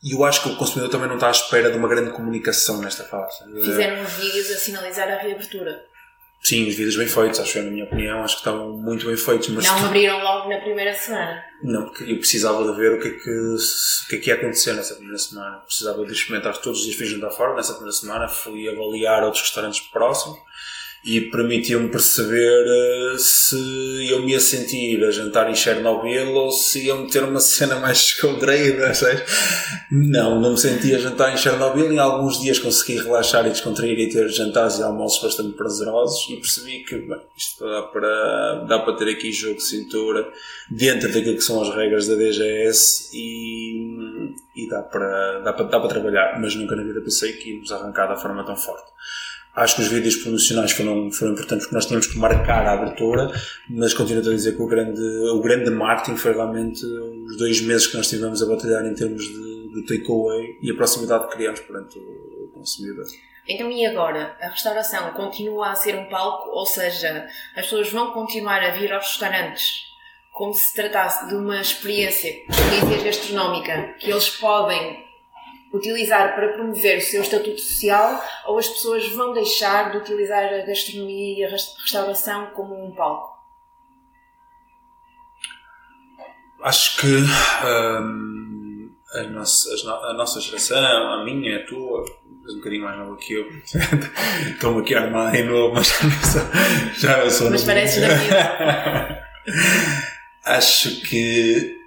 e 0.02 0.12
eu 0.14 0.24
acho 0.24 0.42
que 0.42 0.48
o 0.48 0.56
consumidor 0.56 0.90
também 0.90 1.08
não 1.08 1.16
está 1.16 1.28
à 1.28 1.30
espera 1.30 1.70
de 1.70 1.76
uma 1.76 1.88
grande 1.88 2.10
comunicação 2.10 2.80
nesta 2.80 3.04
fase. 3.04 3.38
Fizeram 3.62 4.02
uns 4.02 4.12
vídeos 4.14 4.50
a 4.50 4.56
sinalizar 4.56 5.08
a 5.08 5.16
reabertura. 5.16 5.84
Sim, 6.42 6.66
os 6.66 6.74
vídeos 6.74 6.96
bem 6.96 7.06
feitos, 7.06 7.38
acho 7.38 7.58
eu, 7.58 7.64
na 7.64 7.70
minha 7.70 7.84
opinião, 7.84 8.24
acho 8.24 8.36
que 8.36 8.40
estavam 8.40 8.72
muito 8.72 9.06
bem 9.06 9.16
feitos. 9.16 9.48
Mas 9.48 9.66
não 9.66 9.86
abriram 9.86 10.22
logo 10.22 10.48
na 10.48 10.58
primeira 10.58 10.94
semana? 10.94 11.44
Não, 11.62 11.84
porque 11.84 12.04
eu 12.04 12.16
precisava 12.16 12.64
de 12.64 12.78
ver 12.78 12.94
o 12.94 12.98
que 12.98 13.08
é 13.08 13.10
que, 13.10 13.30
o 13.30 14.08
que, 14.08 14.16
é 14.16 14.18
que 14.18 14.30
ia 14.30 14.36
acontecer 14.36 14.72
nessa 14.72 14.94
primeira 14.94 15.18
semana. 15.18 15.58
Precisava 15.66 16.02
de 16.06 16.12
experimentar 16.12 16.56
todos 16.56 16.78
os 16.78 16.86
dias, 16.86 16.96
fui 16.96 17.06
jantar 17.06 17.30
fora 17.30 17.54
nessa 17.54 17.74
primeira 17.74 17.92
semana, 17.92 18.26
fui 18.26 18.66
avaliar 18.70 19.22
outros 19.22 19.42
restaurantes 19.42 19.80
próximos 19.80 20.38
e 21.02 21.20
permitiu-me 21.22 21.88
perceber 21.88 23.14
uh, 23.14 23.18
se 23.18 24.06
eu 24.10 24.22
me 24.22 24.32
ia 24.32 24.40
sentir 24.40 25.02
a 25.02 25.10
jantar 25.10 25.50
em 25.50 25.54
Chernobyl 25.54 26.34
ou 26.34 26.52
se 26.52 26.86
iam 26.86 27.06
ter 27.06 27.24
uma 27.24 27.40
cena 27.40 27.76
mais 27.76 27.98
descontraída? 27.98 28.92
Não, 29.90 30.38
não 30.38 30.52
me 30.52 30.58
sentia 30.58 30.96
a 30.96 31.00
jantar 31.00 31.32
em 31.32 31.38
Chernobyl. 31.38 31.90
Em 31.90 31.98
alguns 31.98 32.38
dias 32.40 32.58
consegui 32.58 32.98
relaxar 32.98 33.46
e 33.46 33.50
descontrair 33.50 33.98
e 33.98 34.10
ter 34.10 34.28
jantares 34.28 34.78
e 34.78 34.82
almoços 34.82 35.22
bastante 35.22 35.56
prazerosos 35.56 36.28
e 36.28 36.36
percebi 36.36 36.84
que 36.84 36.96
bem, 36.96 37.20
isto 37.34 37.64
dá 37.64 37.82
para, 37.82 38.64
dá 38.68 38.78
para 38.80 38.96
ter 38.96 39.08
aqui 39.08 39.32
jogo 39.32 39.56
de 39.56 39.64
cintura 39.64 40.28
dentro 40.70 41.10
daquilo 41.10 41.36
que 41.36 41.42
são 41.42 41.62
as 41.62 41.74
regras 41.74 42.06
da 42.08 42.14
DGS 42.14 43.08
e, 43.14 44.34
e 44.54 44.68
dá, 44.68 44.82
para, 44.82 45.40
dá, 45.40 45.52
para, 45.54 45.64
dá 45.64 45.80
para 45.80 45.88
trabalhar. 45.88 46.38
Mas 46.38 46.54
nunca 46.54 46.76
na 46.76 46.82
vida 46.82 47.00
pensei 47.00 47.32
que 47.32 47.54
íamos 47.54 47.72
arrancar 47.72 48.06
da 48.06 48.16
forma 48.16 48.44
tão 48.44 48.54
forte. 48.54 48.90
Acho 49.54 49.76
que 49.76 49.82
os 49.82 49.88
vídeos 49.88 50.16
promocionais 50.16 50.72
foram, 50.72 51.10
foram 51.10 51.32
importantes 51.32 51.66
porque 51.66 51.74
nós 51.74 51.86
tínhamos 51.86 52.06
que 52.06 52.18
marcar 52.18 52.64
a 52.66 52.72
abertura, 52.72 53.30
mas 53.68 53.92
continuo 53.92 54.22
a 54.22 54.34
dizer 54.34 54.54
que 54.54 54.62
o 54.62 54.66
grande, 54.66 55.00
o 55.00 55.40
grande 55.40 55.70
marketing 55.70 56.16
foi 56.16 56.32
realmente 56.32 56.84
os 56.84 57.36
dois 57.36 57.60
meses 57.62 57.88
que 57.88 57.96
nós 57.96 58.08
tivemos 58.08 58.42
a 58.42 58.46
batalhar 58.46 58.86
em 58.86 58.94
termos 58.94 59.22
de, 59.22 59.74
de 59.74 59.86
takeaway 59.86 60.56
e 60.62 60.70
a 60.70 60.74
proximidade 60.74 61.28
que 61.28 61.34
criamos 61.34 61.60
perante 61.60 61.98
o 61.98 62.50
consumidor. 62.54 63.04
Então, 63.48 63.70
e 63.70 63.84
agora? 63.84 64.36
A 64.40 64.48
restauração 64.48 65.10
continua 65.14 65.70
a 65.70 65.74
ser 65.74 65.96
um 65.96 66.08
palco, 66.08 66.50
ou 66.50 66.64
seja, 66.64 67.26
as 67.56 67.64
pessoas 67.64 67.90
vão 67.90 68.12
continuar 68.12 68.62
a 68.62 68.70
vir 68.70 68.92
aos 68.92 69.06
restaurantes 69.06 69.90
como 70.40 70.54
se 70.54 70.72
tratasse 70.74 71.28
de 71.28 71.34
uma 71.34 71.60
experiência, 71.60 72.30
experiência 72.48 73.04
gastronómica, 73.04 73.94
que 73.98 74.10
eles 74.10 74.30
podem 74.30 75.04
utilizar 75.72 76.34
para 76.34 76.52
promover 76.52 76.98
o 76.98 77.02
seu 77.02 77.22
estatuto 77.22 77.60
social 77.60 78.22
ou 78.46 78.58
as 78.58 78.68
pessoas 78.68 79.08
vão 79.12 79.32
deixar 79.32 79.92
de 79.92 79.98
utilizar 79.98 80.52
a 80.52 80.66
gastronomia 80.66 81.38
e 81.38 81.44
a 81.44 81.50
restauração 81.50 82.46
como 82.48 82.74
um 82.74 82.92
palco? 82.92 83.38
Acho 86.62 87.00
que 87.00 87.06
hum, 87.06 88.90
a, 89.14 89.22
nossa, 89.24 89.68
a 90.10 90.12
nossa 90.12 90.40
geração, 90.40 91.12
a 91.12 91.24
minha, 91.24 91.56
a 91.56 91.66
tua, 91.66 92.04
um 92.50 92.56
bocadinho 92.56 92.84
mais 92.84 92.98
nova 92.98 93.16
que 93.16 93.32
eu, 93.32 93.48
estou-me 94.52 94.80
aqui 94.82 94.94
a 94.94 95.02
armar 95.02 95.34
em 95.34 95.44
novo, 95.44 95.74
mas 95.74 95.88
já 96.98 97.24
não 97.24 97.30
sou. 97.30 97.50
Mas 97.50 97.64
parece 97.64 98.00
da 98.00 98.08
vida. 98.08 99.26
Acho 100.44 101.00
que 101.02 101.79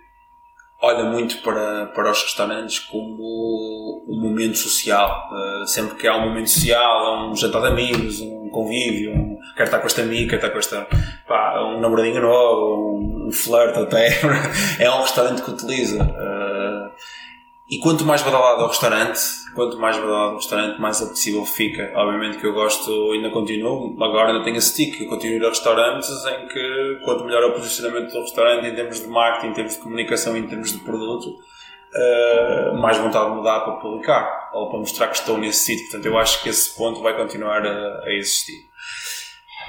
olha 0.83 1.05
muito 1.05 1.37
para, 1.41 1.85
para 1.87 2.11
os 2.11 2.21
restaurantes 2.21 2.77
como 2.79 4.03
um 4.05 4.19
momento 4.21 4.57
social. 4.57 5.29
Uh, 5.31 5.65
sempre 5.65 5.95
que 5.95 6.05
há 6.05 6.17
um 6.17 6.27
momento 6.27 6.49
social, 6.49 7.29
um 7.29 7.35
jantar 7.35 7.61
de 7.61 7.67
amigos, 7.69 8.19
um 8.19 8.49
convívio, 8.49 9.13
um, 9.13 9.37
quer 9.55 9.63
estar 9.63 9.79
com 9.79 9.87
esta 9.87 10.01
amiga, 10.01 10.31
quer 10.31 10.35
estar 10.35 10.49
com 10.49 10.59
esta, 10.59 10.85
pá, 11.25 11.61
um 11.61 11.79
namoradinho 11.79 12.21
novo, 12.21 12.97
um, 12.97 13.27
um 13.27 13.31
flirt 13.31 13.77
até, 13.77 14.09
é 14.77 14.91
um 14.91 15.01
restaurante 15.01 15.41
que 15.41 15.51
utiliza. 15.51 16.03
Uh, 16.03 16.42
e 17.69 17.79
quanto 17.79 18.03
mais 18.03 18.21
badalado 18.21 18.63
o 18.63 18.67
restaurante, 18.67 19.19
quanto 19.55 19.77
mais 19.79 19.97
badalado 19.97 20.33
o 20.33 20.35
restaurante, 20.35 20.81
mais 20.81 21.01
apetecível 21.01 21.45
fica. 21.45 21.91
Obviamente 21.95 22.37
que 22.37 22.45
eu 22.45 22.53
gosto, 22.53 23.11
ainda 23.11 23.29
continuo, 23.29 23.95
agora 24.03 24.31
ainda 24.31 24.43
tenho 24.43 24.57
esse 24.57 24.75
tique, 24.75 25.03
eu 25.03 25.09
continuo 25.09 25.45
a 25.45 25.49
restaurantes 25.49 26.09
em 26.25 26.47
que 26.47 26.99
quanto 27.05 27.23
melhor 27.23 27.43
é 27.43 27.45
o 27.47 27.53
posicionamento 27.53 28.11
do 28.11 28.21
restaurante 28.21 28.67
em 28.67 28.75
termos 28.75 28.99
de 28.99 29.07
marketing, 29.07 29.47
em 29.47 29.53
termos 29.53 29.73
de 29.75 29.79
comunicação, 29.79 30.35
em 30.35 30.45
termos 30.45 30.73
de 30.73 30.79
produto, 30.79 31.27
uh, 31.29 32.77
mais 32.77 32.97
vontade 32.97 33.33
me 33.33 33.43
dá 33.43 33.61
para 33.61 33.73
publicar 33.77 34.51
ou 34.53 34.69
para 34.69 34.79
mostrar 34.79 35.07
que 35.07 35.15
estou 35.15 35.37
nesse 35.37 35.59
sítio. 35.59 35.85
Portanto, 35.85 36.05
eu 36.05 36.17
acho 36.17 36.43
que 36.43 36.49
esse 36.49 36.75
ponto 36.75 37.01
vai 37.01 37.15
continuar 37.15 37.65
a, 37.65 38.03
a 38.03 38.13
existir. 38.13 38.57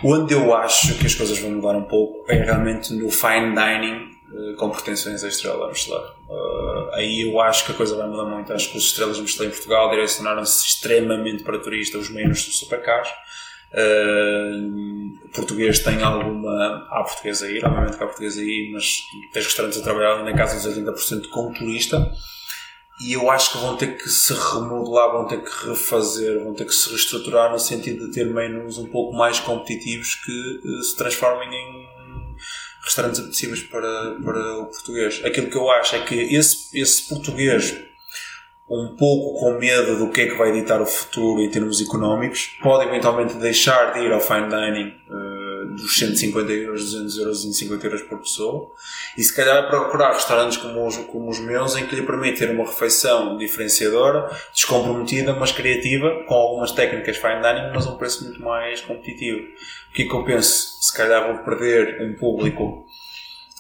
Onde 0.03 0.35
eu 0.35 0.53
acho 0.53 0.99
que 0.99 1.07
as 1.07 1.15
coisas 1.15 1.39
vão 1.39 1.53
mudar 1.53 1.77
um 1.77 1.85
pouco 1.85 2.25
é 2.29 2.35
realmente 2.35 2.93
no 2.93 3.09
fine 3.09 3.55
dining 3.55 4.14
com 4.57 4.71
pretensões 4.71 5.23
a 5.23 5.29
estrela 5.29 5.69
Michelin. 5.69 5.97
Uh, 6.29 6.91
aí 6.93 7.23
eu 7.23 7.41
acho 7.41 7.67
que 7.67 7.73
a 7.73 7.75
coisa 7.75 7.97
vai 7.97 8.09
mudar 8.09 8.25
muito. 8.25 8.53
Acho 8.53 8.71
que 8.71 8.79
os 8.79 8.85
estrelas 8.85 9.19
Michelin 9.19 9.49
em 9.49 9.51
Portugal 9.51 9.91
direcionaram-se 9.91 10.67
extremamente 10.67 11.45
para 11.45 11.59
turistas, 11.59 12.03
os 12.03 12.11
meios 12.11 12.43
são 12.43 12.53
super. 12.53 12.81
Uh, 13.73 15.29
português 15.35 15.81
tem 15.81 16.03
alguma. 16.03 16.87
Há 16.91 17.03
português 17.05 17.43
a 17.43 17.51
ir, 17.51 17.65
obviamente 17.65 17.97
que 17.97 18.03
há 18.05 18.07
português 18.07 18.39
a 18.39 18.43
ir, 18.43 18.73
mas 18.73 18.99
tens 19.33 19.45
restaurantes 19.45 19.81
a 19.81 19.83
trabalhar 19.83 20.23
na 20.23 20.33
casa 20.33 20.57
dos 20.57 20.79
80% 20.79 21.29
com 21.29 21.53
turista 21.53 22.13
e 23.01 23.13
eu 23.13 23.29
acho 23.29 23.53
que 23.53 23.59
vão 23.59 23.77
ter 23.77 23.97
que 23.97 24.09
se 24.09 24.33
remodelar, 24.33 25.11
vão 25.11 25.27
ter 25.27 25.43
que 25.43 25.69
refazer, 25.69 26.45
vão 26.45 26.55
ter 26.55 26.65
que 26.65 26.73
se 26.73 26.89
reestruturar 26.89 27.51
no 27.51 27.59
sentido 27.59 28.07
de 28.07 28.13
ter 28.13 28.25
menus 28.25 28.79
um 28.79 28.87
pouco 28.87 29.17
mais 29.17 29.41
competitivos 29.41 30.15
que 30.15 30.61
uh, 30.65 30.83
se 30.83 30.97
transformem 30.97 31.49
em 31.49 31.94
restaurantes 32.85 33.21
apetecíveis 33.21 33.63
para, 33.63 34.17
para 34.23 34.59
o 34.59 34.67
português. 34.67 35.23
Aquilo 35.25 35.51
que 35.51 35.57
eu 35.57 35.71
acho 35.71 35.97
é 35.97 36.01
que 36.01 36.15
esse, 36.15 36.79
esse 36.79 37.09
português 37.09 37.75
um 38.69 38.97
pouco 38.97 39.41
com 39.41 39.59
medo 39.59 39.99
do 39.99 40.11
que 40.11 40.23
é 40.23 40.27
que 40.27 40.37
vai 40.37 40.53
ditar 40.53 40.81
o 40.81 40.87
futuro 40.87 41.43
em 41.43 41.51
termos 41.51 41.81
económicos, 41.81 42.57
pode 42.63 42.89
eventualmente 42.89 43.35
deixar 43.35 43.93
de 43.93 44.01
ir 44.01 44.13
ao 44.13 44.21
fine 44.21 44.49
dining 44.49 44.89
uh, 44.89 45.44
dos 45.75 45.99
150 45.99 46.53
euros, 46.53 46.93
200 46.93 47.19
euros, 47.19 47.37
250 47.45 47.87
euros 47.87 48.03
por 48.03 48.19
pessoa 48.21 48.71
e 49.17 49.23
se 49.23 49.35
calhar 49.35 49.69
procurar 49.69 50.13
restaurantes 50.13 50.57
como 50.57 50.87
os, 50.87 50.97
como 50.97 51.31
os 51.31 51.39
meus 51.39 51.77
em 51.77 51.87
que 51.87 51.95
lhe 51.95 52.03
permite 52.03 52.39
ter 52.39 52.51
uma 52.51 52.65
refeição 52.65 53.37
diferenciadora, 53.37 54.31
descomprometida, 54.53 55.35
mas 55.35 55.53
criativa, 55.53 56.25
com 56.27 56.35
algumas 56.35 56.73
técnicas 56.73 57.17
fine 57.17 57.41
dining, 57.41 57.73
mas 57.75 57.87
a 57.87 57.91
um 57.91 57.97
preço 57.97 58.25
muito 58.25 58.43
mais 58.43 58.81
competitivo. 58.81 59.41
O 59.91 59.93
que 59.93 60.03
é 60.03 60.07
que 60.07 60.15
eu 60.15 60.25
penso? 60.25 60.79
Se 60.81 60.97
calhar 60.97 61.27
vou 61.27 61.45
perder 61.45 62.03
um 62.03 62.15
público 62.15 62.87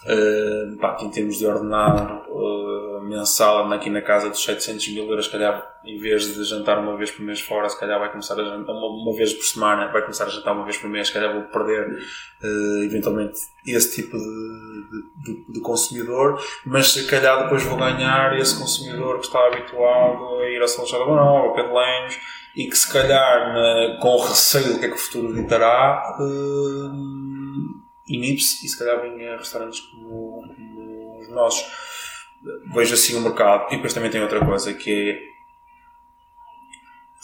Uh, 0.05 0.77
pá, 0.77 0.99
em 1.01 1.09
termos 1.09 1.39
de 1.39 1.47
ordenado 1.47 2.31
uh, 2.31 3.01
mensal, 3.05 3.73
aqui 3.73 3.89
na 3.89 4.03
casa 4.03 4.29
dos 4.29 4.45
700 4.45 4.89
mil 4.89 5.09
euros, 5.09 5.25
se 5.25 5.33
calhar, 5.33 5.67
em 5.83 5.99
vez 5.99 6.35
de 6.35 6.45
jantar 6.45 6.79
uma 6.79 6.95
vez 6.95 7.11
por 7.11 7.23
mês 7.23 7.41
fora, 7.41 7.69
se 7.71 7.81
calhar 7.81 7.99
vai 7.99 8.11
começar 8.11 8.35
a 8.35 8.45
jantar 8.45 8.73
uma, 8.73 8.87
uma 8.87 9.17
vez 9.17 9.33
por 9.33 9.45
semana, 9.45 9.91
vai 9.91 10.03
começar 10.03 10.25
a 10.25 10.29
jantar 10.29 10.53
uma 10.53 10.65
vez 10.65 10.77
por 10.77 10.91
mês, 10.91 11.07
se 11.07 11.15
calhar 11.15 11.33
vou 11.33 11.45
perder 11.45 11.89
uh, 11.89 12.85
eventualmente 12.85 13.39
esse 13.67 13.95
tipo 13.95 14.19
de, 14.19 15.25
de, 15.25 15.53
de, 15.55 15.61
consumidor, 15.61 16.39
mas 16.67 16.93
se 16.93 17.07
calhar 17.07 17.45
depois 17.45 17.63
vou 17.63 17.79
ganhar 17.79 18.39
esse 18.39 18.59
consumidor 18.59 19.21
que 19.21 19.25
está 19.25 19.39
habituado 19.47 20.41
a 20.41 20.51
ir 20.51 20.61
ao 20.61 20.69
São 20.69 20.85
Manuel, 20.85 21.19
ao 21.19 21.55
Pedro 21.55 21.79
Lenhos, 21.79 22.19
e 22.55 22.67
que 22.67 22.77
se 22.77 22.93
calhar, 22.93 23.55
na, 23.55 23.99
com 24.03 24.19
receio 24.19 24.75
do 24.75 24.79
que 24.79 24.85
é 24.85 24.89
que 24.89 24.95
o 24.97 24.99
futuro 24.99 25.35
ditará, 25.35 26.19
inibe-se 26.21 27.84
e 28.07 28.39
se 28.39 28.79
calhar 28.79 29.01
vem 29.01 29.29
a 29.29 29.37
restaurantes 29.37 29.81
como, 29.81 30.43
como, 30.55 31.21
os 31.21 31.29
nossos. 31.29 31.65
Vejo 32.75 32.95
assim 32.95 33.17
o 33.17 33.21
mercado. 33.21 33.73
E 33.73 33.77
depois 33.77 33.95
também 33.95 34.11
tem 34.11 34.23
outra 34.23 34.45
coisa 34.45 34.75
que 34.75 35.11
é. 35.11 35.35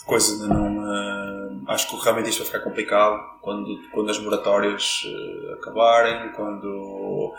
Coisa 0.05 0.41
de 0.41 0.49
não. 0.51 0.79
Uh, 0.79 1.63
acho 1.67 1.87
que 1.87 2.03
realmente 2.03 2.29
isto 2.29 2.39
vai 2.39 2.47
ficar 2.47 2.61
complicado 2.61 3.39
quando, 3.41 3.89
quando 3.91 4.09
as 4.09 4.17
moratórias 4.17 5.03
uh, 5.05 5.53
acabarem, 5.53 6.31
quando 6.31 7.33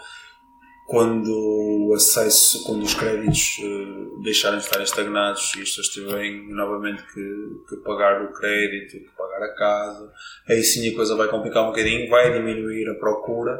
quando 0.92 1.88
o 1.88 1.94
acesso, 1.94 2.64
quando 2.64 2.82
os 2.82 2.92
créditos 2.92 3.56
uh, 3.60 4.20
deixarem 4.22 4.58
de 4.58 4.66
estar 4.66 4.78
estagnados 4.82 5.54
e 5.56 5.62
as 5.62 5.70
pessoas 5.70 5.88
tiverem 5.88 6.52
novamente 6.52 7.02
que, 7.14 7.64
que, 7.66 7.76
pagar 7.76 8.22
o 8.22 8.30
crédito, 8.34 8.98
que 8.98 9.10
pagar 9.16 9.42
a 9.42 9.54
casa, 9.54 10.12
aí 10.46 10.62
sim 10.62 10.92
a 10.92 10.94
coisa 10.94 11.16
vai 11.16 11.28
complicar 11.28 11.62
um 11.62 11.68
bocadinho, 11.68 12.10
vai 12.10 12.30
diminuir 12.30 12.90
a 12.90 12.94
procura, 12.96 13.58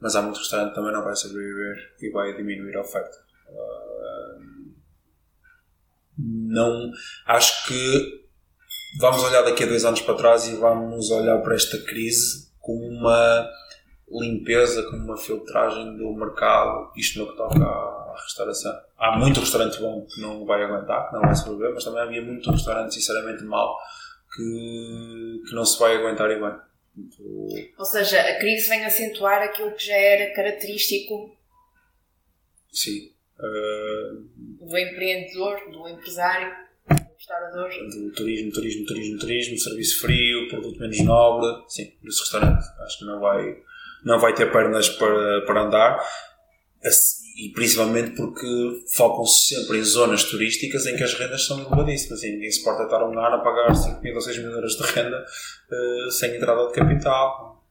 mas 0.00 0.16
há 0.16 0.22
muito 0.22 0.38
restaurante 0.38 0.74
também 0.74 0.90
não 0.90 1.04
vai 1.04 1.14
sobreviver 1.14 1.96
e 2.00 2.10
vai 2.12 2.34
diminuir 2.34 2.74
a 2.74 2.80
oferta. 2.80 3.18
Uh, 3.50 4.72
não, 6.16 6.90
acho 7.26 7.68
que 7.68 8.24
vamos 8.98 9.22
olhar 9.22 9.42
daqui 9.42 9.64
a 9.64 9.66
dois 9.66 9.84
anos 9.84 10.00
para 10.00 10.14
trás 10.14 10.48
e 10.48 10.56
vamos 10.56 11.10
olhar 11.10 11.42
para 11.42 11.56
esta 11.56 11.76
crise 11.76 12.50
como 12.58 12.86
uma 12.86 13.50
limpeza, 14.10 14.82
como 14.90 15.04
uma 15.04 15.16
filtragem 15.16 15.96
do 15.96 16.12
mercado, 16.12 16.90
isto 16.96 17.18
no 17.18 17.30
que 17.30 17.36
toca 17.36 17.64
à 17.64 18.14
restauração. 18.20 18.72
Há 18.98 19.16
muito 19.16 19.40
restaurante 19.40 19.78
bom 19.78 20.04
que 20.06 20.20
não 20.20 20.44
vai 20.44 20.62
aguentar, 20.64 21.08
que 21.08 21.14
não 21.14 21.22
vai 21.22 21.34
sobreviver, 21.34 21.74
mas 21.74 21.84
também 21.84 22.00
havia 22.00 22.22
muito 22.22 22.50
restaurante 22.50 22.94
sinceramente 22.94 23.44
mau 23.44 23.76
que, 24.34 25.42
que 25.48 25.54
não 25.54 25.64
se 25.64 25.78
vai 25.78 25.96
aguentar 25.96 26.30
e 26.30 26.40
bem. 26.40 26.54
Muito... 26.96 27.72
Ou 27.78 27.84
seja, 27.84 28.20
a 28.20 28.38
crise 28.38 28.68
vem 28.68 28.84
acentuar 28.84 29.42
aquilo 29.42 29.72
que 29.72 29.86
já 29.86 29.96
era 29.96 30.34
característico 30.34 31.36
Sim. 32.72 33.12
Uh... 33.38 34.66
do 34.66 34.76
empreendedor, 34.76 35.70
do 35.70 35.88
empresário, 35.88 36.52
do 36.88 37.14
restaurador. 37.16 37.70
Do 37.70 38.12
turismo, 38.12 38.52
turismo, 38.52 38.86
turismo, 38.86 39.18
turismo, 39.18 39.58
serviço 39.58 40.00
frio, 40.00 40.48
produto 40.48 40.80
menos 40.80 41.00
nobre. 41.00 41.64
Sim, 41.68 41.92
desse 42.02 42.20
restaurante. 42.20 42.64
Acho 42.80 42.98
que 42.98 43.04
não 43.04 43.20
vai 43.20 43.56
não 44.04 44.18
vai 44.18 44.34
ter 44.34 44.50
pernas 44.50 44.88
para, 44.88 45.42
para 45.42 45.62
andar 45.62 46.00
e 47.36 47.50
principalmente 47.52 48.16
porque 48.16 48.46
focam-se 48.94 49.54
sempre 49.54 49.78
em 49.78 49.82
zonas 49.82 50.24
turísticas 50.24 50.86
em 50.86 50.96
que 50.96 51.04
as 51.04 51.14
rendas 51.14 51.46
são 51.46 51.60
elevadíssimas 51.60 52.22
e 52.22 52.32
ninguém 52.32 52.50
se 52.50 52.62
pode 52.62 52.82
estar 52.82 53.02
um 53.02 53.18
ano 53.18 53.36
a 53.36 53.38
pagar 53.38 53.74
5 53.74 54.02
mil 54.02 54.14
ou 54.14 54.20
6 54.20 54.38
mil 54.38 54.50
euros 54.50 54.76
de 54.76 54.82
renda 54.82 55.24
uh, 55.24 56.10
sem 56.10 56.36
entrada 56.36 56.66
de 56.66 56.72
capital. 56.74 57.64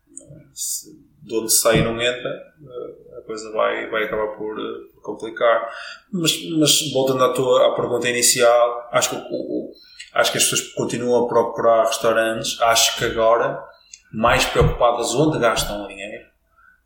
Se, 0.54 0.90
de 1.22 1.36
onde 1.36 1.52
sai 1.54 1.84
não 1.84 2.02
entra 2.02 2.30
uh, 2.62 3.18
a 3.20 3.22
coisa 3.22 3.52
vai, 3.52 3.90
vai 3.90 4.06
acabar 4.06 4.36
por, 4.38 4.58
uh, 4.58 5.02
complicar. 5.02 5.70
Mas, 6.12 6.32
mas, 6.58 6.92
voltando 6.92 7.24
à 7.24 7.34
tua 7.34 7.68
à 7.68 7.76
pergunta 7.76 8.10
inicial 8.10 8.90
acho 8.92 9.10
que, 9.10 9.16
o, 9.16 9.20
o, 9.20 9.72
acho 10.14 10.32
que 10.32 10.38
as 10.38 10.44
pessoas 10.46 10.74
continuam 10.74 11.26
a 11.26 11.28
procurar 11.28 11.86
restaurantes 11.86 12.60
acho 12.62 12.98
que 12.98 13.06
agora 13.06 13.64
mais 14.12 14.46
preocupadas 14.46 15.14
onde 15.14 15.40
gastam 15.40 15.86
o 15.86 15.88
dinheiro, 15.88 16.26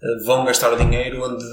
eh, 0.01 0.23
vão 0.25 0.43
gastar 0.45 0.73
o 0.73 0.77
dinheiro 0.77 1.23
onde, 1.23 1.45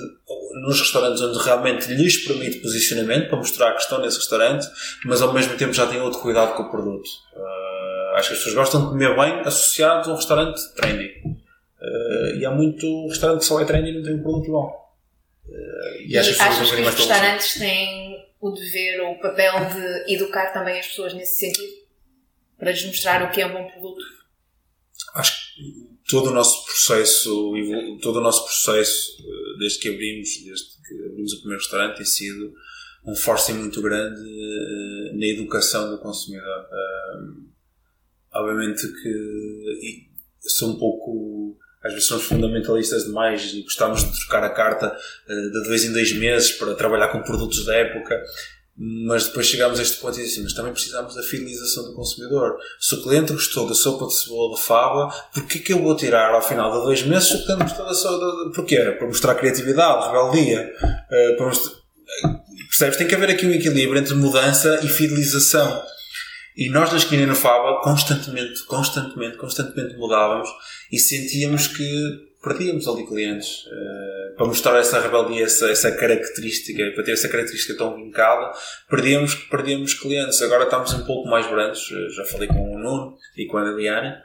nos 0.62 0.80
restaurantes 0.80 1.22
onde 1.22 1.38
realmente 1.38 1.92
lhes 1.92 2.26
permite 2.26 2.58
posicionamento 2.58 3.28
para 3.28 3.38
mostrar 3.38 3.72
que 3.74 3.82
estão 3.82 4.00
nesse 4.00 4.18
restaurante, 4.18 4.66
mas 5.04 5.22
ao 5.22 5.32
mesmo 5.32 5.56
tempo 5.56 5.72
já 5.72 5.86
têm 5.86 6.00
outro 6.00 6.20
cuidado 6.20 6.54
com 6.54 6.64
o 6.64 6.70
produto. 6.70 7.08
Uh, 7.34 8.16
acho 8.16 8.28
que 8.28 8.34
as 8.34 8.38
pessoas 8.40 8.54
gostam 8.54 8.82
de 8.82 8.88
comer 8.88 9.14
bem 9.14 9.40
associados 9.40 10.08
a 10.08 10.12
um 10.12 10.16
restaurante 10.16 10.60
trendy. 10.74 11.12
Uh, 11.80 12.36
e 12.36 12.44
há 12.44 12.50
muito 12.50 13.08
restaurante 13.08 13.40
que 13.40 13.46
só 13.46 13.60
é 13.60 13.64
trendy 13.64 13.90
e 13.90 13.94
não 13.94 14.02
tem 14.02 14.14
um 14.14 14.22
produto 14.22 14.50
bom. 14.50 14.90
Uh, 15.48 16.00
e, 16.00 16.12
e 16.12 16.18
acho 16.18 16.34
que 16.34 16.42
achas 16.42 16.70
que 16.70 16.80
os 16.80 16.94
restaurantes 16.94 17.54
têm 17.54 18.10
o 18.40 18.50
dever 18.50 19.00
ou 19.02 19.12
o 19.12 19.20
papel 19.20 19.52
de 19.66 20.14
educar 20.14 20.52
também 20.52 20.80
as 20.80 20.86
pessoas 20.88 21.14
nesse 21.14 21.38
sentido? 21.38 21.80
Para 22.58 22.72
lhes 22.72 22.84
mostrar 22.84 23.22
o 23.22 23.30
que 23.30 23.40
é 23.40 23.46
um 23.46 23.52
bom 23.52 23.70
produto? 23.70 24.19
Todo 26.11 26.30
o 26.30 26.32
nosso 26.32 26.64
processo, 26.64 27.52
todo 28.02 28.16
o 28.16 28.20
nosso 28.20 28.44
processo, 28.44 29.16
eh, 29.20 29.58
desde 29.58 29.78
que 29.78 29.88
abrimos, 29.88 30.28
desde 30.44 30.66
que 30.86 31.06
abrimos 31.06 31.32
o 31.34 31.38
primeiro 31.38 31.62
restaurante, 31.62 31.96
tem 31.96 32.06
sido 32.06 32.52
um 33.04 33.14
forcing 33.14 33.54
muito 33.54 33.80
grande 33.80 34.20
eh, 34.20 35.12
na 35.14 35.26
educação 35.26 35.90
do 35.90 35.98
consumidor. 35.98 36.66
obviamente 38.32 38.86
que 38.86 40.11
sou 40.40 40.70
um 40.70 40.78
pouco, 40.78 41.56
às 41.82 41.92
vezes 41.92 42.08
somos 42.08 42.24
fundamentalistas 42.24 43.04
demais 43.04 43.52
e 43.52 43.62
gostamos 43.62 44.04
de 44.04 44.18
trocar 44.20 44.44
a 44.44 44.50
carta 44.50 44.96
eh, 45.28 45.34
de 45.34 45.68
dois 45.68 45.84
em 45.84 45.92
dois 45.92 46.12
meses 46.12 46.52
para 46.52 46.74
trabalhar 46.74 47.08
com 47.08 47.22
produtos 47.22 47.64
da 47.64 47.74
época 47.76 48.22
mas 48.83 49.26
depois 49.26 49.47
chegámos 49.47 49.78
a 49.78 49.83
este 49.83 49.99
ponto 49.99 50.18
e 50.18 50.22
disse 50.22 50.43
mas 50.43 50.55
também 50.55 50.72
precisamos 50.72 51.14
da 51.14 51.22
fidelização 51.22 51.85
do 51.85 51.95
consumidor. 51.95 52.57
Se 52.81 52.95
o 52.95 53.03
cliente 53.03 53.35
gostou 53.35 53.68
da 53.68 53.74
sopa 53.74 54.07
de 54.07 54.14
cebola 54.14 54.57
de 54.57 54.62
fava, 54.62 55.14
porquê 55.35 55.59
que 55.59 55.74
eu 55.74 55.83
vou 55.83 55.95
tirar 55.95 56.33
ao 56.33 56.41
final 56.41 56.72
de 56.72 56.85
dois 56.87 57.03
meses 57.03 57.28
se 57.28 57.35
o 57.35 57.45
cliente 57.45 57.64
gostou 57.64 57.85
da 57.85 57.93
sopa 57.93 58.49
de... 58.49 58.55
Porquê? 58.55 58.81
Para 58.99 59.07
mostrar 59.07 59.35
criatividade, 59.35 60.07
rebeldia. 60.07 60.72
Uh, 60.81 61.37
para 61.37 61.47
mostrar... 61.47 61.78
Percebes? 62.68 62.97
Tem 62.97 63.07
que 63.07 63.14
haver 63.14 63.28
aqui 63.28 63.47
um 63.47 63.53
equilíbrio 63.53 64.01
entre 64.01 64.14
mudança 64.14 64.81
e 64.83 64.89
fidelização. 64.89 65.83
E 66.57 66.70
nós 66.70 66.91
na 66.91 66.97
esquina 66.97 67.26
no 67.26 67.35
Fava 67.35 67.83
constantemente, 67.83 68.64
constantemente, 68.64 69.37
constantemente 69.37 69.95
mudávamos 69.97 70.49
e 70.91 70.99
sentíamos 70.99 71.66
que 71.66 72.30
perdíamos 72.43 72.88
ali 72.88 73.07
clientes. 73.07 73.66
Uh, 73.66 74.36
para 74.36 74.47
mostrar 74.47 74.78
essa 74.78 75.01
rebeldia, 75.01 75.45
essa, 75.45 75.70
essa 75.70 75.93
característica, 75.93 76.91
para 76.95 77.05
ter 77.05 77.12
essa 77.12 77.28
característica 77.28 77.76
tão 77.76 77.95
vincada, 77.95 78.53
perdíamos, 78.88 79.34
perdíamos 79.34 79.95
clientes. 79.95 80.41
Agora 80.43 80.64
estamos 80.64 80.93
um 80.95 81.05
pouco 81.05 81.28
mais 81.28 81.47
brandos, 81.47 81.91
uh, 81.91 82.11
já 82.11 82.24
falei 82.24 82.49
com 82.49 82.74
o 82.74 82.78
Nuno 82.78 83.16
e 83.36 83.47
com 83.47 83.59
a 83.59 83.64
Liliana, 83.64 84.22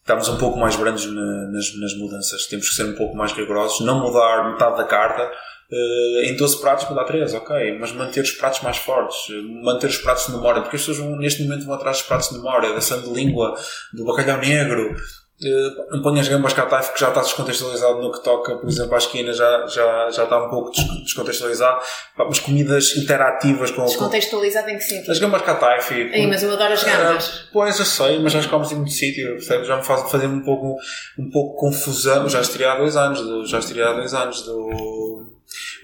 estamos 0.00 0.28
um 0.28 0.38
pouco 0.38 0.58
mais 0.58 0.76
brandos 0.76 1.06
na, 1.06 1.48
nas, 1.50 1.74
nas 1.76 1.94
mudanças. 1.96 2.46
Temos 2.46 2.68
que 2.68 2.74
ser 2.74 2.84
um 2.84 2.94
pouco 2.94 3.16
mais 3.16 3.32
rigorosos, 3.32 3.84
não 3.84 4.00
mudar 4.00 4.52
metade 4.52 4.76
da 4.76 4.84
carta. 4.84 5.30
Uh, 5.72 6.24
em 6.24 6.36
12 6.36 6.60
pratos 6.60 6.88
mudar 6.88 7.04
3, 7.04 7.32
ok, 7.32 7.78
mas 7.78 7.92
manter 7.92 8.22
os 8.22 8.32
pratos 8.32 8.60
mais 8.60 8.76
fortes, 8.76 9.16
manter 9.62 9.86
os 9.86 9.98
pratos 9.98 10.26
de 10.26 10.32
memória, 10.32 10.62
porque 10.62 10.74
as 10.74 10.82
pessoas 10.82 10.98
vão, 10.98 11.16
neste 11.16 11.44
momento 11.44 11.64
vão 11.64 11.76
atrás 11.76 11.98
dos 11.98 12.06
pratos 12.08 12.28
de 12.28 12.34
memória, 12.34 12.72
da 12.72 12.78
de 12.80 13.10
língua, 13.12 13.54
do 13.92 14.04
bacalhau 14.04 14.38
negro, 14.38 14.96
Uh, 15.42 15.96
não 15.96 16.02
ponhas 16.02 16.28
gambas 16.28 16.52
cataif 16.52 16.92
que 16.92 17.00
já 17.00 17.08
está 17.08 17.22
descontextualizado 17.22 18.02
no 18.02 18.12
que 18.12 18.22
toca, 18.22 18.56
por 18.56 18.68
exemplo, 18.68 18.94
à 18.94 18.98
esquina 18.98 19.32
já, 19.32 19.66
já, 19.68 20.10
já 20.10 20.24
está 20.24 20.44
um 20.44 20.50
pouco 20.50 20.70
descontextualizado. 21.02 21.80
Mas 22.18 22.38
comidas 22.38 22.94
interativas 22.96 23.70
com. 23.70 23.84
Descontextualizado 23.84 24.68
em 24.68 24.76
que 24.76 24.84
sentido? 24.84 25.10
As 25.10 25.18
gambas 25.18 25.42
cataif. 25.42 25.94
Ei, 25.94 26.26
mas 26.26 26.42
eu 26.42 26.52
adoro 26.52 26.74
as 26.74 26.84
gambas. 26.84 27.26
Uh, 27.26 27.48
pois 27.54 27.78
eu 27.78 27.86
sei, 27.86 28.18
mas 28.18 28.32
já 28.32 28.46
comes 28.48 28.70
em 28.70 28.76
muito 28.76 28.92
sítio, 28.92 29.30
percebes? 29.30 29.66
Já 29.66 29.78
me 29.78 29.82
faz 29.82 30.10
fazer 30.10 30.26
um 30.26 30.42
pouco, 30.42 30.76
um 31.18 31.30
pouco 31.30 31.56
confusão. 31.58 32.28
Já 32.28 32.42
estirei 32.42 32.66
há 32.66 32.76
dois 32.76 32.96
anos, 32.96 33.20
do, 33.22 33.46
já 33.46 33.60
estirei 33.60 33.82
há 33.82 33.92
dois 33.94 34.12
anos 34.12 34.42
do. 34.42 35.24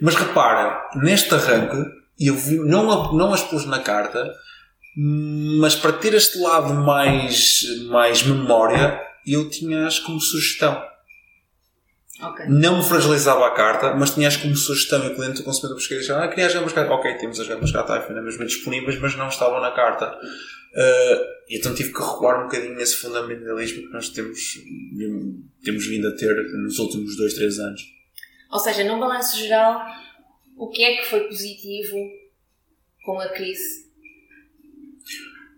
Mas 0.02 0.14
repara, 0.14 0.82
neste 0.96 1.34
arranque, 1.34 1.82
eu 2.20 2.34
vi, 2.34 2.58
não, 2.58 3.12
não 3.12 3.32
as 3.32 3.42
pus 3.42 3.64
na 3.64 3.78
carta, 3.78 4.34
mas 4.96 5.74
para 5.74 5.92
ter 5.92 6.14
este 6.14 6.38
lado 6.38 6.72
mais, 6.74 7.62
mais 7.88 8.22
memória, 8.22 9.00
eu 9.26 9.50
tinha-as 9.50 9.98
como 9.98 10.20
sugestão. 10.20 10.82
Okay. 12.22 12.46
Não 12.48 12.78
me 12.78 12.84
fragilizava 12.84 13.46
a 13.46 13.50
carta, 13.50 13.94
mas 13.94 14.14
tinhas 14.14 14.36
como 14.36 14.56
sugestão 14.56 15.04
e 15.04 15.08
o 15.08 15.14
cliente, 15.14 15.42
o 15.42 15.44
consumidor 15.44 15.76
português, 15.76 16.08
ah, 16.08 16.26
queria 16.28 16.46
as 16.46 16.54
gambas 16.54 16.72
carta. 16.72 16.92
Ok, 16.92 17.14
temos 17.18 17.38
as 17.38 17.46
gambas 17.46 17.72
carta 17.72 17.94
ainda 17.94 18.22
mesmo 18.22 18.46
disponíveis, 18.46 18.98
mas 18.98 19.16
não 19.16 19.28
estavam 19.28 19.60
na 19.60 19.70
carta. 19.72 20.16
Uh, 20.16 21.36
então 21.48 21.74
tive 21.74 21.92
que 21.92 22.00
recuar 22.00 22.40
um 22.40 22.44
bocadinho 22.44 22.74
nesse 22.74 22.96
fundamentalismo 22.96 23.86
que 23.86 23.92
nós 23.92 24.08
temos, 24.10 24.38
temos 25.62 25.86
vindo 25.86 26.08
a 26.08 26.16
ter 26.16 26.34
nos 26.62 26.78
últimos 26.78 27.16
dois, 27.16 27.34
três 27.34 27.58
anos. 27.58 27.82
Ou 28.50 28.58
seja, 28.58 28.84
num 28.84 28.98
balanço 28.98 29.38
geral, 29.38 29.86
o 30.56 30.68
que 30.68 30.82
é 30.82 30.96
que 30.96 31.08
foi 31.08 31.20
positivo 31.20 31.96
com 33.04 33.20
a 33.20 33.28
crise 33.28 33.85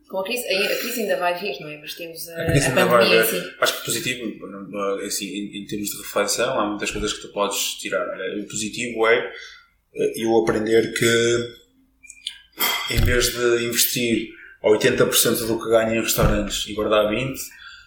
com 0.08 0.20
a 0.20 0.24
crise, 0.24 0.46
a 0.46 0.78
crise 0.78 1.02
ainda 1.02 1.16
vai 1.16 1.38
vir, 1.38 1.60
não 1.60 1.68
é? 1.68 1.78
Mas 1.78 1.94
temos 1.94 2.28
a, 2.28 2.34
a, 2.34 2.82
a 2.82 2.88
pandemia 2.88 3.20
assim. 3.20 3.42
Acho 3.60 3.78
que 3.78 3.84
positivo, 3.84 4.22
assim, 5.06 5.26
em, 5.26 5.62
em, 5.62 5.66
termos 5.66 5.90
de 5.90 5.98
reflexão, 5.98 6.58
há 6.58 6.66
muitas 6.66 6.90
coisas 6.90 7.12
que 7.12 7.20
tu 7.20 7.28
podes 7.28 7.74
tirar. 7.74 8.06
O 8.38 8.46
positivo 8.48 9.06
é 9.06 9.32
eh, 9.94 10.12
eu 10.16 10.36
aprender 10.38 10.94
que 10.94 11.68
em 12.90 13.00
vez 13.04 13.32
de 13.32 13.64
investir 13.64 14.30
80% 14.64 15.46
do 15.46 15.62
que 15.62 15.70
ganho 15.70 15.94
em 15.94 16.02
restaurantes 16.02 16.66
e 16.66 16.74
guardar 16.74 17.12
20%, 17.12 17.36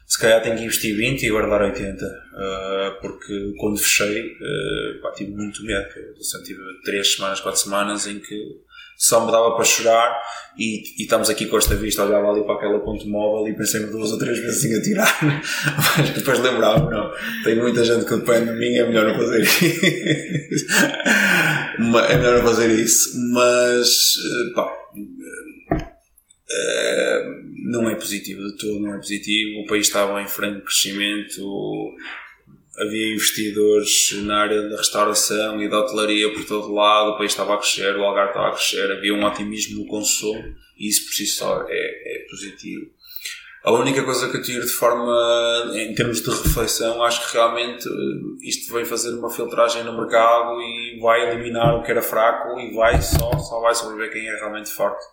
se 0.08 0.20
calhar 0.20 0.44
tenho 0.44 0.58
que 0.58 0.64
investir 0.64 0.96
20 0.96 1.24
e 1.24 1.30
guardar 1.30 1.62
80. 1.62 2.06
Uh, 2.06 2.10
eh, 2.38 2.98
porque 3.02 3.54
quando 3.58 3.80
fechei, 3.80 4.28
uh, 4.28 5.02
pá, 5.02 5.12
tive 5.12 5.32
muito 5.32 5.64
medo. 5.64 5.88
Eu 5.96 6.44
tive 6.44 6.60
3 6.84 7.14
semanas, 7.16 7.40
4 7.40 7.62
semanas 7.62 8.08
em 8.08 8.20
que 8.20 8.62
só 9.02 9.26
me 9.26 9.32
dava 9.32 9.56
para 9.56 9.66
chorar 9.66 10.22
e, 10.56 10.84
e 10.96 11.04
estamos 11.04 11.28
aqui 11.28 11.48
com 11.48 11.58
esta 11.58 11.74
vista, 11.74 12.04
olhava 12.04 12.30
ali 12.30 12.44
para 12.44 12.54
aquela 12.54 12.80
ponte 12.82 13.08
móvel 13.08 13.52
e 13.52 13.58
pensei-me 13.58 13.88
duas 13.88 14.12
ou 14.12 14.20
três 14.20 14.38
vezes 14.38 14.64
em 14.64 14.78
atirar, 14.78 15.18
mas 15.98 16.12
depois 16.12 16.38
lembrava, 16.38 16.88
não, 16.88 17.12
tem 17.44 17.56
muita 17.56 17.84
gente 17.84 18.06
que 18.06 18.16
depende 18.16 18.52
de 18.52 18.60
mim, 18.60 18.76
é 18.76 18.86
melhor 18.86 19.08
não 19.08 19.16
fazer 19.16 19.42
isso. 19.42 19.66
é 21.80 22.16
melhor 22.16 22.38
não 22.38 22.44
fazer 22.44 22.70
isso, 22.80 23.20
mas 23.34 24.18
pá, 24.54 24.72
eh, 26.52 27.26
não 27.72 27.90
é 27.90 27.96
positivo 27.96 28.44
de 28.44 28.58
todo, 28.58 28.82
não 28.82 28.94
é 28.94 28.98
positivo, 28.98 29.62
o 29.62 29.66
país 29.66 29.88
estava 29.88 30.22
em 30.22 30.28
franco 30.28 30.62
crescimento, 30.64 31.42
havia 32.78 33.14
investidores 33.14 34.12
na 34.24 34.42
área 34.42 34.70
da 34.70 34.78
restauração 34.78 35.62
e 35.62 35.70
da 35.70 35.80
hotelaria 35.80 36.34
por 36.34 36.46
todo 36.46 36.74
lado, 36.74 37.12
o 37.12 37.18
país 37.18 37.32
estava 37.32 37.56
a 37.56 37.58
crescer, 37.58 37.96
o 37.96 38.04
Algarve 38.04 38.30
estava 38.32 38.48
a 38.48 38.52
crescer, 38.52 38.92
havia 38.92 39.14
um 39.14 39.24
otimismo 39.26 39.82
no 39.82 39.88
consumo 39.88 40.56
e 40.78 40.88
isso 40.88 41.06
por 41.06 41.14
si 41.14 41.26
só 41.26 41.66
é, 41.68 41.74
é 41.74 42.26
positivo. 42.30 42.90
A 43.64 43.72
única 43.74 44.04
coisa 44.04 44.28
que 44.28 44.38
eu 44.38 44.42
tiro 44.42 44.66
de 44.66 44.72
forma, 44.72 45.72
em 45.76 45.94
termos 45.94 46.22
de 46.22 46.30
reflexão, 46.32 47.04
acho 47.04 47.28
que 47.28 47.38
realmente 47.38 47.88
eh, 47.88 48.48
isto 48.48 48.74
vai 48.74 48.84
fazer 48.86 49.14
uma 49.14 49.30
filtragem 49.30 49.84
no 49.84 49.96
mercado 49.96 50.60
e 50.60 51.00
vai 51.00 51.30
eliminar 51.30 51.76
o 51.76 51.84
que 51.84 51.92
era 51.92 52.02
fraco 52.02 52.60
e 52.60 52.74
vai 52.74 53.00
só, 53.00 53.38
só 53.38 53.60
vai 53.62 53.76
sobreviver 53.76 54.12
quem 54.12 54.28
é 54.28 54.36
realmente 54.40 54.72
forte 54.72 55.06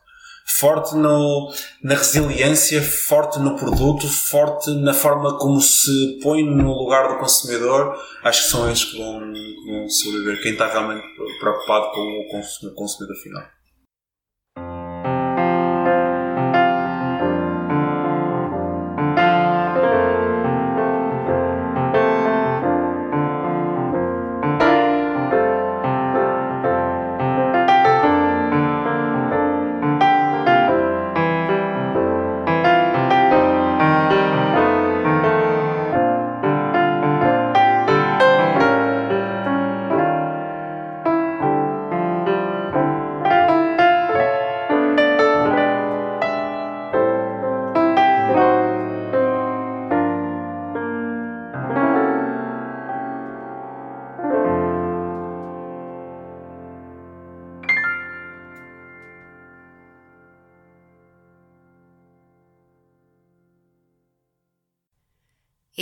forte 0.57 0.95
no, 0.97 1.53
na 1.83 1.95
resiliência, 1.95 2.83
forte 2.83 3.39
no 3.39 3.57
produto, 3.57 4.09
forte 4.09 4.71
na 4.71 4.95
forma 4.95 5.39
como 5.39 5.61
se 5.61 6.19
põe 6.23 6.43
no 6.43 6.73
lugar 6.73 7.09
do 7.09 7.19
consumidor, 7.19 7.95
acho 8.25 8.45
que 8.45 8.51
são 8.51 8.71
esses 8.71 8.85
que 8.85 8.99
vão, 8.99 9.33
que 9.33 9.71
vão 9.71 9.89
sobreviver. 9.89 10.43
Quem 10.43 10.53
está 10.53 10.69
realmente 10.69 11.05
preocupado 11.39 11.91
com 11.93 12.67
o 12.67 12.75
consumidor 12.75 13.17
final. 13.23 13.58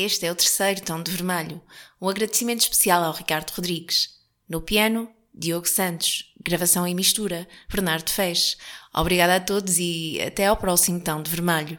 Este 0.06 0.24
é 0.24 0.30
o 0.30 0.36
terceiro 0.36 0.82
tom 0.82 1.02
de 1.02 1.10
vermelho. 1.10 1.60
Um 2.00 2.08
agradecimento 2.08 2.60
especial 2.60 3.02
ao 3.02 3.12
Ricardo 3.12 3.50
Rodrigues. 3.50 4.10
No 4.48 4.60
piano, 4.60 5.10
Diogo 5.34 5.66
Santos. 5.66 6.32
Gravação 6.40 6.86
e 6.86 6.94
mistura, 6.94 7.48
Bernardo 7.68 8.08
Fez. 8.08 8.56
Obrigada 8.94 9.34
a 9.34 9.40
todos 9.40 9.78
e 9.80 10.20
até 10.24 10.46
ao 10.46 10.56
próximo 10.56 11.00
tom 11.00 11.20
de 11.20 11.28
vermelho. 11.28 11.76